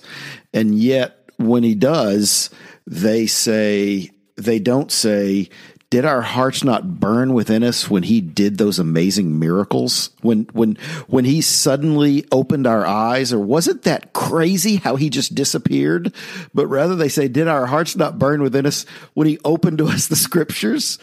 And 0.55 0.74
yet, 0.74 1.29
when 1.38 1.62
he 1.62 1.75
does, 1.75 2.50
they 2.88 3.27
say 3.27 4.09
they 4.38 4.57
don't 4.57 4.91
say 4.91 5.50
did 5.91 6.03
our 6.03 6.22
hearts 6.22 6.63
not 6.63 7.00
burn 7.00 7.33
within 7.33 7.63
us 7.63 7.89
when 7.89 8.03
he 8.03 8.20
did 8.20 8.57
those 8.57 8.79
amazing 8.79 9.39
miracles? 9.39 10.09
When 10.22 10.44
when 10.51 10.77
when 11.07 11.25
he 11.25 11.41
suddenly 11.41 12.25
opened 12.31 12.68
our 12.68 12.85
eyes 12.85 13.31
or 13.31 13.39
wasn't 13.39 13.83
that 13.83 14.11
crazy 14.11 14.77
how 14.77 14.96
he 14.96 15.09
just 15.09 15.35
disappeared? 15.35 16.13
But 16.53 16.68
rather 16.68 16.96
they 16.96 17.07
say 17.09 17.27
did 17.27 17.48
our 17.48 17.65
hearts 17.65 17.96
not 17.96 18.18
burn 18.18 18.41
within 18.41 18.65
us 18.65 18.85
when 19.13 19.27
he 19.27 19.39
opened 19.46 19.77
to 19.77 19.87
us 19.87 20.07
the 20.07 20.15
scriptures? 20.15 20.98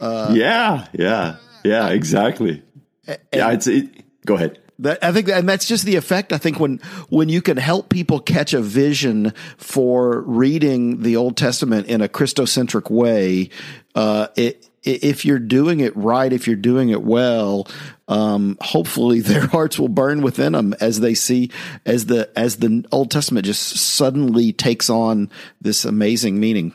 Uh, 0.00 0.32
yeah 0.36 0.86
yeah 0.92 1.36
yeah 1.64 1.88
exactly. 1.88 2.62
and, 3.06 3.18
yeah 3.32 3.50
it's 3.50 3.66
it, 3.66 4.04
go 4.26 4.34
ahead 4.34 4.60
that, 4.80 5.02
I 5.02 5.12
think, 5.12 5.26
that, 5.26 5.38
and 5.38 5.48
that's 5.48 5.66
just 5.66 5.84
the 5.84 5.96
effect. 5.96 6.32
I 6.32 6.38
think 6.38 6.60
when 6.60 6.80
when 7.08 7.28
you 7.28 7.42
can 7.42 7.56
help 7.56 7.88
people 7.88 8.20
catch 8.20 8.54
a 8.54 8.60
vision 8.60 9.32
for 9.56 10.20
reading 10.22 11.02
the 11.02 11.16
Old 11.16 11.36
Testament 11.36 11.88
in 11.88 12.00
a 12.00 12.08
Christocentric 12.08 12.90
way, 12.90 13.50
uh, 13.94 14.28
it, 14.36 14.68
if 14.84 15.24
you're 15.24 15.40
doing 15.40 15.80
it 15.80 15.96
right, 15.96 16.32
if 16.32 16.46
you're 16.46 16.56
doing 16.56 16.90
it 16.90 17.02
well, 17.02 17.66
um, 18.06 18.56
hopefully 18.60 19.20
their 19.20 19.46
hearts 19.46 19.78
will 19.78 19.88
burn 19.88 20.22
within 20.22 20.52
them 20.52 20.74
as 20.80 21.00
they 21.00 21.14
see 21.14 21.50
as 21.84 22.06
the 22.06 22.30
as 22.38 22.56
the 22.58 22.84
Old 22.92 23.10
Testament 23.10 23.46
just 23.46 23.76
suddenly 23.76 24.52
takes 24.52 24.88
on 24.88 25.30
this 25.60 25.84
amazing 25.84 26.38
meaning. 26.38 26.72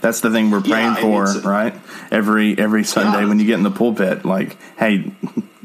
That's 0.00 0.20
the 0.20 0.30
thing 0.30 0.50
we're 0.50 0.62
praying 0.62 0.94
yeah, 0.94 1.24
for, 1.24 1.40
right? 1.40 1.74
Every 2.10 2.56
every 2.56 2.84
Sunday 2.84 3.22
yeah. 3.22 3.28
when 3.28 3.38
you 3.38 3.44
get 3.44 3.54
in 3.54 3.64
the 3.64 3.70
pulpit, 3.70 4.24
like, 4.24 4.56
hey, 4.78 5.12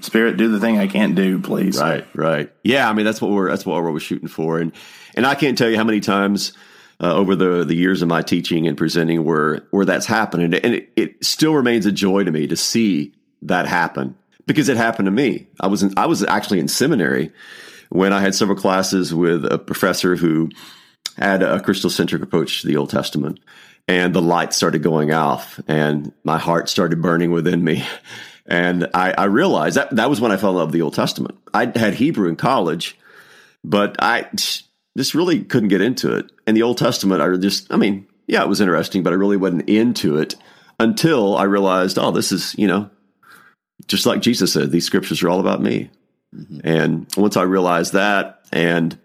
Spirit, 0.01 0.37
do 0.37 0.49
the 0.49 0.59
thing 0.59 0.77
I 0.77 0.87
can't 0.87 1.15
do, 1.15 1.39
please. 1.39 1.79
Right, 1.79 2.05
right. 2.13 2.51
Yeah, 2.63 2.89
I 2.89 2.93
mean 2.93 3.05
that's 3.05 3.21
what 3.21 3.31
we're 3.31 3.49
that's 3.49 3.65
what 3.65 3.81
we're 3.81 3.99
shooting 3.99 4.27
for, 4.27 4.59
and 4.59 4.71
and 5.15 5.25
I 5.25 5.35
can't 5.35 5.57
tell 5.57 5.69
you 5.69 5.77
how 5.77 5.83
many 5.83 5.99
times 5.99 6.53
uh, 6.99 7.13
over 7.13 7.35
the 7.35 7.63
the 7.63 7.75
years 7.75 8.01
of 8.01 8.07
my 8.07 8.21
teaching 8.21 8.67
and 8.67 8.77
presenting 8.77 9.23
where 9.23 9.63
where 9.71 9.85
that's 9.85 10.05
happened, 10.05 10.55
and, 10.55 10.75
it, 10.75 10.89
it, 10.95 11.25
still 11.25 11.53
remains 11.53 11.85
a 11.85 11.91
joy 11.91 12.23
to 12.23 12.31
me 12.31 12.47
to 12.47 12.55
see 12.55 13.13
that 13.41 13.67
happen 13.67 14.15
because 14.45 14.69
it 14.69 14.77
happened 14.77 15.07
to 15.07 15.11
me. 15.11 15.47
I 15.59 15.67
was 15.67 15.83
in, 15.83 15.93
I 15.97 16.05
was 16.05 16.23
actually 16.23 16.59
in 16.59 16.67
seminary 16.67 17.31
when 17.89 18.13
I 18.13 18.21
had 18.21 18.35
several 18.35 18.57
classes 18.57 19.13
with 19.13 19.45
a 19.45 19.57
professor 19.57 20.15
who 20.15 20.49
had 21.17 21.43
a 21.43 21.59
Christocentric 21.59 22.21
approach 22.21 22.61
to 22.61 22.67
the 22.67 22.77
Old 22.77 22.89
Testament 22.89 23.39
and 23.87 24.13
the 24.13 24.21
lights 24.21 24.57
started 24.57 24.83
going 24.83 25.13
off 25.13 25.59
and 25.67 26.11
my 26.23 26.37
heart 26.37 26.69
started 26.69 27.01
burning 27.01 27.31
within 27.31 27.63
me. 27.63 27.85
And 28.45 28.87
I, 28.93 29.11
I 29.11 29.23
realized 29.25 29.77
that 29.77 29.95
that 29.95 30.09
was 30.09 30.21
when 30.21 30.31
I 30.31 30.37
fell 30.37 30.51
in 30.51 30.57
love 30.57 30.67
with 30.67 30.73
the 30.73 30.81
Old 30.81 30.93
Testament. 30.93 31.37
I 31.53 31.71
had 31.75 31.95
Hebrew 31.95 32.29
in 32.29 32.35
college, 32.35 32.97
but 33.63 33.95
I 33.99 34.29
just 34.97 35.15
really 35.15 35.43
couldn't 35.43 35.69
get 35.69 35.81
into 35.81 36.15
it. 36.15 36.31
And 36.45 36.55
the 36.55 36.61
Old 36.61 36.77
Testament, 36.77 37.21
I 37.21 37.35
just, 37.37 37.73
I 37.73 37.77
mean, 37.77 38.07
yeah, 38.27 38.43
it 38.43 38.49
was 38.49 38.61
interesting, 38.61 39.03
but 39.03 39.13
I 39.13 39.15
really 39.15 39.37
wasn't 39.37 39.67
into 39.69 40.17
it 40.17 40.35
until 40.79 41.37
I 41.37 41.43
realized, 41.43 41.97
oh, 41.97 42.11
this 42.11 42.31
is, 42.31 42.55
you 42.57 42.67
know, 42.67 42.89
just 43.87 44.05
like 44.05 44.21
Jesus 44.21 44.53
said, 44.53 44.71
these 44.71 44.85
scriptures 44.85 45.23
are 45.23 45.29
all 45.29 45.39
about 45.39 45.61
me. 45.61 45.89
Mm-hmm. 46.35 46.59
And 46.63 47.07
once 47.17 47.37
I 47.37 47.43
realized 47.43 47.93
that 47.93 48.45
and 48.51 48.97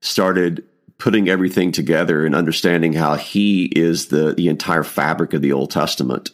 started 0.00 0.64
putting 0.98 1.28
everything 1.28 1.72
together 1.72 2.24
and 2.24 2.34
understanding 2.34 2.92
how 2.92 3.16
he 3.16 3.64
is 3.64 4.06
the 4.06 4.34
the 4.34 4.48
entire 4.48 4.84
fabric 4.84 5.32
of 5.34 5.42
the 5.42 5.52
Old 5.52 5.70
Testament, 5.70 6.30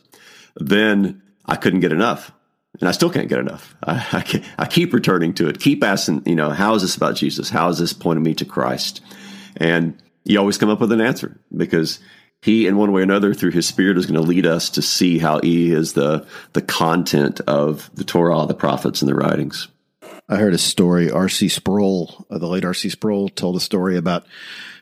then 0.57 1.23
I 1.47 1.57
couldn't 1.57 1.81
get 1.81 1.93
enough, 1.93 2.33
and 2.81 2.89
I 2.89 2.93
still 2.93 3.11
can't 3.11 3.29
get 3.29 3.39
enough. 3.39 3.75
I, 3.83 3.95
I, 4.13 4.45
I 4.59 4.67
keep 4.67 4.93
returning 4.93 5.35
to 5.35 5.49
it, 5.49 5.61
keep 5.61 5.83
asking, 5.83 6.23
you 6.27 6.35
know, 6.35 6.51
how 6.51 6.75
is 6.75 6.83
this 6.83 6.97
about 6.97 7.17
Jesus? 7.17 7.51
How 7.51 7.69
is 7.69 7.79
this 7.79 7.93
pointing 7.93 8.23
me 8.23 8.35
to 8.35 8.45
Christ? 8.45 9.01
And 9.57 10.01
you 10.25 10.39
always 10.39 10.59
come 10.59 10.71
up 10.71 10.81
with 10.81 10.93
an 10.93 11.01
answer 11.01 11.41
because 11.57 12.01
he, 12.41 12.67
in 12.67 12.77
one 12.77 12.93
way 12.93 13.01
or 13.01 13.05
another, 13.05 13.35
through 13.35 13.51
his 13.51 13.67
Spirit, 13.67 13.99
is 13.99 14.07
going 14.07 14.21
to 14.21 14.27
lead 14.27 14.47
us 14.47 14.71
to 14.71 14.83
see 14.83 15.19
how 15.19 15.41
he 15.41 15.73
is 15.73 15.95
the 15.95 16.27
the 16.53 16.63
content 16.63 17.41
of 17.41 17.91
the 17.95 18.05
Torah, 18.05 18.47
the 18.47 18.55
prophets, 18.55 19.03
and 19.03 19.09
the 19.09 19.15
writings. 19.15 19.69
I 20.29 20.37
heard 20.37 20.55
a 20.55 20.59
story. 20.59 21.11
R.C. 21.11 21.49
Sproul, 21.49 22.27
uh, 22.31 22.39
the 22.39 22.47
late 22.47 22.65
R.C. 22.65 22.91
Sproul, 22.91 23.29
told 23.31 23.57
a 23.57 23.61
story 23.61 23.97
about 23.97 24.27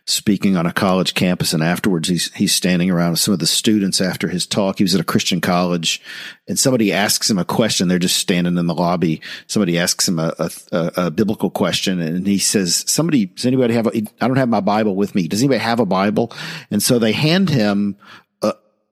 speaking 0.05 0.57
on 0.57 0.67
a 0.67 0.73
college 0.73 1.15
campus, 1.15 1.53
and 1.53 1.63
afterwards 1.63 2.09
he's 2.09 2.33
he's 2.35 2.55
standing 2.55 2.91
around 2.91 3.13
with 3.13 3.21
some 3.21 3.35
of 3.35 3.41
the 3.41 3.47
students 3.47 4.01
after 4.01 4.29
his 4.29 4.47
talk. 4.47 4.79
He 4.79 4.85
was 4.85 4.95
at 4.95 5.01
a 5.01 5.05
Christian 5.05 5.41
college, 5.41 6.01
and 6.49 6.59
somebody 6.59 6.93
asks 6.93 7.31
him 7.31 7.39
a 7.39 7.45
question. 7.45 7.87
They're 7.87 7.99
just 7.99 8.17
standing 8.17 8.57
in 8.57 8.67
the 8.67 8.75
lobby. 8.75 9.21
Somebody 9.47 9.79
asks 9.79 10.09
him 10.09 10.19
a, 10.19 10.35
a, 10.39 10.51
a 10.97 11.11
biblical 11.11 11.51
question, 11.51 12.01
and 12.01 12.27
he 12.27 12.39
says, 12.39 12.85
"Somebody, 12.89 13.27
does 13.27 13.47
anybody 13.47 13.75
have? 13.75 13.87
A, 13.87 13.97
I 14.21 14.27
don't 14.27 14.37
have 14.37 14.49
my 14.49 14.61
Bible 14.61 14.97
with 14.97 15.15
me. 15.15 15.29
Does 15.29 15.43
anybody 15.43 15.61
have 15.61 15.81
a 15.81 15.87
Bible?" 15.87 16.33
And 16.71 16.83
so 16.83 16.99
they 16.99 17.13
hand 17.13 17.51
him 17.51 17.97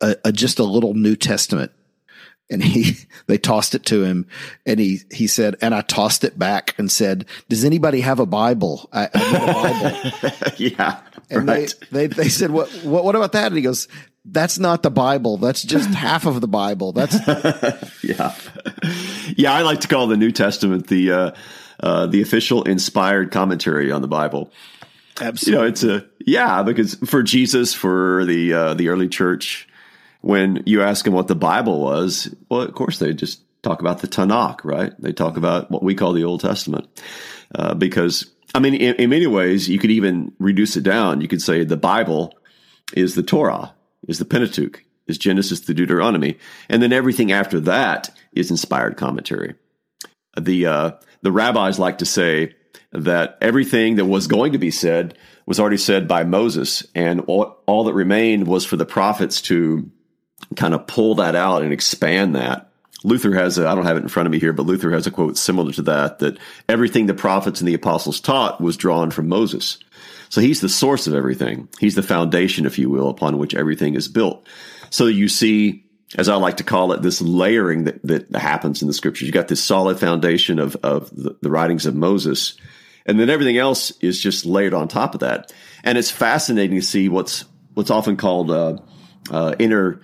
a, 0.04 0.16
a 0.24 0.32
just 0.32 0.58
a 0.58 0.64
little 0.64 0.94
New 0.94 1.16
Testament 1.16 1.72
and 2.50 2.62
he 2.62 2.96
they 3.26 3.38
tossed 3.38 3.74
it 3.74 3.84
to 3.86 4.02
him 4.02 4.26
and 4.66 4.80
he 4.80 5.00
he 5.10 5.26
said 5.26 5.56
and 5.60 5.74
i 5.74 5.80
tossed 5.80 6.24
it 6.24 6.38
back 6.38 6.74
and 6.78 6.90
said 6.90 7.24
does 7.48 7.64
anybody 7.64 8.00
have 8.00 8.20
a 8.20 8.26
bible 8.26 8.88
i, 8.92 9.08
I 9.12 9.32
need 9.32 9.36
a 9.36 10.30
bible 10.32 10.54
yeah 10.58 11.00
and 11.30 11.48
right. 11.48 11.74
they, 11.90 12.06
they 12.06 12.14
they 12.14 12.28
said 12.28 12.50
what, 12.50 12.70
what 12.84 13.04
what 13.04 13.16
about 13.16 13.32
that 13.32 13.46
and 13.46 13.56
he 13.56 13.62
goes 13.62 13.88
that's 14.24 14.58
not 14.58 14.82
the 14.82 14.90
Bible. 14.90 15.36
That's 15.36 15.62
just 15.62 15.90
half 15.94 16.26
of 16.26 16.40
the 16.40 16.48
Bible. 16.48 16.92
That's 16.92 17.14
yeah, 18.02 18.34
yeah. 19.36 19.52
I 19.52 19.62
like 19.62 19.80
to 19.80 19.88
call 19.88 20.06
the 20.06 20.16
New 20.16 20.32
Testament 20.32 20.86
the 20.86 21.12
uh, 21.12 21.30
uh, 21.80 22.06
the 22.06 22.22
official 22.22 22.62
inspired 22.64 23.30
commentary 23.30 23.92
on 23.92 24.02
the 24.02 24.08
Bible. 24.08 24.50
Absolutely. 25.20 25.52
You 25.52 25.58
know, 25.58 25.68
it's 25.68 25.84
a 25.84 26.06
yeah 26.20 26.62
because 26.62 26.94
for 27.06 27.22
Jesus, 27.22 27.74
for 27.74 28.24
the 28.24 28.52
uh, 28.52 28.74
the 28.74 28.88
early 28.88 29.08
church, 29.08 29.68
when 30.24 30.62
you 30.64 30.80
ask 30.80 31.04
them 31.04 31.12
what 31.12 31.28
the 31.28 31.34
Bible 31.34 31.80
was, 31.80 32.34
well, 32.48 32.62
of 32.62 32.74
course 32.74 32.98
they 32.98 33.12
just 33.12 33.42
talk 33.62 33.80
about 33.80 33.98
the 33.98 34.08
Tanakh, 34.08 34.64
right? 34.64 34.92
They 34.98 35.12
talk 35.12 35.36
about 35.36 35.70
what 35.70 35.82
we 35.82 35.94
call 35.94 36.14
the 36.14 36.24
Old 36.24 36.40
Testament 36.40 36.88
uh, 37.54 37.74
because 37.74 38.30
I 38.54 38.60
mean, 38.60 38.74
in, 38.74 38.94
in 38.94 39.10
many 39.10 39.26
ways, 39.26 39.68
you 39.68 39.78
could 39.78 39.90
even 39.90 40.32
reduce 40.38 40.76
it 40.76 40.82
down. 40.82 41.20
You 41.20 41.28
could 41.28 41.42
say 41.42 41.62
the 41.62 41.76
Bible 41.76 42.32
is 42.94 43.14
the 43.14 43.22
Torah, 43.22 43.74
is 44.08 44.18
the 44.18 44.24
Pentateuch, 44.24 44.82
is 45.06 45.18
Genesis 45.18 45.60
to 45.60 45.74
Deuteronomy, 45.74 46.38
and 46.70 46.82
then 46.82 46.92
everything 46.92 47.30
after 47.30 47.60
that 47.60 48.08
is 48.32 48.50
inspired 48.50 48.96
commentary. 48.96 49.56
The 50.40 50.66
uh, 50.66 50.90
the 51.20 51.32
rabbis 51.32 51.78
like 51.78 51.98
to 51.98 52.06
say 52.06 52.54
that 52.92 53.36
everything 53.42 53.96
that 53.96 54.06
was 54.06 54.26
going 54.26 54.52
to 54.52 54.58
be 54.58 54.70
said 54.70 55.18
was 55.44 55.60
already 55.60 55.76
said 55.76 56.08
by 56.08 56.24
Moses, 56.24 56.86
and 56.94 57.20
all, 57.26 57.58
all 57.66 57.84
that 57.84 57.92
remained 57.92 58.46
was 58.46 58.64
for 58.64 58.76
the 58.76 58.86
prophets 58.86 59.42
to 59.42 59.90
kind 60.56 60.74
of 60.74 60.86
pull 60.86 61.16
that 61.16 61.34
out 61.34 61.62
and 61.62 61.72
expand 61.72 62.34
that. 62.34 62.70
Luther 63.02 63.34
has 63.34 63.58
a, 63.58 63.68
I 63.68 63.74
don't 63.74 63.84
have 63.84 63.98
it 63.98 64.02
in 64.02 64.08
front 64.08 64.26
of 64.26 64.32
me 64.32 64.40
here, 64.40 64.54
but 64.54 64.64
Luther 64.66 64.90
has 64.92 65.06
a 65.06 65.10
quote 65.10 65.36
similar 65.36 65.72
to 65.72 65.82
that, 65.82 66.20
that 66.20 66.38
everything 66.68 67.06
the 67.06 67.14
prophets 67.14 67.60
and 67.60 67.68
the 67.68 67.74
apostles 67.74 68.20
taught 68.20 68.60
was 68.60 68.78
drawn 68.78 69.10
from 69.10 69.28
Moses. 69.28 69.78
So 70.30 70.40
he's 70.40 70.62
the 70.62 70.70
source 70.70 71.06
of 71.06 71.14
everything. 71.14 71.68
He's 71.78 71.94
the 71.94 72.02
foundation, 72.02 72.64
if 72.64 72.78
you 72.78 72.88
will, 72.88 73.10
upon 73.10 73.38
which 73.38 73.54
everything 73.54 73.94
is 73.94 74.08
built. 74.08 74.48
So 74.88 75.06
you 75.06 75.28
see, 75.28 75.84
as 76.16 76.28
I 76.28 76.36
like 76.36 76.56
to 76.56 76.64
call 76.64 76.92
it, 76.92 77.02
this 77.02 77.20
layering 77.20 77.84
that, 77.84 78.02
that 78.04 78.34
happens 78.34 78.80
in 78.80 78.88
the 78.88 78.94
scriptures. 78.94 79.26
You 79.26 79.32
got 79.32 79.48
this 79.48 79.62
solid 79.62 80.00
foundation 80.00 80.58
of, 80.58 80.76
of 80.82 81.10
the, 81.10 81.36
the 81.42 81.50
writings 81.50 81.84
of 81.84 81.94
Moses, 81.94 82.56
and 83.04 83.20
then 83.20 83.28
everything 83.28 83.58
else 83.58 83.90
is 84.00 84.18
just 84.18 84.46
layered 84.46 84.72
on 84.72 84.88
top 84.88 85.14
of 85.14 85.20
that. 85.20 85.52
And 85.82 85.98
it's 85.98 86.10
fascinating 86.10 86.76
to 86.76 86.86
see 86.86 87.08
what's 87.08 87.44
what's 87.74 87.90
often 87.90 88.16
called 88.16 88.50
uh, 88.50 88.78
uh, 89.30 89.54
inner 89.58 90.00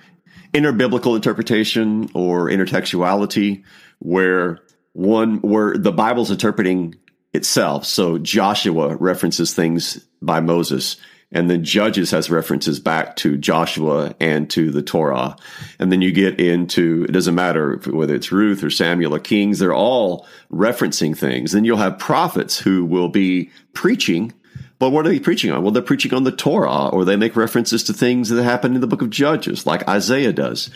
inner 0.53 0.73
biblical 0.73 1.15
interpretation 1.15 2.11
or 2.15 2.49
intertextuality, 2.49 3.63
where 3.99 4.61
one 4.93 5.41
where 5.43 5.77
the 5.77 5.93
Bible's 5.93 6.31
interpreting 6.31 6.95
itself. 7.33 7.87
So 7.87 8.19
Joshua 8.19 8.97
references 8.97 9.55
things 9.55 10.05
by 10.21 10.41
Moses. 10.41 10.97
And 11.33 11.49
then 11.49 11.63
Judges 11.63 12.11
has 12.11 12.29
references 12.29 12.81
back 12.81 13.15
to 13.17 13.37
Joshua 13.37 14.17
and 14.19 14.51
to 14.51 14.73
the 14.73 14.83
Torah. 14.83 15.37
And 15.79 15.93
then 15.93 16.03
you 16.03 16.11
get 16.11 16.41
into, 16.41 17.07
it 17.09 17.13
doesn't 17.13 17.37
matter 17.37 17.77
whether 17.87 18.17
it's 18.17 18.33
Ruth 18.33 18.65
or 18.65 18.71
Samuel 18.71 19.15
or 19.15 19.21
Kings, 19.21 19.61
they're 19.61 19.73
all 19.73 20.27
referencing 20.53 21.17
things. 21.17 21.53
Then 21.53 21.65
you'll 21.65 21.77
have 21.77 22.01
prophets 22.01 22.59
who 22.59 22.85
will 22.85 23.09
be 23.09 23.51
preaching. 23.75 24.33
But 24.81 24.90
what 24.90 25.07
are 25.07 25.11
they 25.11 25.21
preaching 25.21 25.53
on? 25.53 25.62
Well, 25.62 25.73
they're 25.73 25.83
preaching 25.83 26.14
on 26.14 26.25
the 26.25 26.33
Torah, 26.33 26.88
or 26.88 27.05
they 27.05 27.16
make 27.16 27.37
references 27.37 27.85
to 27.85 27.93
things 27.93 28.31
that 28.31 28.43
happen 28.43 28.75
in 28.75 28.81
the 28.81 28.87
book 28.87 29.03
of 29.03 29.11
Judges, 29.11 29.66
like 29.66 29.87
Isaiah 29.87 30.33
does. 30.33 30.71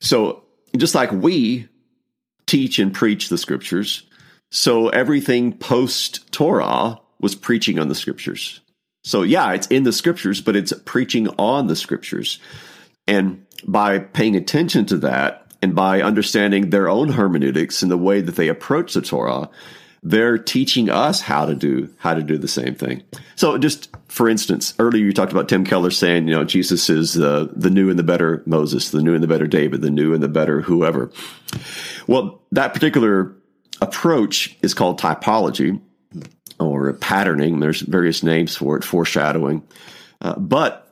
So 0.00 0.44
just 0.76 0.94
like 0.94 1.10
we 1.12 1.68
teach 2.46 2.78
and 2.78 2.94
preach 2.94 3.28
the 3.28 3.36
scriptures, 3.36 4.04
so 4.52 4.88
everything 4.90 5.58
post 5.58 6.30
Torah 6.30 7.00
was 7.20 7.34
preaching 7.34 7.80
on 7.80 7.88
the 7.88 7.96
scriptures. 7.96 8.60
So 9.02 9.22
yeah, 9.22 9.52
it's 9.52 9.66
in 9.66 9.82
the 9.82 9.92
scriptures, 9.92 10.40
but 10.40 10.54
it's 10.54 10.72
preaching 10.84 11.28
on 11.36 11.66
the 11.66 11.76
scriptures. 11.76 12.38
And 13.08 13.44
by 13.66 13.98
paying 13.98 14.36
attention 14.36 14.86
to 14.86 14.98
that 14.98 15.52
and 15.60 15.74
by 15.74 16.00
understanding 16.00 16.70
their 16.70 16.88
own 16.88 17.08
hermeneutics 17.08 17.82
and 17.82 17.90
the 17.90 17.98
way 17.98 18.20
that 18.20 18.36
they 18.36 18.46
approach 18.46 18.94
the 18.94 19.02
Torah, 19.02 19.50
they're 20.02 20.38
teaching 20.38 20.90
us 20.90 21.20
how 21.20 21.46
to 21.46 21.54
do 21.54 21.88
how 21.98 22.14
to 22.14 22.22
do 22.22 22.36
the 22.36 22.48
same 22.48 22.74
thing. 22.74 23.02
So 23.36 23.56
just 23.58 23.88
for 24.08 24.28
instance, 24.28 24.74
earlier 24.78 25.04
you 25.04 25.12
talked 25.12 25.32
about 25.32 25.48
Tim 25.48 25.64
Keller 25.64 25.90
saying, 25.90 26.26
you 26.26 26.34
know, 26.34 26.44
Jesus 26.44 26.90
is 26.90 27.14
the 27.14 27.50
the 27.54 27.70
new 27.70 27.88
and 27.88 27.98
the 27.98 28.02
better 28.02 28.42
Moses, 28.46 28.90
the 28.90 29.02
new 29.02 29.14
and 29.14 29.22
the 29.22 29.28
better 29.28 29.46
David, 29.46 29.80
the 29.80 29.90
new 29.90 30.12
and 30.14 30.22
the 30.22 30.28
better 30.28 30.60
whoever. 30.60 31.10
Well, 32.06 32.42
that 32.52 32.74
particular 32.74 33.34
approach 33.80 34.56
is 34.62 34.74
called 34.74 35.00
typology 35.00 35.80
or 36.58 36.92
patterning. 36.94 37.60
There's 37.60 37.80
various 37.80 38.22
names 38.22 38.56
for 38.56 38.76
it, 38.76 38.84
foreshadowing. 38.84 39.62
Uh, 40.20 40.38
but 40.38 40.88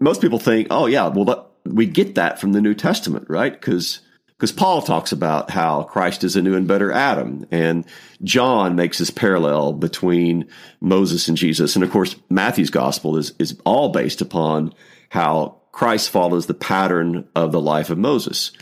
most 0.00 0.20
people 0.20 0.38
think, 0.38 0.68
oh, 0.70 0.86
yeah, 0.86 1.08
well, 1.08 1.24
that, 1.24 1.46
we 1.64 1.86
get 1.86 2.14
that 2.14 2.38
from 2.38 2.52
the 2.52 2.60
New 2.60 2.74
Testament, 2.74 3.26
right? 3.28 3.52
Because 3.52 4.00
because 4.38 4.52
Paul 4.52 4.82
talks 4.82 5.10
about 5.10 5.50
how 5.50 5.82
Christ 5.82 6.22
is 6.22 6.36
a 6.36 6.42
new 6.42 6.54
and 6.54 6.68
better 6.68 6.92
Adam, 6.92 7.44
and 7.50 7.84
John 8.22 8.76
makes 8.76 8.98
this 8.98 9.10
parallel 9.10 9.72
between 9.72 10.48
Moses 10.80 11.26
and 11.26 11.36
Jesus, 11.36 11.74
and 11.74 11.82
of 11.82 11.90
course 11.90 12.14
Matthew's 12.30 12.70
gospel 12.70 13.16
is 13.16 13.32
is 13.38 13.58
all 13.64 13.88
based 13.88 14.20
upon 14.20 14.72
how 15.08 15.60
Christ 15.72 16.10
follows 16.10 16.46
the 16.46 16.54
pattern 16.54 17.26
of 17.34 17.50
the 17.50 17.60
life 17.60 17.90
of 17.90 17.98
Moses. 17.98 18.52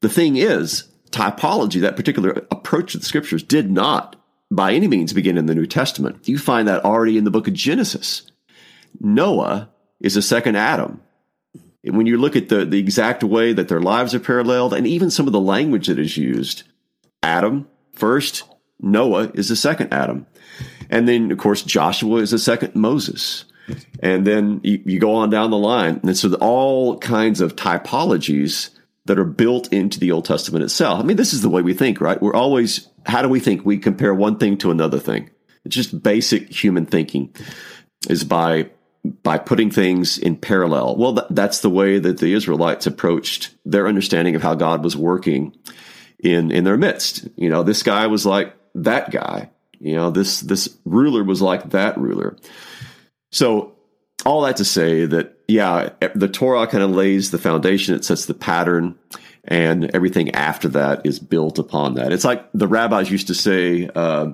The 0.00 0.08
thing 0.08 0.36
is, 0.36 0.88
typology, 1.10 1.80
that 1.80 1.96
particular 1.96 2.46
approach 2.50 2.92
to 2.92 2.98
the 2.98 3.06
scriptures, 3.06 3.42
did 3.42 3.70
not 3.70 4.16
by 4.50 4.72
any 4.72 4.88
means 4.88 5.12
begin 5.12 5.38
in 5.38 5.46
the 5.46 5.54
New 5.54 5.66
Testament. 5.66 6.28
You 6.28 6.38
find 6.38 6.66
that 6.68 6.84
already 6.84 7.16
in 7.16 7.24
the 7.24 7.30
book 7.30 7.48
of 7.48 7.54
Genesis. 7.54 8.30
Noah 9.00 9.70
is 10.00 10.16
a 10.16 10.22
second 10.22 10.56
Adam. 10.56 11.00
When 11.86 12.06
you 12.06 12.18
look 12.18 12.36
at 12.36 12.48
the, 12.48 12.64
the 12.64 12.78
exact 12.78 13.22
way 13.22 13.52
that 13.52 13.68
their 13.68 13.80
lives 13.80 14.14
are 14.14 14.20
paralleled 14.20 14.74
and 14.74 14.86
even 14.86 15.10
some 15.10 15.26
of 15.26 15.32
the 15.32 15.40
language 15.40 15.86
that 15.86 15.98
is 15.98 16.16
used, 16.16 16.64
Adam 17.22 17.68
first, 17.92 18.44
Noah 18.80 19.30
is 19.34 19.48
the 19.48 19.56
second 19.56 19.92
Adam. 19.92 20.26
And 20.90 21.08
then, 21.08 21.30
of 21.30 21.38
course, 21.38 21.62
Joshua 21.62 22.20
is 22.20 22.30
the 22.30 22.38
second 22.38 22.74
Moses. 22.74 23.44
And 24.00 24.26
then 24.26 24.60
you, 24.62 24.82
you 24.84 25.00
go 25.00 25.14
on 25.14 25.30
down 25.30 25.50
the 25.50 25.58
line. 25.58 26.00
And 26.02 26.16
so 26.16 26.32
all 26.34 26.98
kinds 26.98 27.40
of 27.40 27.56
typologies 27.56 28.70
that 29.06 29.18
are 29.18 29.24
built 29.24 29.72
into 29.72 29.98
the 29.98 30.12
Old 30.12 30.24
Testament 30.24 30.64
itself. 30.64 31.00
I 31.00 31.02
mean, 31.04 31.16
this 31.16 31.32
is 31.32 31.42
the 31.42 31.48
way 31.48 31.62
we 31.62 31.74
think, 31.74 32.00
right? 32.00 32.20
We're 32.20 32.34
always, 32.34 32.88
how 33.06 33.22
do 33.22 33.28
we 33.28 33.40
think? 33.40 33.64
We 33.64 33.78
compare 33.78 34.14
one 34.14 34.38
thing 34.38 34.58
to 34.58 34.70
another 34.70 34.98
thing. 34.98 35.30
It's 35.64 35.74
just 35.74 36.02
basic 36.02 36.52
human 36.52 36.86
thinking 36.86 37.34
is 38.08 38.24
by 38.24 38.70
by 39.22 39.38
putting 39.38 39.70
things 39.70 40.18
in 40.18 40.36
parallel. 40.36 40.96
Well, 40.96 41.14
th- 41.14 41.26
that's 41.30 41.60
the 41.60 41.70
way 41.70 41.98
that 41.98 42.18
the 42.18 42.32
Israelites 42.32 42.86
approached 42.86 43.54
their 43.64 43.86
understanding 43.86 44.34
of 44.34 44.42
how 44.42 44.54
God 44.54 44.82
was 44.84 44.96
working 44.96 45.56
in 46.18 46.50
in 46.50 46.64
their 46.64 46.76
midst. 46.76 47.28
You 47.36 47.50
know, 47.50 47.62
this 47.62 47.82
guy 47.82 48.06
was 48.06 48.26
like 48.26 48.54
that 48.74 49.10
guy. 49.10 49.50
You 49.78 49.94
know, 49.94 50.10
this 50.10 50.40
this 50.40 50.76
ruler 50.84 51.22
was 51.24 51.42
like 51.42 51.70
that 51.70 51.98
ruler. 51.98 52.36
So 53.32 53.76
all 54.24 54.42
that 54.42 54.56
to 54.56 54.64
say 54.64 55.06
that, 55.06 55.38
yeah, 55.46 55.90
the 56.14 56.28
Torah 56.28 56.66
kind 56.66 56.82
of 56.82 56.90
lays 56.90 57.30
the 57.30 57.38
foundation, 57.38 57.94
it 57.94 58.04
sets 58.04 58.26
the 58.26 58.34
pattern, 58.34 58.98
and 59.44 59.94
everything 59.94 60.34
after 60.34 60.68
that 60.68 61.06
is 61.06 61.18
built 61.20 61.58
upon 61.58 61.94
that. 61.94 62.12
It's 62.12 62.24
like 62.24 62.44
the 62.52 62.66
rabbis 62.66 63.10
used 63.10 63.28
to 63.28 63.34
say, 63.34 63.88
uh, 63.94 64.32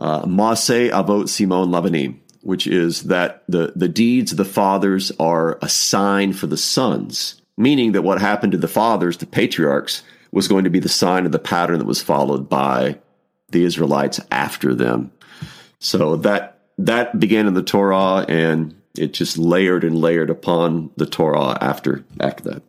uh, 0.00 0.24
Avot 0.24 1.28
Siman 1.28 1.68
Labanim, 1.68 2.18
which 2.42 2.66
is 2.66 3.04
that 3.04 3.44
the, 3.48 3.72
the 3.74 3.88
deeds 3.88 4.32
of 4.32 4.38
the 4.38 4.44
fathers 4.44 5.12
are 5.18 5.58
a 5.62 5.68
sign 5.68 6.32
for 6.32 6.46
the 6.46 6.56
sons, 6.56 7.40
meaning 7.56 7.92
that 7.92 8.02
what 8.02 8.20
happened 8.20 8.52
to 8.52 8.58
the 8.58 8.68
fathers, 8.68 9.16
the 9.16 9.26
patriarchs, 9.26 10.02
was 10.32 10.48
going 10.48 10.64
to 10.64 10.70
be 10.70 10.80
the 10.80 10.88
sign 10.88 11.26
of 11.26 11.32
the 11.32 11.38
pattern 11.38 11.78
that 11.78 11.86
was 11.86 12.02
followed 12.02 12.48
by 12.48 12.98
the 13.50 13.64
Israelites 13.64 14.18
after 14.30 14.74
them. 14.74 15.12
So 15.78 16.16
that 16.16 16.58
that 16.78 17.18
began 17.20 17.46
in 17.46 17.54
the 17.54 17.62
Torah, 17.62 18.24
and 18.28 18.74
it 18.96 19.12
just 19.12 19.38
layered 19.38 19.84
and 19.84 19.96
layered 19.96 20.30
upon 20.30 20.90
the 20.96 21.06
Torah 21.06 21.58
after 21.60 22.04
after 22.20 22.44
that. 22.44 22.62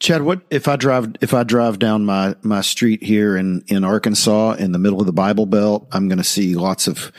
Chad, 0.00 0.22
what 0.22 0.42
if 0.50 0.68
I 0.68 0.76
drive 0.76 1.14
if 1.20 1.32
I 1.32 1.44
drive 1.44 1.78
down 1.78 2.04
my 2.04 2.34
my 2.42 2.60
street 2.60 3.02
here 3.02 3.36
in 3.36 3.64
in 3.68 3.84
Arkansas 3.84 4.52
in 4.54 4.72
the 4.72 4.78
middle 4.78 5.00
of 5.00 5.06
the 5.06 5.12
Bible 5.12 5.46
Belt, 5.46 5.86
I'm 5.92 6.08
going 6.08 6.18
to 6.18 6.24
see 6.24 6.56
lots 6.56 6.88
of 6.88 7.12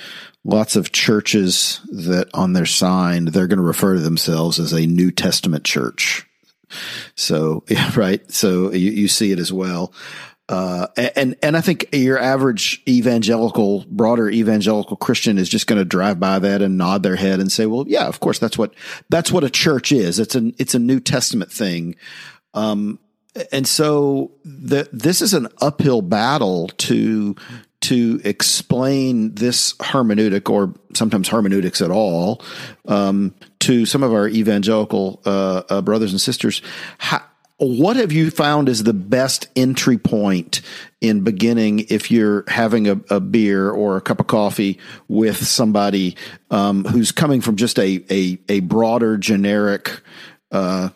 lots 0.45 0.75
of 0.75 0.91
churches 0.91 1.81
that 1.89 2.29
on 2.33 2.53
their 2.53 2.67
sign 2.67 3.25
they're 3.25 3.47
going 3.47 3.57
to 3.57 3.63
refer 3.63 3.95
to 3.95 3.99
themselves 3.99 4.59
as 4.59 4.71
a 4.71 4.85
New 4.85 5.11
Testament 5.11 5.65
church. 5.65 6.25
So 7.15 7.65
yeah, 7.69 7.91
right. 7.95 8.31
So 8.31 8.71
you, 8.71 8.91
you 8.91 9.07
see 9.09 9.31
it 9.31 9.39
as 9.39 9.51
well. 9.51 9.91
Uh, 10.47 10.85
and 11.15 11.35
and 11.41 11.57
I 11.57 11.61
think 11.61 11.89
your 11.91 12.19
average 12.19 12.83
evangelical, 12.87 13.83
broader 13.89 14.29
evangelical 14.29 14.95
Christian 14.95 15.39
is 15.39 15.49
just 15.49 15.65
going 15.65 15.79
to 15.79 15.85
drive 15.85 16.19
by 16.19 16.37
that 16.37 16.61
and 16.61 16.77
nod 16.77 17.01
their 17.01 17.15
head 17.15 17.39
and 17.39 17.51
say, 17.51 17.65
"Well, 17.65 17.85
yeah, 17.87 18.05
of 18.05 18.19
course, 18.19 18.37
that's 18.37 18.55
what 18.55 18.75
that's 19.09 19.31
what 19.31 19.43
a 19.43 19.49
church 19.49 19.91
is. 19.91 20.19
It's 20.19 20.35
an 20.35 20.53
it's 20.59 20.75
a 20.75 20.79
New 20.79 20.99
Testament 20.99 21.51
thing." 21.51 21.95
Um, 22.53 22.99
and 23.51 23.67
so 23.67 24.31
the, 24.45 24.87
this 24.93 25.21
is 25.21 25.33
an 25.33 25.47
uphill 25.61 26.01
battle 26.01 26.67
to 26.67 27.35
to 27.85 28.19
explain 28.23 29.35
this 29.35 29.73
hermeneutic 29.75 30.49
or 30.49 30.73
sometimes 30.95 31.29
hermeneutics 31.29 31.81
at 31.81 31.91
all 31.91 32.41
um, 32.87 33.31
to 33.59 33.85
some 33.85 34.01
of 34.01 34.11
our 34.11 34.27
evangelical 34.27 35.21
uh, 35.23 35.61
uh, 35.69 35.81
brothers 35.83 36.11
and 36.11 36.19
sisters. 36.19 36.63
How, 36.97 37.21
what 37.57 37.95
have 37.95 38.11
you 38.11 38.31
found 38.31 38.69
is 38.69 38.83
the 38.83 38.93
best 38.93 39.47
entry 39.55 39.99
point 39.99 40.61
in 40.99 41.21
beginning 41.21 41.85
if 41.89 42.09
you're 42.09 42.43
having 42.47 42.87
a, 42.87 42.99
a 43.11 43.19
beer 43.19 43.69
or 43.69 43.97
a 43.97 44.01
cup 44.01 44.19
of 44.19 44.25
coffee 44.25 44.79
with 45.07 45.37
somebody 45.37 46.17
um, 46.49 46.85
who's 46.85 47.11
coming 47.11 47.39
from 47.39 47.55
just 47.55 47.77
a 47.77 48.03
a, 48.09 48.39
a 48.49 48.61
broader 48.61 49.15
generic 49.15 50.01
uh, 50.51 50.89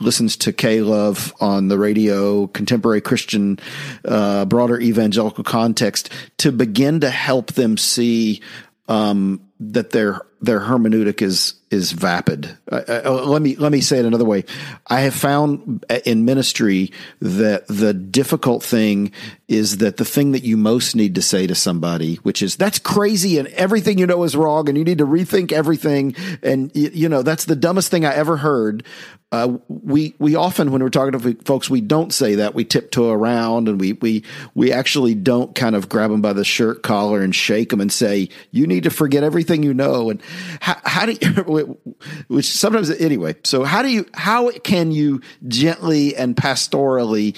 listens 0.00 0.36
to 0.38 0.52
K 0.52 0.80
Love 0.80 1.32
on 1.40 1.68
the 1.68 1.78
radio, 1.78 2.46
contemporary 2.48 3.00
Christian, 3.00 3.58
uh, 4.04 4.44
broader 4.44 4.80
evangelical 4.80 5.44
context 5.44 6.10
to 6.38 6.52
begin 6.52 7.00
to 7.00 7.10
help 7.10 7.52
them 7.52 7.76
see 7.76 8.40
um, 8.88 9.40
that 9.70 9.90
their 9.90 10.22
their 10.42 10.60
hermeneutic 10.60 11.22
is 11.22 11.54
is 11.70 11.92
vapid. 11.92 12.58
Uh, 12.70 12.82
uh, 13.04 13.24
let 13.24 13.40
me 13.40 13.54
let 13.56 13.70
me 13.70 13.80
say 13.80 13.98
it 13.98 14.04
another 14.04 14.24
way. 14.24 14.44
I 14.88 15.00
have 15.02 15.14
found 15.14 15.84
in 16.04 16.24
ministry 16.24 16.92
that 17.20 17.66
the 17.68 17.94
difficult 17.94 18.62
thing 18.62 19.12
is 19.48 19.78
that 19.78 19.96
the 19.98 20.04
thing 20.04 20.32
that 20.32 20.42
you 20.42 20.56
most 20.56 20.96
need 20.96 21.14
to 21.14 21.22
say 21.22 21.46
to 21.46 21.54
somebody, 21.54 22.16
which 22.16 22.42
is 22.42 22.56
that's 22.56 22.80
crazy 22.80 23.38
and 23.38 23.48
everything 23.48 23.98
you 23.98 24.06
know 24.06 24.24
is 24.24 24.36
wrong 24.36 24.68
and 24.68 24.76
you 24.76 24.84
need 24.84 24.98
to 24.98 25.06
rethink 25.06 25.52
everything 25.52 26.16
and 26.42 26.72
you 26.74 27.08
know 27.08 27.22
that's 27.22 27.44
the 27.44 27.56
dumbest 27.56 27.90
thing 27.90 28.04
I 28.04 28.14
ever 28.14 28.36
heard. 28.36 28.84
Uh, 29.30 29.56
we 29.68 30.14
we 30.18 30.34
often 30.34 30.72
when 30.72 30.82
we're 30.82 30.90
talking 30.90 31.18
to 31.18 31.44
folks 31.44 31.70
we 31.70 31.80
don't 31.80 32.12
say 32.12 32.34
that 32.34 32.54
we 32.54 32.66
tiptoe 32.66 33.10
around 33.10 33.66
and 33.66 33.80
we 33.80 33.94
we 33.94 34.22
we 34.54 34.70
actually 34.70 35.14
don't 35.14 35.54
kind 35.54 35.74
of 35.74 35.88
grab 35.88 36.10
them 36.10 36.20
by 36.20 36.34
the 36.34 36.44
shirt 36.44 36.82
collar 36.82 37.22
and 37.22 37.34
shake 37.34 37.70
them 37.70 37.80
and 37.80 37.90
say 37.90 38.28
you 38.50 38.66
need 38.66 38.82
to 38.82 38.90
forget 38.90 39.24
everything 39.24 39.51
you 39.60 39.74
know 39.74 40.08
and 40.08 40.22
how, 40.60 40.76
how 40.84 41.06
do 41.06 41.16
you 41.20 41.78
which 42.28 42.48
sometimes 42.48 42.90
anyway 42.90 43.34
so 43.42 43.64
how 43.64 43.82
do 43.82 43.88
you 43.88 44.06
how 44.14 44.50
can 44.60 44.92
you 44.92 45.20
gently 45.48 46.14
and 46.14 46.36
pastorally 46.36 47.36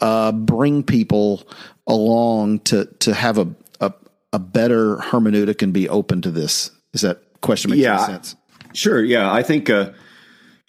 uh, 0.00 0.32
bring 0.32 0.82
people 0.82 1.46
along 1.86 2.60
to 2.60 2.86
to 2.98 3.14
have 3.14 3.38
a, 3.38 3.48
a 3.80 3.92
a 4.32 4.38
better 4.38 4.96
hermeneutic 4.96 5.62
and 5.62 5.72
be 5.72 5.88
open 5.88 6.22
to 6.22 6.30
this? 6.30 6.70
Is 6.92 7.02
that 7.02 7.22
question 7.40 7.70
makes 7.70 7.82
yeah, 7.82 8.06
sense? 8.06 8.36
Sure 8.72 9.02
yeah. 9.02 9.32
I 9.32 9.42
think 9.42 9.70
uh, 9.70 9.92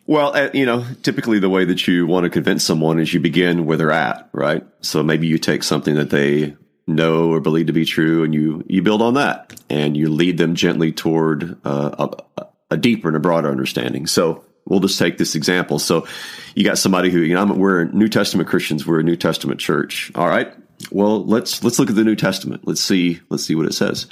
well, 0.05 0.35
uh, 0.35 0.49
you 0.53 0.65
know, 0.65 0.85
typically 1.01 1.39
the 1.39 1.49
way 1.49 1.65
that 1.65 1.87
you 1.87 2.05
want 2.05 2.25
to 2.25 2.29
convince 2.29 2.63
someone 2.63 2.99
is 2.99 3.13
you 3.13 3.19
begin 3.19 3.65
where 3.65 3.77
they're 3.77 3.91
at, 3.91 4.29
right? 4.33 4.63
So 4.81 5.01
maybe 5.01 5.27
you 5.27 5.37
take 5.37 5.63
something 5.63 5.95
that 5.95 6.11
they 6.11 6.55
know 6.87 7.31
or 7.31 7.39
believe 7.39 7.67
to 7.67 7.73
be 7.73 7.85
true, 7.85 8.23
and 8.23 8.33
you 8.33 8.63
you 8.67 8.81
build 8.81 9.01
on 9.01 9.15
that, 9.15 9.59
and 9.69 9.97
you 9.97 10.09
lead 10.09 10.37
them 10.37 10.55
gently 10.55 10.91
toward 10.91 11.57
uh, 11.65 12.09
a, 12.37 12.45
a, 12.71 12.77
deeper 12.77 13.07
and 13.07 13.17
a 13.17 13.19
broader 13.19 13.49
understanding. 13.49 14.07
So 14.07 14.43
we'll 14.65 14.79
just 14.79 14.99
take 14.99 15.17
this 15.17 15.35
example. 15.35 15.79
So 15.79 16.07
you 16.55 16.63
got 16.63 16.77
somebody 16.77 17.09
who 17.09 17.19
you 17.19 17.33
know 17.33 17.41
I'm, 17.41 17.57
we're 17.57 17.85
New 17.85 18.09
Testament 18.09 18.49
Christians, 18.49 18.85
we're 18.85 18.99
a 18.99 19.03
New 19.03 19.15
Testament 19.15 19.59
church. 19.59 20.11
All 20.15 20.27
right, 20.27 20.53
well 20.91 21.25
let's 21.25 21.63
let's 21.63 21.79
look 21.79 21.89
at 21.89 21.95
the 21.95 22.03
New 22.03 22.15
Testament. 22.15 22.67
Let's 22.67 22.81
see 22.81 23.21
let's 23.29 23.43
see 23.43 23.55
what 23.55 23.65
it 23.65 23.73
says. 23.73 24.07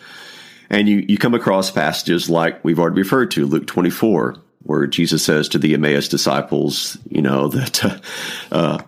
And 0.70 0.90
you 0.90 1.06
you 1.08 1.18
come 1.18 1.36
across 1.36 1.70
passages 1.70 2.30
like 2.30 2.64
we've 2.64 2.80
already 2.80 3.02
referred 3.02 3.32
to 3.32 3.46
Luke 3.46 3.68
twenty 3.68 3.92
four 3.92 4.38
where 4.64 4.88
Jesus 4.88 5.24
says 5.24 5.50
to 5.50 5.60
the 5.60 5.74
Emmaus 5.74 6.08
disciples, 6.08 6.98
you 7.10 7.22
know, 7.22 7.48
that 7.50 8.02
uh, 8.52 8.80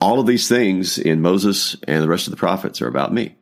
all 0.00 0.20
of 0.20 0.26
these 0.26 0.48
things 0.48 0.98
in 0.98 1.20
Moses 1.20 1.76
and 1.86 2.02
the 2.02 2.08
rest 2.08 2.26
of 2.26 2.30
the 2.30 2.36
prophets 2.36 2.80
are 2.80 2.88
about 2.88 3.12
me. 3.12 3.36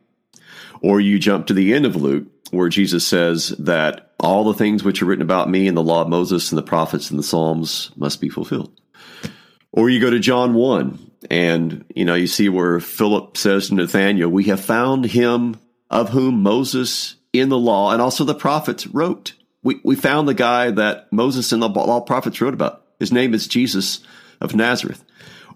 Or 0.81 0.99
you 0.99 1.19
jump 1.19 1.47
to 1.47 1.53
the 1.53 1.73
end 1.73 1.85
of 1.85 1.95
Luke, 1.95 2.27
where 2.51 2.69
Jesus 2.69 3.05
says 3.05 3.49
that 3.59 4.11
all 4.19 4.43
the 4.43 4.53
things 4.53 4.83
which 4.83 5.01
are 5.01 5.05
written 5.05 5.21
about 5.21 5.49
me 5.49 5.67
in 5.67 5.75
the 5.75 5.83
law 5.83 6.01
of 6.01 6.09
Moses 6.09 6.51
and 6.51 6.57
the 6.57 6.63
prophets 6.63 7.09
and 7.09 7.19
the 7.19 7.23
Psalms 7.23 7.91
must 7.95 8.21
be 8.21 8.29
fulfilled. 8.29 8.79
Or 9.71 9.89
you 9.89 9.99
go 9.99 10.09
to 10.09 10.19
John 10.19 10.53
1, 10.53 11.11
and, 11.29 11.85
you 11.95 12.05
know, 12.05 12.15
you 12.15 12.27
see 12.27 12.49
where 12.49 12.79
Philip 12.79 13.37
says 13.37 13.67
to 13.67 13.75
Nathanael, 13.75 14.29
We 14.29 14.45
have 14.45 14.61
found 14.61 15.05
him 15.05 15.57
of 15.89 16.09
whom 16.09 16.41
Moses 16.41 17.15
in 17.33 17.49
the 17.49 17.57
law 17.57 17.91
and 17.91 18.01
also 18.01 18.23
the 18.23 18.33
prophets 18.33 18.87
wrote 18.87 19.33
we, 19.61 19.79
we 19.83 19.95
found 19.95 20.27
the 20.27 20.33
guy 20.33 20.71
that 20.71 21.11
Moses 21.11 21.51
and 21.51 21.61
the 21.61 21.67
law 21.67 22.01
prophets 22.01 22.39
wrote 22.41 22.53
about. 22.53 22.85
His 22.99 23.11
name 23.11 23.33
is 23.33 23.47
Jesus 23.47 23.99
of 24.39 24.55
Nazareth. 24.55 25.03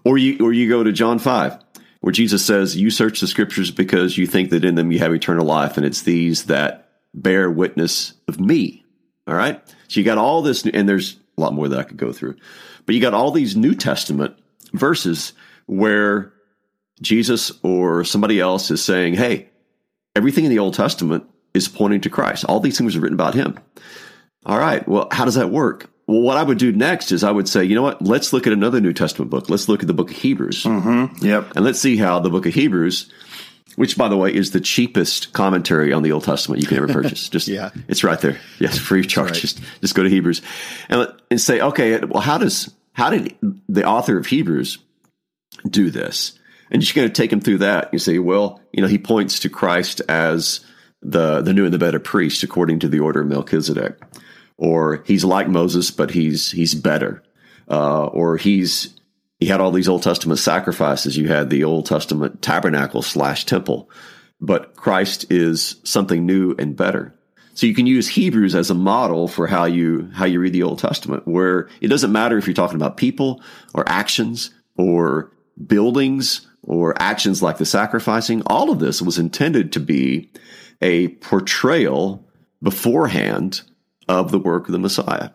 Or 0.04 0.18
you, 0.18 0.44
or 0.44 0.52
you 0.52 0.68
go 0.68 0.82
to 0.82 0.92
John 0.92 1.18
5, 1.18 1.58
where 2.00 2.12
Jesus 2.12 2.44
says, 2.44 2.76
You 2.76 2.90
search 2.90 3.20
the 3.20 3.26
scriptures 3.26 3.70
because 3.70 4.18
you 4.18 4.26
think 4.26 4.50
that 4.50 4.64
in 4.64 4.74
them 4.74 4.92
you 4.92 4.98
have 4.98 5.14
eternal 5.14 5.46
life, 5.46 5.76
and 5.76 5.86
it's 5.86 6.02
these 6.02 6.44
that 6.44 6.90
bear 7.14 7.50
witness 7.50 8.14
of 8.28 8.38
me. 8.38 8.84
All 9.26 9.34
right? 9.34 9.60
So 9.88 10.00
you 10.00 10.04
got 10.04 10.18
all 10.18 10.42
this, 10.42 10.64
and 10.64 10.88
there's 10.88 11.16
a 11.36 11.40
lot 11.40 11.54
more 11.54 11.68
that 11.68 11.78
I 11.78 11.84
could 11.84 11.96
go 11.96 12.12
through, 12.12 12.36
but 12.86 12.94
you 12.94 13.00
got 13.00 13.14
all 13.14 13.30
these 13.30 13.56
New 13.56 13.74
Testament 13.74 14.36
verses 14.72 15.32
where 15.66 16.32
Jesus 17.00 17.52
or 17.62 18.04
somebody 18.04 18.40
else 18.40 18.70
is 18.70 18.84
saying, 18.84 19.14
Hey, 19.14 19.48
everything 20.14 20.44
in 20.44 20.50
the 20.50 20.58
Old 20.58 20.74
Testament 20.74 21.24
is 21.54 21.68
pointing 21.68 22.02
to 22.02 22.10
Christ. 22.10 22.44
All 22.44 22.60
these 22.60 22.76
things 22.76 22.96
are 22.96 23.00
written 23.00 23.14
about 23.14 23.34
him. 23.34 23.58
All 24.44 24.58
right. 24.58 24.86
Well, 24.86 25.08
how 25.10 25.24
does 25.24 25.36
that 25.36 25.50
work? 25.50 25.90
Well, 26.06 26.20
what 26.20 26.36
I 26.36 26.42
would 26.42 26.58
do 26.58 26.72
next 26.72 27.12
is 27.12 27.24
I 27.24 27.30
would 27.30 27.48
say, 27.48 27.64
you 27.64 27.74
know 27.74 27.82
what? 27.82 28.02
Let's 28.02 28.32
look 28.32 28.46
at 28.46 28.52
another 28.52 28.80
New 28.80 28.92
Testament 28.92 29.30
book. 29.30 29.48
Let's 29.48 29.68
look 29.68 29.80
at 29.80 29.86
the 29.86 29.94
book 29.94 30.10
of 30.10 30.16
Hebrews. 30.16 30.64
Mm-hmm. 30.64 31.24
Yep. 31.24 31.56
And 31.56 31.64
let's 31.64 31.80
see 31.80 31.96
how 31.96 32.20
the 32.20 32.28
book 32.28 32.44
of 32.44 32.52
Hebrews, 32.52 33.10
which 33.76 33.96
by 33.96 34.08
the 34.08 34.16
way 34.16 34.34
is 34.34 34.50
the 34.50 34.60
cheapest 34.60 35.32
commentary 35.32 35.92
on 35.92 36.02
the 36.02 36.12
Old 36.12 36.24
Testament 36.24 36.60
you 36.60 36.68
can 36.68 36.76
ever 36.76 36.88
purchase. 36.88 37.28
Just 37.30 37.48
yeah, 37.48 37.70
it's 37.88 38.04
right 38.04 38.20
there. 38.20 38.38
Yes, 38.58 38.78
free 38.78 39.00
of 39.00 39.08
charge. 39.08 39.30
Right. 39.30 39.40
Just 39.40 39.60
just 39.80 39.94
go 39.94 40.02
to 40.02 40.10
Hebrews 40.10 40.42
and 40.88 41.12
and 41.30 41.40
say, 41.40 41.60
okay, 41.60 41.98
well, 42.00 42.22
how 42.22 42.36
does 42.38 42.72
how 42.92 43.10
did 43.10 43.34
the 43.68 43.84
author 43.84 44.18
of 44.18 44.26
Hebrews 44.26 44.78
do 45.68 45.90
this? 45.90 46.38
And 46.70 46.82
you're 46.82 47.02
going 47.02 47.12
to 47.12 47.22
take 47.22 47.32
him 47.32 47.40
through 47.40 47.58
that. 47.58 47.92
You 47.92 47.98
say, 47.98 48.18
well, 48.18 48.60
you 48.72 48.82
know, 48.82 48.88
he 48.88 48.98
points 48.98 49.40
to 49.40 49.48
Christ 49.48 50.02
as 50.08 50.60
the 51.02 51.42
the 51.42 51.52
new 51.52 51.64
and 51.64 51.72
the 51.72 51.78
better 51.78 52.00
priest 52.00 52.42
according 52.42 52.80
to 52.80 52.88
the 52.88 53.00
order 53.00 53.20
of 53.20 53.26
Melchizedek, 53.26 53.98
or 54.56 55.02
he's 55.06 55.24
like 55.24 55.48
Moses 55.48 55.90
but 55.90 56.10
he's 56.10 56.50
he's 56.50 56.74
better, 56.74 57.22
uh, 57.68 58.06
or 58.06 58.36
he's 58.36 58.98
he 59.40 59.46
had 59.46 59.60
all 59.60 59.72
these 59.72 59.88
Old 59.88 60.02
Testament 60.02 60.38
sacrifices. 60.38 61.16
You 61.16 61.28
had 61.28 61.50
the 61.50 61.64
Old 61.64 61.86
Testament 61.86 62.42
tabernacle 62.42 63.02
slash 63.02 63.44
temple, 63.44 63.90
but 64.40 64.76
Christ 64.76 65.26
is 65.30 65.76
something 65.84 66.24
new 66.24 66.54
and 66.58 66.76
better. 66.76 67.14
So 67.54 67.66
you 67.66 67.74
can 67.74 67.86
use 67.86 68.08
Hebrews 68.08 68.54
as 68.54 68.70
a 68.70 68.74
model 68.74 69.28
for 69.28 69.46
how 69.46 69.64
you 69.64 70.10
how 70.12 70.24
you 70.24 70.40
read 70.40 70.52
the 70.52 70.62
Old 70.62 70.78
Testament, 70.78 71.26
where 71.26 71.68
it 71.80 71.88
doesn't 71.88 72.12
matter 72.12 72.36
if 72.36 72.46
you're 72.46 72.54
talking 72.54 72.76
about 72.76 72.96
people 72.96 73.42
or 73.74 73.88
actions 73.88 74.50
or 74.76 75.32
buildings 75.66 76.46
or 76.62 77.00
actions 77.00 77.42
like 77.42 77.58
the 77.58 77.66
sacrificing. 77.66 78.42
All 78.46 78.70
of 78.70 78.80
this 78.80 79.00
was 79.00 79.18
intended 79.18 79.72
to 79.72 79.80
be 79.80 80.30
a 80.80 81.08
portrayal 81.08 82.26
beforehand 82.62 83.62
of 84.08 84.30
the 84.30 84.38
work 84.38 84.66
of 84.66 84.72
the 84.72 84.78
Messiah. 84.78 85.30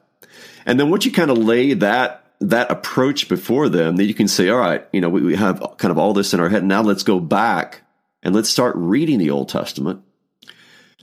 And 0.65 0.79
then 0.79 0.89
once 0.89 1.05
you 1.05 1.11
kind 1.11 1.31
of 1.31 1.37
lay 1.37 1.73
that 1.73 2.25
that 2.41 2.71
approach 2.71 3.27
before 3.27 3.67
them, 3.67 3.97
then 3.97 4.07
you 4.07 4.13
can 4.13 4.27
say, 4.27 4.47
all 4.49 4.59
right, 4.59 4.87
you 4.93 5.01
know, 5.01 5.09
we, 5.09 5.21
we 5.21 5.35
have 5.35 5.61
kind 5.77 5.91
of 5.91 5.97
all 5.97 6.13
this 6.13 6.33
in 6.33 6.39
our 6.39 6.47
head. 6.47 6.63
Now 6.63 6.81
let's 6.81 7.03
go 7.03 7.19
back 7.19 7.81
and 8.23 8.33
let's 8.33 8.49
start 8.49 8.75
reading 8.77 9.19
the 9.19 9.29
Old 9.29 9.49
Testament, 9.49 10.01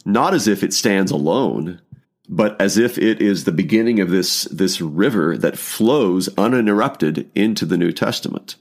not 0.05 0.33
as 0.33 0.49
if 0.49 0.63
it 0.63 0.73
stands 0.73 1.11
alone, 1.11 1.81
but 2.29 2.61
as 2.61 2.79
if 2.79 2.97
it 2.97 3.21
is 3.21 3.45
the 3.45 3.53
beginning 3.53 4.01
of 4.01 4.11
this 4.11 4.45
this 4.45 4.81
river 4.81 5.37
that 5.39 5.59
flows 5.59 6.29
uninterrupted 6.37 7.31
into 7.35 7.67
the 7.67 7.77
New 7.77 7.93
Testament. 7.93 8.57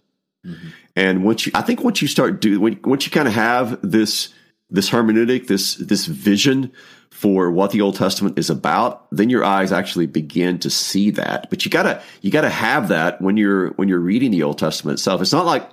Mm-hmm. 0.46 0.68
And 0.96 1.24
once 1.24 1.46
you, 1.46 1.52
I 1.56 1.62
think 1.62 1.84
once 1.84 2.02
you 2.02 2.08
start 2.08 2.40
do, 2.40 2.60
once 2.60 3.06
you 3.06 3.12
kind 3.12 3.28
of 3.28 3.34
have 3.34 3.80
this 3.82 4.30
this 4.70 4.90
hermeneutic, 4.90 5.48
this 5.48 5.76
this 5.76 6.06
vision 6.06 6.72
for 7.16 7.50
what 7.50 7.72
the 7.72 7.80
Old 7.80 7.96
Testament 7.96 8.38
is 8.38 8.50
about, 8.50 9.08
then 9.10 9.30
your 9.30 9.46
eyes 9.46 9.72
actually 9.72 10.06
begin 10.06 10.60
to 10.60 10.70
see 10.70 11.12
that. 11.12 11.50
But 11.50 11.64
you 11.64 11.72
gotta 11.72 12.04
you 12.22 12.30
gotta 12.30 12.50
have 12.50 12.90
that 12.90 13.22
when 13.22 13.38
you're 13.38 13.70
when 13.72 13.88
you're 13.88 14.02
reading 14.02 14.32
the 14.32 14.44
Old 14.44 14.60
Testament 14.60 15.00
itself. 15.00 15.22
It's 15.22 15.32
not 15.32 15.46
like 15.46 15.66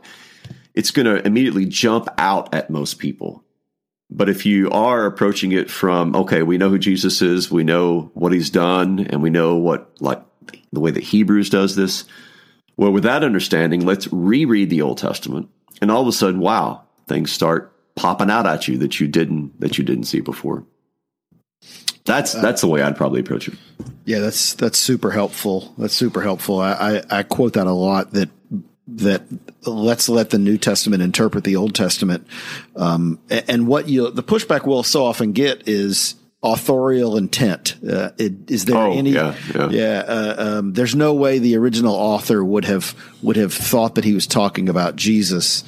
it's 0.73 0.93
going 0.93 1.07
to 1.07 1.27
immediately 1.27 1.67
jump 1.67 2.09
out 2.17 2.55
at 2.55 2.71
most 2.71 3.01
people. 3.01 3.45
But 4.09 4.29
if 4.29 4.47
you 4.47 4.71
are 4.71 5.05
approaching 5.05 5.51
it 5.51 5.69
from 5.69 6.15
okay, 6.15 6.45
we 6.45 6.59
know 6.59 6.71
who 6.71 6.79
Jesus 6.79 7.23
is, 7.23 7.51
we 7.51 7.65
know 7.65 8.13
what 8.15 8.33
he's 8.33 8.49
done, 8.49 9.01
and 9.11 9.21
we 9.21 9.29
know 9.29 9.57
what 9.57 9.91
like 10.01 10.23
the 10.73 10.81
way 10.81 10.93
that 10.93 11.03
Hebrews 11.03 11.51
does 11.51 11.75
this. 11.75 12.05
Well, 12.77 12.93
with 12.93 13.03
that 13.03 13.25
understanding, 13.25 13.85
let's 13.85 14.11
reread 14.13 14.71
the 14.71 14.83
Old 14.83 14.99
Testament, 14.99 15.49
and 15.81 15.91
all 15.91 16.03
of 16.03 16.09
a 16.09 16.13
sudden, 16.13 16.39
wow, 16.39 16.85
things 17.09 17.33
start 17.33 17.75
popping 17.97 18.31
out 18.31 18.47
at 18.47 18.69
you 18.69 18.79
that 18.79 19.01
you 19.01 19.09
didn't 19.09 19.59
that 19.61 19.77
you 19.77 19.83
didn't 19.83 20.05
see 20.05 20.21
before. 20.21 20.65
That's 22.05 22.35
uh, 22.35 22.41
that's 22.43 22.61
the 22.61 22.67
way 22.69 22.83
I'd 22.83 22.97
probably 22.97 23.21
approach 23.21 23.49
it. 23.49 23.55
Yeah, 24.05 24.19
that's 24.19 24.55
that's 24.55 24.79
super 24.79 25.11
helpful. 25.11 25.73
That's 25.79 25.95
super 25.95 26.21
helpful. 26.23 26.61
I, 26.61 26.73
I, 27.11 27.19
I 27.19 27.23
quote 27.23 27.53
that 27.55 27.67
a 27.67 27.73
lot. 27.73 28.13
That 28.13 28.29
that 28.89 29.23
let's 29.65 30.09
let 30.09 30.31
the 30.31 30.39
New 30.39 30.59
Testament 30.59 31.03
interpret 31.03 31.45
the 31.45 31.57
Old 31.57 31.75
Testament. 31.75 32.27
Um, 32.75 33.21
and 33.31 33.69
what 33.69 33.89
you 33.89 34.11
the 34.11 34.23
pushback 34.25 34.67
we'll 34.67 34.83
so 34.83 35.05
often 35.05 35.33
get 35.33 35.69
is 35.69 36.17
authorial 36.43 37.17
intent? 37.17 37.77
Uh, 37.89 38.11
it, 38.19 38.51
is 38.51 38.65
there 38.65 38.77
Oh, 38.77 38.93
any? 38.93 39.11
yeah, 39.11 39.37
yeah. 39.71 39.99
uh, 40.01 40.35
um, 40.59 40.73
there's 40.73 40.97
no 40.97 41.15
way 41.15 41.39
the 41.39 41.57
original 41.57 41.95
author 41.95 42.45
would 42.45 42.65
have 42.65 42.95
would 43.23 43.37
have 43.37 43.55
thought 43.55 43.95
that 43.95 44.05
he 44.05 44.13
was 44.13 44.27
talking 44.27 44.69
about 44.69 44.97
Jesus. 44.97 45.63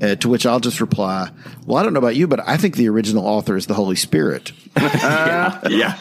Uh, 0.00 0.14
to 0.14 0.28
which 0.30 0.46
I'll 0.46 0.60
just 0.60 0.80
reply, 0.80 1.30
"Well, 1.66 1.76
I 1.76 1.82
don't 1.82 1.92
know 1.92 1.98
about 1.98 2.16
you, 2.16 2.26
but 2.26 2.40
I 2.46 2.56
think 2.56 2.76
the 2.76 2.88
original 2.88 3.26
author 3.26 3.56
is 3.56 3.66
the 3.66 3.74
Holy 3.74 3.96
Spirit." 3.96 4.52
yeah, 4.76 5.60
yeah, 5.68 5.98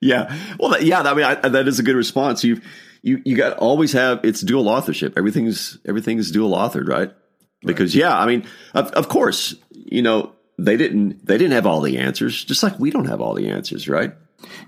yeah. 0.00 0.38
Well, 0.58 0.70
that, 0.70 0.84
yeah. 0.84 1.02
I 1.02 1.14
mean, 1.14 1.24
I, 1.24 1.34
that 1.34 1.68
is 1.68 1.78
a 1.78 1.82
good 1.82 1.96
response. 1.96 2.44
You've 2.44 2.64
you, 3.02 3.20
you 3.24 3.36
got 3.36 3.58
always 3.58 3.92
have 3.92 4.24
it's 4.24 4.40
dual 4.40 4.68
authorship. 4.68 5.14
Everything's 5.18 5.78
everything 5.86 6.18
is 6.18 6.30
dual 6.30 6.56
authored, 6.56 6.88
right? 6.88 7.12
Because 7.64 7.94
yeah, 7.94 8.18
I 8.18 8.26
mean, 8.26 8.46
of, 8.74 8.90
of 8.92 9.08
course, 9.08 9.54
you 9.70 10.02
know 10.02 10.32
they 10.58 10.76
didn't 10.76 11.24
they 11.26 11.36
didn't 11.36 11.52
have 11.52 11.66
all 11.66 11.80
the 11.80 11.98
answers, 11.98 12.44
just 12.44 12.62
like 12.62 12.78
we 12.78 12.90
don't 12.90 13.06
have 13.06 13.20
all 13.20 13.34
the 13.34 13.48
answers, 13.50 13.88
right? 13.88 14.14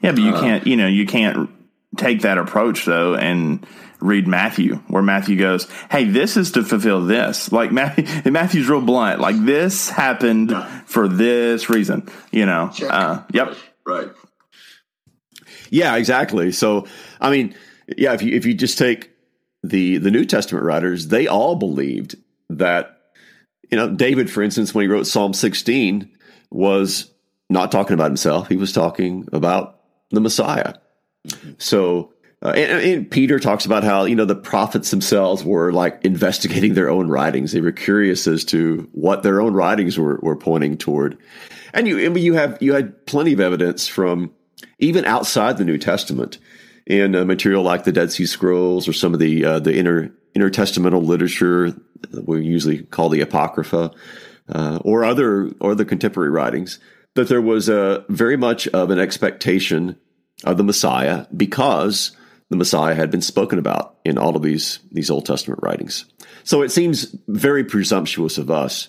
Yeah, 0.03 0.13
but 0.13 0.21
you 0.21 0.33
can't, 0.33 0.67
you 0.67 0.77
know, 0.77 0.87
you 0.87 1.07
can't 1.07 1.51
take 1.97 2.23
that 2.23 2.39
approach 2.39 2.85
though 2.85 3.15
and 3.15 3.67
read 4.05 4.27
Matthew, 4.27 4.77
where 4.89 5.03
Matthew 5.03 5.37
goes, 5.37 5.69
"Hey, 5.91 6.05
this 6.05 6.37
is 6.37 6.53
to 6.53 6.63
fulfill 6.63 7.05
this." 7.05 7.51
Like 7.51 7.73
Matthew, 7.73 8.05
and 8.25 8.33
Matthew's 8.33 8.69
real 8.69 8.81
blunt. 8.81 9.21
Like 9.21 9.43
this 9.45 9.91
happened 9.91 10.55
for 10.87 11.09
this 11.09 11.69
reason. 11.69 12.09
You 12.31 12.47
know. 12.47 12.71
Uh, 12.83 13.23
yep. 13.33 13.57
Right. 13.87 14.11
Yeah, 15.71 15.97
exactly. 15.97 16.53
So, 16.53 16.87
I 17.21 17.31
mean, 17.31 17.55
yeah, 17.97 18.13
if 18.13 18.23
you 18.23 18.35
if 18.35 18.47
you 18.47 18.55
just 18.55 18.79
take 18.79 19.11
the 19.63 19.99
the 19.99 20.11
New 20.11 20.25
Testament 20.25 20.65
writers, 20.65 21.09
they 21.09 21.27
all 21.27 21.57
believed 21.57 22.17
that 22.51 22.95
you 23.71 23.77
know, 23.77 23.91
David 23.91 24.31
for 24.31 24.43
instance 24.43 24.75
when 24.75 24.83
he 24.83 24.89
wrote 24.89 25.07
Psalm 25.07 25.33
16 25.33 26.11
was 26.51 27.11
not 27.51 27.73
talking 27.73 27.95
about 27.95 28.07
himself, 28.07 28.49
he 28.49 28.57
was 28.57 28.73
talking 28.73 29.29
about 29.33 29.81
the 30.11 30.21
Messiah. 30.21 30.75
So, 31.59 32.14
uh, 32.45 32.51
and, 32.51 32.83
and 32.85 33.11
Peter 33.11 33.39
talks 33.39 33.65
about 33.65 33.85
how 33.85 34.05
you 34.05 34.15
know 34.15 34.27
the 34.27 34.35
prophets 34.35 34.91
themselves 34.91 35.43
were 35.43 35.73
like 35.73 36.05
investigating 36.05 36.75
their 36.75 36.91
own 36.91 37.09
writings. 37.09 37.53
They 37.53 37.61
were 37.61 37.73
curious 37.73 38.27
as 38.27 38.45
to 38.47 38.89
what 38.93 39.23
their 39.23 39.41
own 39.41 39.55
writings 39.55 39.99
were, 39.99 40.21
were 40.23 40.37
pointing 40.37 40.77
toward. 40.77 41.17
And 41.73 41.89
you, 41.89 42.11
mean, 42.11 42.23
you 42.23 42.35
have 42.35 42.59
you 42.61 42.75
had 42.75 43.07
plenty 43.07 43.33
of 43.33 43.41
evidence 43.41 43.89
from 43.89 44.31
even 44.79 45.05
outside 45.07 45.57
the 45.57 45.65
New 45.65 45.79
Testament 45.79 46.39
in 46.87 47.15
uh, 47.15 47.25
material 47.25 47.63
like 47.63 47.85
the 47.85 47.93
Dead 47.93 48.13
Sea 48.13 48.27
Scrolls 48.27 48.87
or 48.87 48.93
some 48.93 49.15
of 49.15 49.21
the 49.21 49.45
uh, 49.45 49.59
the 49.61 49.77
inter 49.77 50.13
intertestamental 50.37 51.05
literature 51.05 51.75
we 52.25 52.45
usually 52.45 52.83
call 52.83 53.09
the 53.09 53.21
Apocrypha 53.21 53.91
uh, 54.51 54.79
or 54.85 55.05
other 55.05 55.51
or 55.61 55.75
the 55.75 55.85
contemporary 55.85 56.31
writings 56.31 56.79
that 57.15 57.29
there 57.29 57.41
was 57.41 57.69
a 57.69 58.05
very 58.09 58.37
much 58.37 58.67
of 58.69 58.91
an 58.91 58.99
expectation 58.99 59.97
of 60.43 60.57
the 60.57 60.65
Messiah 60.65 61.27
because 61.35 62.15
the 62.51 62.57
Messiah 62.57 62.95
had 62.95 63.11
been 63.11 63.23
spoken 63.23 63.59
about 63.59 63.97
in 64.05 64.19
all 64.19 64.37
of 64.37 64.43
these 64.43 64.81
these 64.93 65.11
Old 65.11 65.27
Testament 65.27 65.61
writings. 65.63 66.05
So 66.45 66.63
it 66.63 66.71
seems 66.71 67.17
very 67.27 67.65
presumptuous 67.65 68.39
of 68.39 68.51
us 68.51 68.89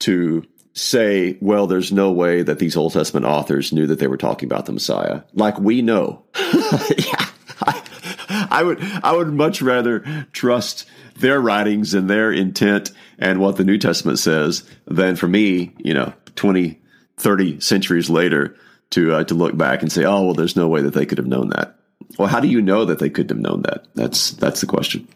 to 0.00 0.44
say, 0.72 1.36
well, 1.40 1.66
there's 1.66 1.92
no 1.92 2.12
way 2.12 2.42
that 2.42 2.58
these 2.58 2.76
Old 2.76 2.92
Testament 2.92 3.26
authors 3.26 3.72
knew 3.72 3.86
that 3.86 3.98
they 3.98 4.06
were 4.06 4.16
talking 4.16 4.46
about 4.46 4.66
the 4.66 4.72
Messiah, 4.72 5.22
like 5.34 5.58
we 5.58 5.82
know. 5.82 6.24
yeah, 6.36 7.26
I, 7.62 8.48
I 8.50 8.62
would 8.62 8.80
I 8.80 9.12
would 9.12 9.32
much 9.32 9.62
rather 9.62 10.26
trust 10.32 10.86
their 11.16 11.40
writings 11.40 11.94
and 11.94 12.08
their 12.08 12.32
intent 12.32 12.92
and 13.18 13.40
what 13.40 13.56
the 13.56 13.64
New 13.64 13.78
Testament 13.78 14.18
says 14.18 14.64
than 14.86 15.16
for 15.16 15.28
me, 15.28 15.74
you 15.78 15.92
know, 15.92 16.12
20, 16.36 16.80
30 17.18 17.60
centuries 17.60 18.08
later 18.08 18.56
to 18.90 19.14
uh, 19.14 19.24
to 19.24 19.34
look 19.34 19.56
back 19.56 19.82
and 19.82 19.92
say, 19.92 20.04
oh, 20.04 20.24
well, 20.24 20.34
there's 20.34 20.56
no 20.56 20.68
way 20.68 20.82
that 20.82 20.94
they 20.94 21.06
could 21.06 21.18
have 21.18 21.26
known 21.26 21.50
that. 21.50 21.76
Well, 22.18 22.28
how 22.28 22.40
do 22.40 22.48
you 22.48 22.60
know 22.60 22.84
that 22.84 22.98
they 22.98 23.10
couldn't 23.10 23.36
have 23.36 23.42
known 23.42 23.62
that? 23.62 23.86
That's 23.94 24.32
that's 24.32 24.60
the 24.60 24.66
question. 24.66 25.06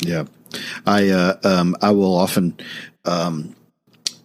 Yeah, 0.00 0.24
I 0.86 1.10
uh, 1.10 1.38
um, 1.44 1.76
I 1.82 1.90
will 1.90 2.14
often 2.14 2.56
um, 3.04 3.54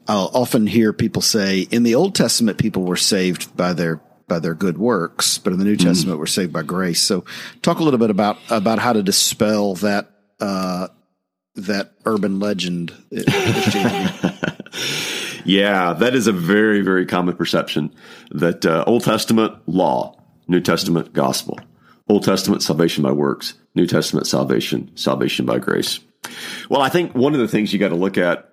I'll 0.08 0.32
often 0.34 0.68
hear 0.68 0.94
people 0.94 1.22
say 1.22 1.62
in 1.72 1.84
the 1.84 1.96
Old 1.96 2.15
Testament 2.15 2.58
people 2.58 2.84
were 2.84 2.96
saved 2.96 3.56
by 3.56 3.74
their 3.74 4.02
by 4.28 4.39
their 4.39 4.56
good 4.56 4.78
works, 4.78 5.38
but 5.38 5.54
in 5.54 5.60
the 5.60 5.65
New 5.65 5.76
Testament 5.76 6.20
we're 6.20 6.26
saved 6.26 6.54
by 6.54 6.63
grace. 6.63 7.02
So, 7.02 7.26
talk 7.62 7.80
a 7.80 7.84
little 7.84 8.00
bit 8.00 8.10
about 8.10 8.38
about 8.50 8.80
how 8.80 8.94
to 8.94 9.04
dispel 9.04 9.76
that 9.76 10.10
uh, 10.39 10.88
that 11.56 11.91
urban 12.06 12.39
legend. 12.39 12.94
uh. 13.15 14.32
Yeah, 15.46 15.94
that 15.94 16.15
is 16.15 16.26
a 16.26 16.32
very, 16.32 16.82
very 16.82 17.06
common 17.06 17.36
perception 17.36 17.94
that 18.32 18.65
uh, 18.65 18.84
Old 18.88 19.04
Testament 19.04 19.54
law, 19.68 20.20
New 20.48 20.60
Testament 20.60 21.13
gospel, 21.13 21.60
Old 22.08 22.24
Testament 22.24 22.62
salvation 22.62 23.04
by 23.04 23.12
works, 23.12 23.56
New 23.74 23.88
Testament 23.88 24.28
salvation, 24.28 24.96
salvation 24.96 25.46
by 25.46 25.60
grace. 25.60 26.00
Well, 26.70 26.82
I 26.82 26.89
think 26.89 27.15
one 27.15 27.34
of 27.34 27.39
the 27.39 27.48
things 27.48 27.74
you 27.74 27.80
got 27.80 27.89
to 27.89 27.96
look 27.96 28.18
at, 28.18 28.50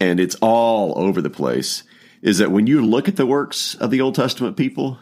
and 0.00 0.20
it's 0.20 0.36
all 0.36 0.96
over 0.96 1.20
the 1.20 1.30
place, 1.30 1.82
is 2.22 2.38
that 2.38 2.50
when 2.50 2.66
you 2.66 2.84
look 2.84 3.08
at 3.08 3.16
the 3.16 3.26
works 3.26 3.74
of 3.76 3.90
the 3.90 4.00
Old 4.00 4.14
Testament 4.14 4.56
people, 4.56 4.98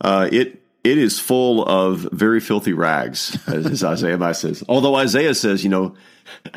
uh, 0.00 0.28
it 0.30 0.62
it 0.84 0.96
is 0.96 1.18
full 1.18 1.64
of 1.64 2.08
very 2.12 2.40
filthy 2.40 2.72
rags, 2.72 3.36
as, 3.46 3.82
Isaiah 3.82 4.18
says. 4.34 4.62
Although 4.68 4.94
Isaiah 4.94 5.34
says, 5.34 5.64
you 5.64 5.70
know, 5.70 5.94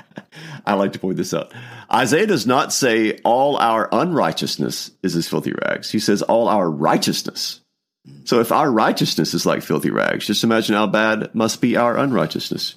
I 0.65 0.75
like 0.75 0.93
to 0.93 0.99
point 0.99 1.17
this 1.17 1.33
out. 1.33 1.53
Isaiah 1.91 2.27
does 2.27 2.45
not 2.45 2.71
say 2.71 3.17
all 3.23 3.57
our 3.57 3.89
unrighteousness 3.91 4.91
is 5.01 5.15
as 5.15 5.27
filthy 5.27 5.53
rags. 5.65 5.89
He 5.89 5.99
says 5.99 6.21
all 6.21 6.47
our 6.47 6.69
righteousness. 6.69 7.60
So 8.23 8.39
if 8.39 8.51
our 8.51 8.71
righteousness 8.71 9.33
is 9.33 9.45
like 9.45 9.61
filthy 9.61 9.91
rags, 9.91 10.25
just 10.25 10.43
imagine 10.43 10.75
how 10.75 10.87
bad 10.87 11.33
must 11.35 11.61
be 11.61 11.77
our 11.77 11.97
unrighteousness. 11.97 12.75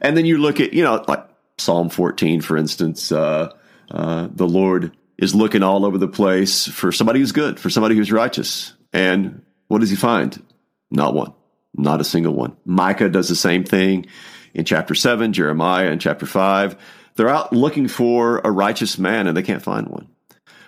And 0.00 0.16
then 0.16 0.24
you 0.24 0.38
look 0.38 0.60
at, 0.60 0.72
you 0.72 0.82
know, 0.82 1.04
like 1.06 1.26
Psalm 1.58 1.88
14, 1.88 2.40
for 2.40 2.56
instance, 2.56 3.12
uh, 3.12 3.52
uh, 3.90 4.28
the 4.32 4.48
Lord 4.48 4.96
is 5.18 5.34
looking 5.34 5.62
all 5.62 5.84
over 5.84 5.98
the 5.98 6.08
place 6.08 6.66
for 6.66 6.92
somebody 6.92 7.20
who's 7.20 7.32
good, 7.32 7.58
for 7.58 7.70
somebody 7.70 7.96
who's 7.96 8.12
righteous. 8.12 8.72
And 8.92 9.42
what 9.68 9.80
does 9.80 9.90
he 9.90 9.96
find? 9.96 10.42
Not 10.90 11.14
one, 11.14 11.32
not 11.74 12.00
a 12.00 12.04
single 12.04 12.34
one. 12.34 12.56
Micah 12.64 13.08
does 13.08 13.28
the 13.28 13.36
same 13.36 13.64
thing 13.64 14.06
in 14.54 14.64
chapter 14.64 14.94
7, 14.94 15.32
Jeremiah 15.32 15.90
in 15.90 15.98
chapter 15.98 16.26
5. 16.26 16.76
They're 17.16 17.28
out 17.28 17.52
looking 17.52 17.88
for 17.88 18.40
a 18.44 18.50
righteous 18.50 18.98
man 18.98 19.26
and 19.26 19.36
they 19.36 19.42
can't 19.42 19.62
find 19.62 19.88
one. 19.88 20.08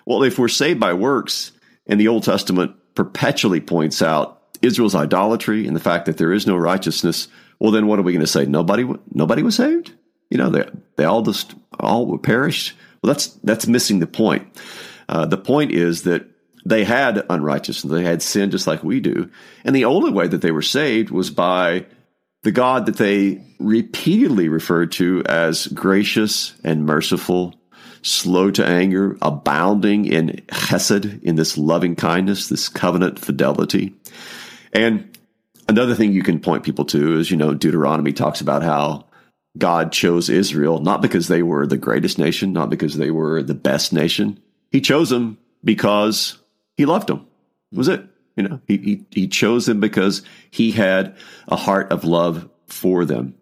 Well, 0.07 0.23
if 0.23 0.39
we're 0.39 0.49
saved 0.49 0.81
by 0.81 0.95
works, 0.95 1.53
in 1.89 1.99
the 1.99 2.09
Old 2.09 2.23
Testament 2.23 2.77
perpetually 2.99 3.61
points 3.61 4.03
out 4.03 4.43
Israel's 4.61 4.97
idolatry 4.97 5.69
and 5.69 5.77
the 5.77 5.81
fact 5.81 6.07
that 6.07 6.17
there 6.17 6.33
is 6.33 6.49
no 6.49 6.57
righteousness, 6.57 7.29
well, 7.61 7.71
then 7.71 7.87
what 7.87 8.01
are 8.01 8.03
we 8.03 8.13
going 8.13 8.25
to 8.25 8.27
say? 8.27 8.45
Nobody, 8.45 8.93
nobody 9.13 9.45
was 9.45 9.55
saved. 9.55 9.93
You 10.31 10.39
know, 10.39 10.51
they 10.51 10.69
they 10.97 11.05
all 11.05 11.23
just 11.23 11.55
all 11.79 12.07
were 12.07 12.19
perished. 12.19 12.75
Well, 13.01 13.13
that's 13.13 13.29
that's 13.45 13.69
missing 13.69 14.01
the 14.01 14.09
point. 14.09 14.49
Uh, 15.09 15.27
the 15.27 15.39
point 15.39 15.71
is 15.71 16.03
that 16.03 16.27
they 16.67 16.83
had 16.83 17.25
unrighteousness, 17.31 17.93
they 17.93 18.03
had 18.03 18.21
sin 18.21 18.51
just 18.51 18.67
like 18.67 18.83
we 18.83 18.99
do, 18.99 19.31
and 19.65 19.77
the 19.77 19.85
only 19.85 20.11
way 20.11 20.27
that 20.27 20.43
they 20.43 20.51
were 20.51 20.61
saved 20.61 21.11
was 21.11 21.31
by 21.31 21.87
the 22.43 22.51
God 22.51 22.87
that 22.87 22.97
they 22.97 23.41
repeatedly 23.61 24.49
referred 24.49 24.91
to 24.93 25.23
as 25.27 25.69
gracious 25.69 26.53
and 26.65 26.85
merciful, 26.85 27.55
slow 28.03 28.51
to 28.51 28.65
anger, 28.65 29.17
abounding 29.23 30.05
in 30.05 30.43
chesed, 30.49 31.23
in 31.23 31.37
this 31.37 31.59
loving 31.59 31.97
kindness, 31.97 32.49
this 32.49 32.69
covenant 32.69 33.19
fidelity. 33.19 33.95
And 34.73 35.17
another 35.69 35.95
thing 35.95 36.13
you 36.13 36.23
can 36.23 36.41
point 36.41 36.65
people 36.65 36.85
to 36.87 37.19
is, 37.19 37.31
you 37.31 37.37
know, 37.37 37.55
Deuteronomy 37.55 38.13
talks 38.13 38.41
about 38.41 38.63
how 38.63 39.07
God 39.57 39.93
chose 39.93 40.29
Israel 40.29 40.81
not 40.81 41.03
because 41.03 41.29
they 41.29 41.43
were 41.43 41.67
the 41.67 41.77
greatest 41.77 42.19
nation, 42.19 42.53
not 42.53 42.71
because 42.71 42.97
they 42.97 43.11
were 43.11 43.43
the 43.43 43.55
best 43.55 43.93
nation. 43.93 44.41
He 44.71 44.81
chose 44.81 45.11
them 45.11 45.39
because 45.65 46.39
he 46.77 46.87
loved 46.87 47.09
them. 47.09 47.27
Was 47.73 47.89
it? 47.89 48.05
You 48.37 48.45
know, 48.45 48.61
he, 48.69 48.77
he, 48.77 49.05
he 49.11 49.29
chose 49.29 49.67
them 49.67 49.81
because 49.81 50.23
he 50.51 50.71
had 50.71 51.17
a 51.49 51.57
heart 51.57 51.91
of 51.91 52.05
love 52.05 52.49
for 52.69 53.05
them. 53.05 53.35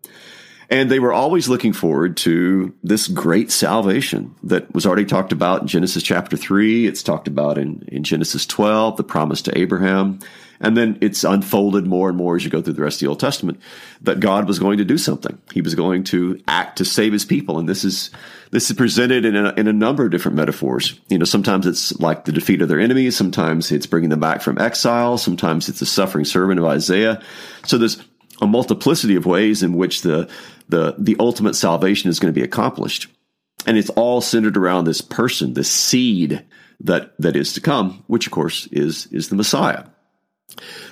And 0.68 0.90
they 0.90 0.98
were 0.98 1.12
always 1.12 1.48
looking 1.48 1.72
forward 1.72 2.16
to 2.18 2.74
this 2.83 3.07
great 3.07 3.50
salvation 3.50 4.35
that 4.42 4.72
was 4.74 4.85
already 4.85 5.05
talked 5.05 5.33
about 5.33 5.62
in 5.62 5.68
Genesis 5.68 6.02
chapter 6.02 6.37
3. 6.37 6.87
It's 6.87 7.02
talked 7.02 7.29
about 7.29 7.57
in, 7.57 7.84
in 7.88 8.03
Genesis 8.03 8.47
12, 8.47 8.97
the 8.97 9.05
promise 9.05 9.43
to 9.43 9.57
Abraham. 9.57 10.18
And 10.59 10.76
then 10.76 10.99
it's 11.01 11.22
unfolded 11.22 11.86
more 11.86 12.09
and 12.09 12.16
more 12.16 12.36
as 12.36 12.45
you 12.45 12.51
go 12.51 12.62
through 12.62 12.72
the 12.72 12.82
rest 12.82 12.97
of 12.97 13.01
the 13.01 13.09
Old 13.09 13.20
Testament 13.20 13.61
that 14.01 14.20
God 14.20 14.49
was 14.49 14.59
going 14.59 14.78
to 14.78 14.84
do 14.84 14.99
something. 14.99 15.38
He 15.53 15.61
was 15.61 15.74
going 15.74 16.05
to 16.05 16.40
act 16.49 16.78
to 16.78 16.84
save 16.84 17.12
his 17.12 17.24
people. 17.24 17.59
And 17.59 17.68
this 17.68 17.84
is, 17.84 18.11
this 18.51 18.70
is 18.70 18.76
presented 18.76 19.24
in 19.24 19.36
a, 19.36 19.53
in 19.53 19.68
a 19.68 19.72
number 19.72 20.05
of 20.05 20.11
different 20.11 20.36
metaphors. 20.36 20.99
You 21.09 21.18
know, 21.18 21.24
sometimes 21.24 21.66
it's 21.66 21.99
like 22.01 22.24
the 22.24 22.32
defeat 22.32 22.62
of 22.62 22.68
their 22.68 22.80
enemies. 22.80 23.16
Sometimes 23.16 23.70
it's 23.70 23.86
bringing 23.86 24.11
them 24.11 24.20
back 24.20 24.40
from 24.40 24.59
exile. 24.59 25.18
Sometimes 25.18 25.68
it's 25.68 25.80
the 25.80 25.86
suffering 25.86 26.24
servant 26.24 26.59
of 26.59 26.66
Isaiah. 26.66 27.22
So 27.66 27.76
there's 27.76 28.03
a 28.41 28.47
multiplicity 28.47 29.16
of 29.16 29.26
ways 29.26 29.62
in 29.62 29.74
which 29.76 30.03
the, 30.03 30.28
the, 30.68 30.95
the 30.99 31.16
ultimate 31.18 31.55
salvation 31.55 32.11
is 32.11 32.18
going 32.18 32.32
to 32.32 32.39
be 32.39 32.45
accomplished. 32.45 33.09
And 33.66 33.76
it's 33.76 33.91
all 33.91 34.20
centered 34.20 34.57
around 34.57 34.84
this 34.84 35.01
person, 35.01 35.55
this 35.55 35.70
seed 35.70 36.45
that, 36.80 37.14
that 37.18 37.37
is 37.37 37.55
to 37.55 37.61
come, 37.61 38.05
which 38.07 38.26
of 38.26 38.32
course 38.32 38.66
is, 38.70 39.07
is 39.11 39.28
the 39.28 39.37
Messiah. 39.37 39.84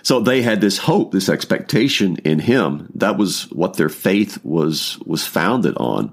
So 0.02 0.20
they 0.20 0.42
had 0.42 0.60
this 0.60 0.78
hope, 0.78 1.12
this 1.12 1.28
expectation 1.28 2.16
in 2.24 2.38
him. 2.38 2.90
That 2.94 3.16
was 3.16 3.50
what 3.50 3.76
their 3.76 3.88
faith 3.88 4.44
was 4.44 4.98
was 5.06 5.26
founded 5.26 5.76
on. 5.76 6.12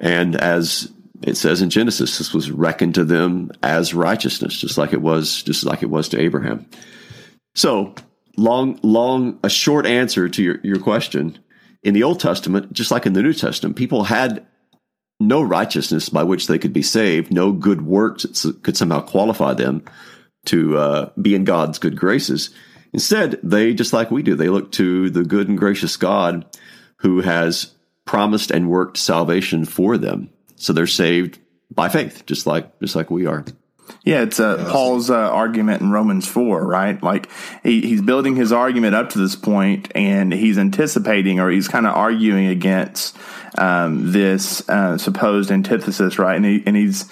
And 0.00 0.36
as 0.36 0.90
it 1.22 1.36
says 1.36 1.62
in 1.62 1.70
Genesis, 1.70 2.18
this 2.18 2.34
was 2.34 2.50
reckoned 2.50 2.96
to 2.96 3.04
them 3.04 3.52
as 3.62 3.94
righteousness, 3.94 4.58
just 4.58 4.78
like 4.78 4.92
it 4.92 5.02
was, 5.02 5.42
just 5.42 5.64
like 5.64 5.82
it 5.82 5.90
was 5.90 6.08
to 6.08 6.20
Abraham. 6.20 6.66
So 7.54 7.94
long, 8.36 8.78
long, 8.82 9.38
a 9.42 9.50
short 9.50 9.86
answer 9.86 10.28
to 10.28 10.42
your, 10.42 10.58
your 10.62 10.78
question. 10.78 11.38
In 11.82 11.94
the 11.94 12.02
Old 12.02 12.20
Testament, 12.20 12.72
just 12.72 12.90
like 12.90 13.06
in 13.06 13.12
the 13.12 13.22
New 13.22 13.32
Testament, 13.32 13.76
people 13.76 14.04
had 14.04 14.46
no 15.18 15.42
righteousness 15.42 16.08
by 16.08 16.22
which 16.22 16.46
they 16.46 16.58
could 16.58 16.72
be 16.72 16.82
saved, 16.82 17.32
no 17.32 17.52
good 17.52 17.82
works 17.82 18.22
that 18.22 18.62
could 18.62 18.76
somehow 18.76 19.00
qualify 19.00 19.54
them 19.54 19.84
to 20.46 20.76
uh, 20.76 21.10
be 21.20 21.34
in 21.34 21.44
God's 21.44 21.78
good 21.78 21.96
graces. 21.96 22.50
Instead, 22.92 23.38
they, 23.42 23.74
just 23.74 23.92
like 23.92 24.10
we 24.10 24.22
do, 24.22 24.34
they 24.34 24.48
look 24.48 24.72
to 24.72 25.10
the 25.10 25.24
good 25.24 25.48
and 25.48 25.58
gracious 25.58 25.96
God 25.96 26.44
who 26.96 27.20
has 27.20 27.74
promised 28.04 28.50
and 28.50 28.70
worked 28.70 28.96
salvation 28.96 29.64
for 29.64 29.96
them. 29.96 30.30
So 30.56 30.72
they're 30.72 30.86
saved 30.86 31.38
by 31.70 31.88
faith, 31.88 32.26
just 32.26 32.46
like 32.46 32.78
just 32.80 32.94
like 32.94 33.10
we 33.10 33.26
are. 33.26 33.44
Yeah, 34.04 34.22
it's 34.22 34.40
uh, 34.40 34.68
Paul's 34.70 35.10
uh, 35.10 35.14
argument 35.14 35.80
in 35.80 35.90
Romans 35.90 36.26
4, 36.26 36.66
right? 36.66 37.00
Like 37.02 37.28
he, 37.62 37.82
he's 37.82 38.02
building 38.02 38.34
his 38.34 38.52
argument 38.52 38.94
up 38.94 39.10
to 39.10 39.18
this 39.18 39.36
point 39.36 39.92
and 39.94 40.32
he's 40.32 40.58
anticipating 40.58 41.38
or 41.38 41.50
he's 41.50 41.68
kind 41.68 41.86
of 41.86 41.94
arguing 41.94 42.46
against 42.46 43.16
um, 43.58 44.10
this 44.12 44.68
uh, 44.68 44.98
supposed 44.98 45.50
antithesis, 45.50 46.18
right? 46.18 46.36
And, 46.36 46.44
he, 46.44 46.62
and 46.66 46.76
he's 46.76 47.08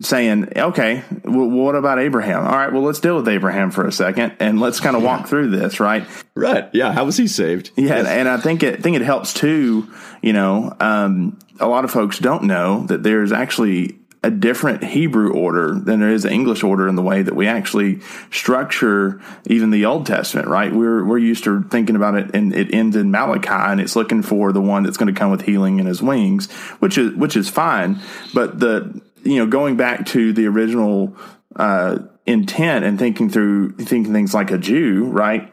saying, 0.00 0.56
okay, 0.56 1.02
well, 1.24 1.50
what 1.50 1.74
about 1.74 1.98
Abraham? 1.98 2.44
All 2.46 2.56
right, 2.56 2.72
well, 2.72 2.82
let's 2.82 3.00
deal 3.00 3.16
with 3.16 3.28
Abraham 3.28 3.70
for 3.70 3.86
a 3.86 3.92
second 3.92 4.34
and 4.38 4.60
let's 4.60 4.80
kind 4.80 4.96
of 4.96 5.02
walk 5.02 5.26
through 5.26 5.50
this, 5.50 5.80
right? 5.80 6.06
Right. 6.34 6.70
Yeah. 6.72 6.92
How 6.92 7.04
was 7.04 7.16
he 7.16 7.26
saved? 7.26 7.72
Yeah. 7.76 7.96
Yes. 7.96 8.06
And 8.06 8.28
I 8.28 8.38
think 8.38 8.62
it, 8.62 8.82
think 8.82 8.96
it 8.96 9.02
helps 9.02 9.34
too, 9.34 9.88
you 10.22 10.32
know, 10.32 10.74
um, 10.80 11.38
a 11.60 11.66
lot 11.66 11.84
of 11.84 11.90
folks 11.90 12.18
don't 12.18 12.44
know 12.44 12.86
that 12.86 13.02
there's 13.02 13.32
actually 13.32 13.97
a 14.22 14.30
different 14.30 14.82
Hebrew 14.82 15.32
order 15.32 15.78
than 15.78 16.00
there 16.00 16.10
is 16.10 16.24
an 16.24 16.32
English 16.32 16.64
order 16.64 16.88
in 16.88 16.96
the 16.96 17.02
way 17.02 17.22
that 17.22 17.36
we 17.36 17.46
actually 17.46 18.00
structure 18.30 19.20
even 19.46 19.70
the 19.70 19.84
Old 19.84 20.06
Testament, 20.06 20.48
right? 20.48 20.72
We're 20.72 21.04
we're 21.04 21.18
used 21.18 21.44
to 21.44 21.62
thinking 21.64 21.94
about 21.94 22.16
it 22.16 22.34
and 22.34 22.52
it 22.52 22.74
ends 22.74 22.96
in 22.96 23.10
Malachi 23.10 23.48
and 23.48 23.80
it's 23.80 23.94
looking 23.94 24.22
for 24.22 24.52
the 24.52 24.60
one 24.60 24.82
that's 24.82 24.96
going 24.96 25.12
to 25.12 25.18
come 25.18 25.30
with 25.30 25.42
healing 25.42 25.78
in 25.78 25.86
his 25.86 26.02
wings, 26.02 26.50
which 26.80 26.98
is 26.98 27.14
which 27.14 27.36
is 27.36 27.48
fine. 27.48 28.00
But 28.34 28.58
the 28.58 29.00
you 29.22 29.36
know, 29.38 29.46
going 29.46 29.76
back 29.76 30.06
to 30.06 30.32
the 30.32 30.46
original 30.46 31.16
uh, 31.54 31.98
intent 32.26 32.84
and 32.84 32.98
thinking 32.98 33.30
through 33.30 33.72
thinking 33.76 34.12
things 34.12 34.34
like 34.34 34.50
a 34.50 34.58
Jew, 34.58 35.04
right? 35.04 35.52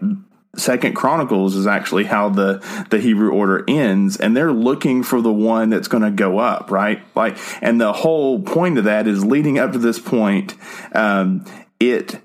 Second 0.57 0.95
Chronicles 0.95 1.55
is 1.55 1.67
actually 1.67 2.05
how 2.05 2.29
the 2.29 2.85
the 2.89 2.99
Hebrew 2.99 3.31
order 3.31 3.63
ends, 3.67 4.17
and 4.17 4.35
they're 4.35 4.53
looking 4.53 5.03
for 5.03 5.21
the 5.21 5.33
one 5.33 5.69
that's 5.69 5.87
going 5.87 6.03
to 6.03 6.11
go 6.11 6.39
up, 6.39 6.71
right? 6.71 7.01
Like, 7.15 7.37
and 7.61 7.79
the 7.79 7.93
whole 7.93 8.41
point 8.41 8.77
of 8.77 8.85
that 8.85 9.07
is 9.07 9.25
leading 9.25 9.59
up 9.59 9.73
to 9.73 9.79
this 9.79 9.99
point. 9.99 10.55
Um, 10.93 11.45
it 11.79 12.21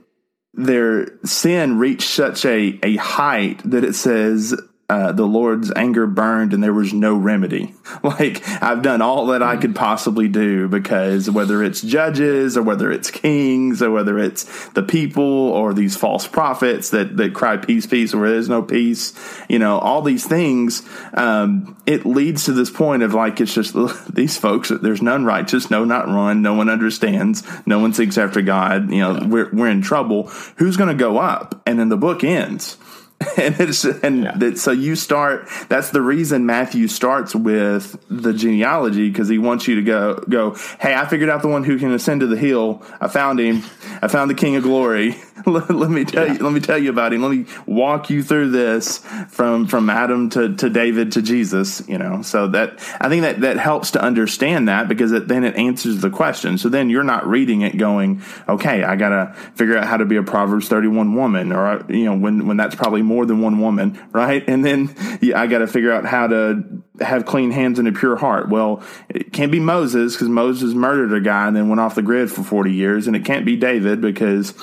their 0.52 1.18
sin 1.24 1.78
reached 1.78 2.08
such 2.08 2.44
a 2.44 2.78
a 2.82 2.96
height 2.96 3.60
that 3.64 3.84
it 3.84 3.94
says 3.94 4.54
uh, 4.90 5.12
the 5.12 5.24
Lord's 5.24 5.70
anger 5.76 6.04
burned 6.08 6.52
and 6.52 6.60
there 6.60 6.74
was 6.74 6.92
no 6.92 7.14
remedy. 7.14 7.74
Like 8.02 8.40
I've 8.62 8.82
done 8.82 9.02
all 9.02 9.26
that 9.26 9.42
I 9.42 9.56
could 9.56 9.74
possibly 9.74 10.26
do 10.26 10.68
because 10.68 11.28
whether 11.28 11.62
it's 11.62 11.82
judges 11.82 12.56
or 12.56 12.62
whether 12.62 12.90
it's 12.90 13.10
kings 13.10 13.82
or 13.82 13.90
whether 13.90 14.18
it's 14.18 14.68
the 14.70 14.82
people 14.82 15.22
or 15.24 15.74
these 15.74 15.96
false 15.96 16.26
prophets 16.26 16.90
that, 16.90 17.16
that 17.18 17.34
cry 17.34 17.56
peace, 17.56 17.86
peace, 17.86 18.14
where 18.14 18.30
there's 18.30 18.48
no 18.48 18.62
peace, 18.62 19.12
you 19.48 19.58
know, 19.58 19.78
all 19.78 20.02
these 20.02 20.26
things, 20.26 20.88
um, 21.14 21.76
it 21.84 22.06
leads 22.06 22.44
to 22.44 22.52
this 22.52 22.70
point 22.70 23.02
of 23.02 23.12
like, 23.12 23.40
it's 23.40 23.54
just 23.54 23.74
these 24.14 24.38
folks, 24.38 24.70
there's 24.70 25.02
none 25.02 25.24
righteous, 25.24 25.70
no, 25.70 25.84
not 25.84 26.08
one, 26.08 26.40
no 26.40 26.54
one 26.54 26.70
understands, 26.70 27.42
no 27.66 27.80
one 27.80 27.92
seeks 27.92 28.16
after 28.16 28.40
God, 28.40 28.90
you 28.90 29.00
know, 29.00 29.18
yeah. 29.18 29.26
we're, 29.26 29.50
we're 29.50 29.68
in 29.70 29.82
trouble. 29.82 30.28
Who's 30.56 30.76
going 30.76 30.88
to 30.88 30.94
go 30.94 31.18
up? 31.18 31.60
And 31.66 31.78
then 31.78 31.90
the 31.90 31.96
book 31.96 32.24
ends 32.24 32.78
and 33.36 33.60
it's 33.60 33.84
and 33.84 34.24
yeah. 34.24 34.36
that, 34.36 34.58
so 34.58 34.70
you 34.70 34.96
start 34.96 35.46
that's 35.68 35.90
the 35.90 36.00
reason 36.00 36.46
matthew 36.46 36.88
starts 36.88 37.34
with 37.34 38.02
the 38.08 38.32
genealogy 38.32 39.10
because 39.10 39.28
he 39.28 39.36
wants 39.36 39.68
you 39.68 39.74
to 39.74 39.82
go 39.82 40.14
go 40.28 40.56
hey 40.80 40.94
i 40.94 41.06
figured 41.06 41.28
out 41.28 41.42
the 41.42 41.48
one 41.48 41.62
who 41.62 41.78
can 41.78 41.92
ascend 41.92 42.20
to 42.20 42.26
the 42.26 42.36
hill. 42.36 42.82
I 43.00 43.08
found 43.08 43.38
him. 43.38 43.62
I 44.02 44.08
found 44.08 44.30
the 44.30 44.34
king 44.34 44.56
of 44.56 44.62
glory 44.62 45.16
let, 45.46 45.70
let, 45.70 45.90
me 45.90 46.04
tell 46.04 46.26
yeah. 46.26 46.34
you 46.34 46.38
let 46.40 46.52
me 46.52 46.60
tell 46.60 46.78
you 46.78 46.90
about 46.90 47.12
him 47.12 47.22
let 47.22 47.30
me 47.30 47.46
walk 47.66 48.10
you 48.10 48.22
through 48.22 48.50
this 48.50 48.98
from 49.28 49.66
from 49.66 49.90
adam 49.90 50.30
to, 50.30 50.54
to 50.56 50.68
david 50.68 51.12
to 51.12 51.22
jesus 51.22 51.86
you 51.88 51.98
know 51.98 52.22
so 52.22 52.48
that 52.48 52.78
i 53.00 53.08
think 53.08 53.22
that 53.22 53.40
that 53.40 53.56
helps 53.56 53.92
to 53.92 54.02
understand 54.02 54.68
that 54.68 54.88
because 54.88 55.12
it, 55.12 55.28
then 55.28 55.44
it 55.44 55.54
answers 55.56 56.00
the 56.00 56.10
question 56.10 56.58
so 56.58 56.68
then 56.68 56.90
you're 56.90 57.04
not 57.04 57.26
reading 57.26 57.62
it 57.62 57.76
going 57.76 58.22
okay 58.48 58.82
i 58.84 58.96
gotta 58.96 59.34
figure 59.54 59.76
out 59.76 59.86
how 59.86 59.96
to 59.96 60.04
be 60.04 60.16
a 60.16 60.22
proverbs 60.22 60.68
31 60.68 61.14
woman 61.14 61.52
or 61.52 61.84
you 61.88 62.04
know 62.04 62.16
when 62.16 62.46
when 62.46 62.56
that's 62.56 62.74
probably 62.74 63.02
more 63.02 63.26
than 63.26 63.40
one 63.40 63.60
woman, 63.60 64.00
right? 64.12 64.44
And 64.46 64.64
then 64.64 64.94
yeah, 65.20 65.40
I 65.40 65.46
got 65.46 65.58
to 65.58 65.66
figure 65.66 65.92
out 65.92 66.04
how 66.04 66.26
to 66.26 66.82
have 67.00 67.24
clean 67.24 67.50
hands 67.50 67.78
and 67.78 67.88
a 67.88 67.92
pure 67.92 68.16
heart. 68.16 68.48
Well, 68.48 68.82
it 69.08 69.32
can't 69.32 69.50
be 69.50 69.60
Moses 69.60 70.14
because 70.14 70.28
Moses 70.28 70.74
murdered 70.74 71.12
a 71.12 71.20
guy 71.20 71.46
and 71.46 71.56
then 71.56 71.68
went 71.68 71.80
off 71.80 71.94
the 71.94 72.02
grid 72.02 72.30
for 72.30 72.42
40 72.42 72.72
years. 72.72 73.06
And 73.06 73.16
it 73.16 73.24
can't 73.24 73.46
be 73.46 73.56
David 73.56 74.00
because 74.00 74.54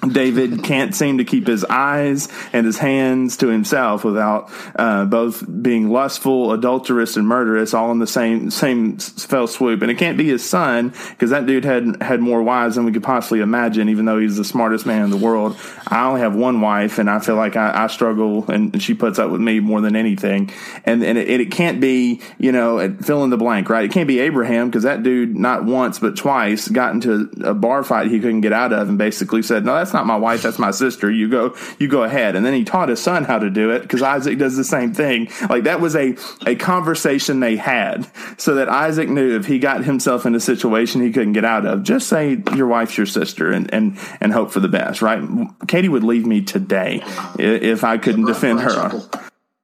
David 0.00 0.64
can't 0.64 0.94
seem 0.94 1.18
to 1.18 1.24
keep 1.24 1.46
his 1.46 1.64
eyes 1.64 2.28
and 2.52 2.66
his 2.66 2.78
hands 2.78 3.36
to 3.38 3.48
himself 3.48 4.04
without 4.04 4.50
uh, 4.76 5.04
both 5.04 5.44
being 5.62 5.90
lustful, 5.90 6.52
adulterous, 6.52 7.16
and 7.16 7.26
murderous 7.26 7.74
all 7.74 7.90
in 7.90 7.98
the 7.98 8.06
same 8.06 8.50
same 8.50 8.98
fell 8.98 9.46
swoop. 9.46 9.82
And 9.82 9.90
it 9.90 9.96
can't 9.96 10.18
be 10.18 10.28
his 10.28 10.48
son 10.48 10.92
because 11.10 11.30
that 11.30 11.46
dude 11.46 11.64
had 11.64 12.02
had 12.02 12.20
more 12.20 12.42
wives 12.42 12.76
than 12.76 12.84
we 12.84 12.92
could 12.92 13.02
possibly 13.02 13.40
imagine. 13.40 13.88
Even 13.88 14.04
though 14.04 14.18
he's 14.18 14.36
the 14.36 14.44
smartest 14.44 14.86
man 14.86 15.04
in 15.04 15.10
the 15.10 15.16
world, 15.16 15.56
I 15.86 16.06
only 16.06 16.20
have 16.20 16.34
one 16.34 16.60
wife, 16.60 16.98
and 16.98 17.08
I 17.08 17.20
feel 17.20 17.36
like 17.36 17.56
I, 17.56 17.84
I 17.84 17.86
struggle, 17.86 18.50
and 18.50 18.82
she 18.82 18.94
puts 18.94 19.18
up 19.18 19.30
with 19.30 19.40
me 19.40 19.60
more 19.60 19.80
than 19.80 19.96
anything. 19.96 20.50
And 20.84 21.02
and 21.02 21.18
it, 21.18 21.40
it 21.40 21.50
can't 21.50 21.80
be 21.80 22.20
you 22.38 22.52
know 22.52 22.96
fill 23.02 23.24
in 23.24 23.30
the 23.30 23.36
blank, 23.36 23.68
right? 23.68 23.84
It 23.84 23.92
can't 23.92 24.08
be 24.08 24.20
Abraham 24.20 24.68
because 24.68 24.82
that 24.82 25.02
dude 25.02 25.36
not 25.36 25.64
once 25.64 25.98
but 25.98 26.16
twice 26.16 26.68
got 26.68 26.94
into 26.94 27.30
a 27.44 27.54
bar 27.54 27.82
fight 27.82 28.10
he 28.10 28.20
couldn't 28.20 28.42
get 28.42 28.52
out 28.52 28.72
of, 28.72 28.88
and 28.88 28.98
basically 28.98 29.42
said, 29.42 29.64
"No, 29.64 29.83
that's 29.84 29.92
not 29.92 30.06
my 30.06 30.16
wife. 30.16 30.40
That's 30.40 30.58
my 30.58 30.70
sister. 30.70 31.10
You 31.10 31.28
go, 31.28 31.54
you 31.78 31.88
go 31.88 32.04
ahead. 32.04 32.36
And 32.36 32.46
then 32.46 32.54
he 32.54 32.64
taught 32.64 32.88
his 32.88 33.02
son 33.02 33.24
how 33.24 33.38
to 33.38 33.50
do 33.50 33.70
it 33.70 33.82
because 33.82 34.00
Isaac 34.00 34.38
does 34.38 34.56
the 34.56 34.64
same 34.64 34.94
thing. 34.94 35.28
Like 35.50 35.64
that 35.64 35.82
was 35.82 35.94
a, 35.94 36.16
a 36.46 36.54
conversation 36.54 37.40
they 37.40 37.56
had 37.56 38.10
so 38.38 38.54
that 38.54 38.70
Isaac 38.70 39.10
knew 39.10 39.36
if 39.36 39.44
he 39.44 39.58
got 39.58 39.84
himself 39.84 40.24
in 40.24 40.34
a 40.34 40.40
situation 40.40 41.02
he 41.02 41.12
couldn't 41.12 41.34
get 41.34 41.44
out 41.44 41.66
of, 41.66 41.82
just 41.82 42.08
say 42.08 42.42
your 42.54 42.66
wife's 42.66 42.96
your 42.96 43.04
sister 43.04 43.52
and, 43.52 43.72
and, 43.74 43.98
and 44.22 44.32
hope 44.32 44.50
for 44.50 44.60
the 44.60 44.68
best, 44.68 45.02
right? 45.02 45.22
Katie 45.68 45.90
would 45.90 46.02
leave 46.02 46.24
me 46.24 46.40
today 46.40 47.02
if 47.38 47.84
I 47.84 47.98
couldn't 47.98 48.24
defend 48.24 48.60
her. 48.60 49.02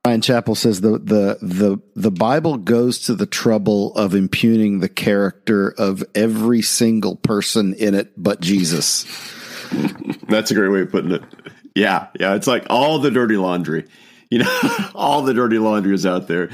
Bryan 0.02 0.20
Chapell 0.22 0.56
says 0.56 0.80
the, 0.80 0.92
the 0.98 1.38
the 1.42 1.78
the 1.94 2.10
Bible 2.10 2.56
goes 2.56 3.00
to 3.00 3.14
the 3.14 3.26
trouble 3.26 3.94
of 3.94 4.14
impugning 4.14 4.80
the 4.80 4.88
character 4.88 5.74
of 5.76 6.02
every 6.14 6.62
single 6.62 7.16
person 7.16 7.74
in 7.74 7.94
it 7.94 8.12
but 8.16 8.40
Jesus. 8.40 9.04
That's 10.28 10.50
a 10.50 10.54
great 10.54 10.68
way 10.68 10.82
of 10.82 10.90
putting 10.90 11.12
it. 11.12 11.22
Yeah, 11.74 12.08
yeah. 12.18 12.34
It's 12.34 12.46
like 12.46 12.66
all 12.70 12.98
the 12.98 13.10
dirty 13.10 13.36
laundry. 13.36 13.86
You 14.30 14.40
know, 14.40 14.60
all 14.94 15.22
the 15.22 15.34
dirty 15.34 15.58
laundry 15.58 15.94
is 15.94 16.06
out 16.06 16.28
there. 16.28 16.50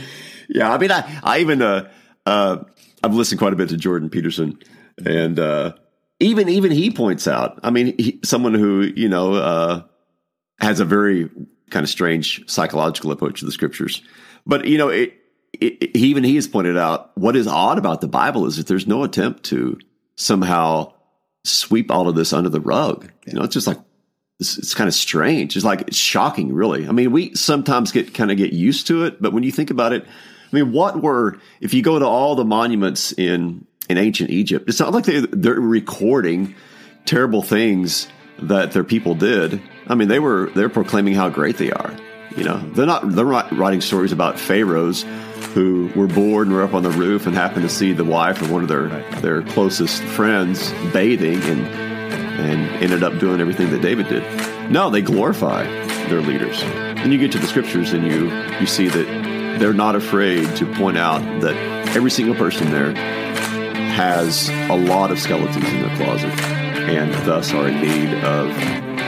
Yeah, 0.48 0.72
I 0.72 0.78
mean, 0.78 0.90
I, 0.90 1.20
I 1.22 1.38
even, 1.40 1.60
uh, 1.60 1.90
uh, 2.24 2.58
I've 3.02 3.14
listened 3.14 3.38
quite 3.38 3.52
a 3.52 3.56
bit 3.56 3.68
to 3.70 3.76
Jordan 3.76 4.10
Peterson, 4.10 4.58
and 5.04 5.38
uh, 5.38 5.74
even 6.20 6.48
even 6.48 6.70
he 6.70 6.90
points 6.90 7.26
out. 7.28 7.60
I 7.62 7.70
mean, 7.70 7.94
he, 7.98 8.20
someone 8.24 8.54
who 8.54 8.82
you 8.82 9.08
know 9.08 9.34
uh, 9.34 9.82
has 10.60 10.80
a 10.80 10.84
very 10.84 11.28
kind 11.70 11.84
of 11.84 11.90
strange 11.90 12.48
psychological 12.48 13.10
approach 13.10 13.40
to 13.40 13.46
the 13.46 13.52
scriptures, 13.52 14.02
but 14.46 14.66
you 14.66 14.78
know, 14.78 14.88
it, 14.88 15.14
it, 15.52 15.96
even 15.96 16.24
he 16.24 16.36
has 16.36 16.48
pointed 16.48 16.76
out 16.76 17.16
what 17.16 17.36
is 17.36 17.46
odd 17.46 17.78
about 17.78 18.00
the 18.00 18.08
Bible 18.08 18.46
is 18.46 18.56
that 18.56 18.66
there's 18.66 18.86
no 18.86 19.04
attempt 19.04 19.44
to 19.44 19.78
somehow 20.16 20.92
sweep 21.46 21.90
all 21.90 22.08
of 22.08 22.14
this 22.14 22.32
under 22.32 22.48
the 22.48 22.60
rug. 22.60 23.10
You 23.26 23.34
know, 23.34 23.42
it's 23.42 23.54
just 23.54 23.66
like 23.66 23.78
it's, 24.38 24.58
it's, 24.58 24.74
kind 24.74 24.88
of 24.88 24.94
strange. 24.94 25.56
It's 25.56 25.64
like 25.64 25.82
it's 25.82 25.96
shocking, 25.96 26.52
really. 26.52 26.86
I 26.86 26.92
mean, 26.92 27.12
we 27.12 27.34
sometimes 27.34 27.92
get 27.92 28.14
kind 28.14 28.30
of 28.30 28.36
get 28.36 28.52
used 28.52 28.86
to 28.88 29.04
it, 29.04 29.20
but 29.20 29.32
when 29.32 29.42
you 29.42 29.52
think 29.52 29.70
about 29.70 29.92
it, 29.92 30.04
I 30.04 30.56
mean, 30.56 30.72
what 30.72 31.02
were 31.02 31.38
if 31.60 31.74
you 31.74 31.82
go 31.82 31.98
to 31.98 32.06
all 32.06 32.34
the 32.34 32.44
monuments 32.44 33.12
in 33.12 33.66
in 33.88 33.98
ancient 33.98 34.30
Egypt, 34.30 34.68
it's 34.68 34.80
not 34.80 34.92
like 34.92 35.04
they 35.04 35.20
they're 35.20 35.54
recording 35.54 36.54
terrible 37.04 37.42
things 37.42 38.08
that 38.40 38.72
their 38.72 38.84
people 38.84 39.14
did. 39.14 39.60
I 39.86 39.94
mean, 39.94 40.08
they 40.08 40.18
were 40.18 40.50
they're 40.54 40.68
proclaiming 40.68 41.14
how 41.14 41.30
great 41.30 41.56
they 41.56 41.72
are. 41.72 41.94
You 42.36 42.44
know, 42.44 42.58
they're 42.58 42.86
not 42.86 43.10
they're 43.10 43.24
not 43.24 43.56
writing 43.56 43.80
stories 43.80 44.12
about 44.12 44.38
pharaohs 44.38 45.04
who 45.56 45.90
were 45.96 46.06
bored 46.06 46.46
and 46.46 46.54
were 46.54 46.62
up 46.62 46.74
on 46.74 46.82
the 46.82 46.90
roof 46.90 47.26
and 47.26 47.34
happened 47.34 47.62
to 47.62 47.68
see 47.70 47.94
the 47.94 48.04
wife 48.04 48.42
of 48.42 48.50
one 48.50 48.60
of 48.60 48.68
their 48.68 48.88
their 49.22 49.40
closest 49.40 50.02
friends 50.02 50.70
bathing 50.92 51.40
and 51.44 51.66
and 51.66 52.82
ended 52.82 53.02
up 53.02 53.18
doing 53.18 53.40
everything 53.40 53.70
that 53.70 53.80
David 53.80 54.06
did. 54.06 54.22
No, 54.70 54.90
they 54.90 55.00
glorify 55.00 55.64
their 56.08 56.20
leaders. 56.20 56.62
And 56.62 57.10
you 57.10 57.18
get 57.18 57.32
to 57.32 57.38
the 57.38 57.46
scriptures 57.46 57.94
and 57.94 58.06
you 58.06 58.30
you 58.60 58.66
see 58.66 58.88
that 58.88 59.58
they're 59.58 59.72
not 59.72 59.96
afraid 59.96 60.54
to 60.56 60.66
point 60.74 60.98
out 60.98 61.22
that 61.40 61.56
every 61.96 62.10
single 62.10 62.34
person 62.34 62.70
there 62.70 62.92
has 62.92 64.50
a 64.68 64.76
lot 64.76 65.10
of 65.10 65.18
skeletons 65.18 65.66
in 65.72 65.80
their 65.80 65.96
closet 65.96 66.38
and 66.86 67.14
thus 67.26 67.54
are 67.54 67.68
in 67.68 67.80
need 67.80 68.12
of 68.24 68.50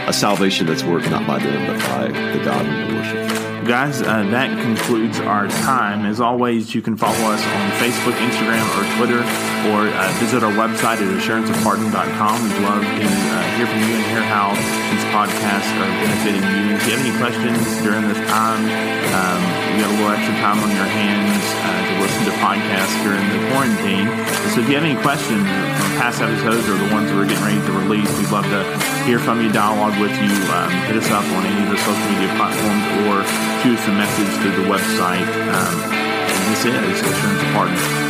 a 0.08 0.14
salvation 0.14 0.66
that's 0.66 0.82
worked 0.82 1.10
not 1.10 1.26
by 1.26 1.38
them 1.38 1.66
but 1.66 1.78
by 1.90 2.08
the 2.08 2.42
God 2.42 2.64
whom 2.64 2.88
they 2.88 2.94
worship 2.94 3.37
guys, 3.68 4.00
uh, 4.00 4.24
that 4.32 4.48
concludes 4.64 5.20
our 5.20 5.46
time. 5.68 6.06
As 6.06 6.22
always, 6.22 6.74
you 6.74 6.80
can 6.80 6.96
follow 6.96 7.20
us 7.28 7.44
on 7.44 7.70
Facebook, 7.76 8.16
Instagram, 8.16 8.64
or 8.72 8.96
Twitter, 8.96 9.20
or 9.68 9.92
uh, 9.92 10.08
visit 10.16 10.42
our 10.42 10.52
website 10.56 11.04
at 11.04 11.08
assuranceofpardon.com. 11.12 12.42
We'd 12.48 12.64
love 12.64 12.80
to 12.80 13.04
uh, 13.04 13.42
hear 13.60 13.66
from 13.68 13.80
you 13.84 13.92
and 13.92 14.04
hear 14.08 14.24
how 14.24 14.56
these 14.88 15.04
podcasts 15.12 15.68
are 15.84 15.92
benefiting 16.00 16.40
you. 16.48 16.80
If 16.80 16.86
you 16.88 16.96
have 16.96 17.04
any 17.04 17.14
questions 17.20 17.60
during 17.84 18.08
this 18.08 18.24
time, 18.30 18.64
um, 19.12 19.67
you 19.78 19.84
got 19.86 19.94
a 19.94 19.98
little 20.02 20.10
extra 20.10 20.34
time 20.42 20.58
on 20.58 20.70
your 20.74 20.90
hands 20.90 21.38
uh, 21.62 21.70
to 21.86 21.92
listen 22.02 22.26
to 22.26 22.34
podcasts 22.42 22.98
during 23.06 23.22
the 23.30 23.38
quarantine. 23.46 24.10
So 24.50 24.58
if 24.58 24.66
you 24.66 24.74
have 24.74 24.82
any 24.82 24.98
questions 24.98 25.46
from 25.46 25.88
past 26.02 26.18
episodes 26.18 26.66
or 26.66 26.74
the 26.74 26.90
ones 26.90 27.14
we're 27.14 27.30
getting 27.30 27.46
ready 27.46 27.62
to 27.62 27.72
release, 27.86 28.10
we'd 28.18 28.34
love 28.34 28.42
to 28.50 28.66
hear 29.06 29.22
from 29.22 29.38
you, 29.38 29.52
dialogue 29.54 29.94
with 30.02 30.10
you. 30.18 30.34
Um, 30.50 30.70
hit 30.90 30.98
us 30.98 31.06
up 31.14 31.22
on 31.22 31.46
any 31.46 31.62
of 31.62 31.70
the 31.70 31.78
social 31.78 32.08
media 32.10 32.34
platforms 32.34 32.84
or 33.06 33.22
shoot 33.62 33.78
us 33.78 33.86
a 33.86 33.94
message 33.94 34.30
through 34.42 34.58
the 34.58 34.66
website. 34.66 35.30
Um, 35.46 35.74
and 35.94 36.42
this 36.50 36.66
is 36.66 36.74
Assurance 36.74 37.42
Pardon. 37.54 38.07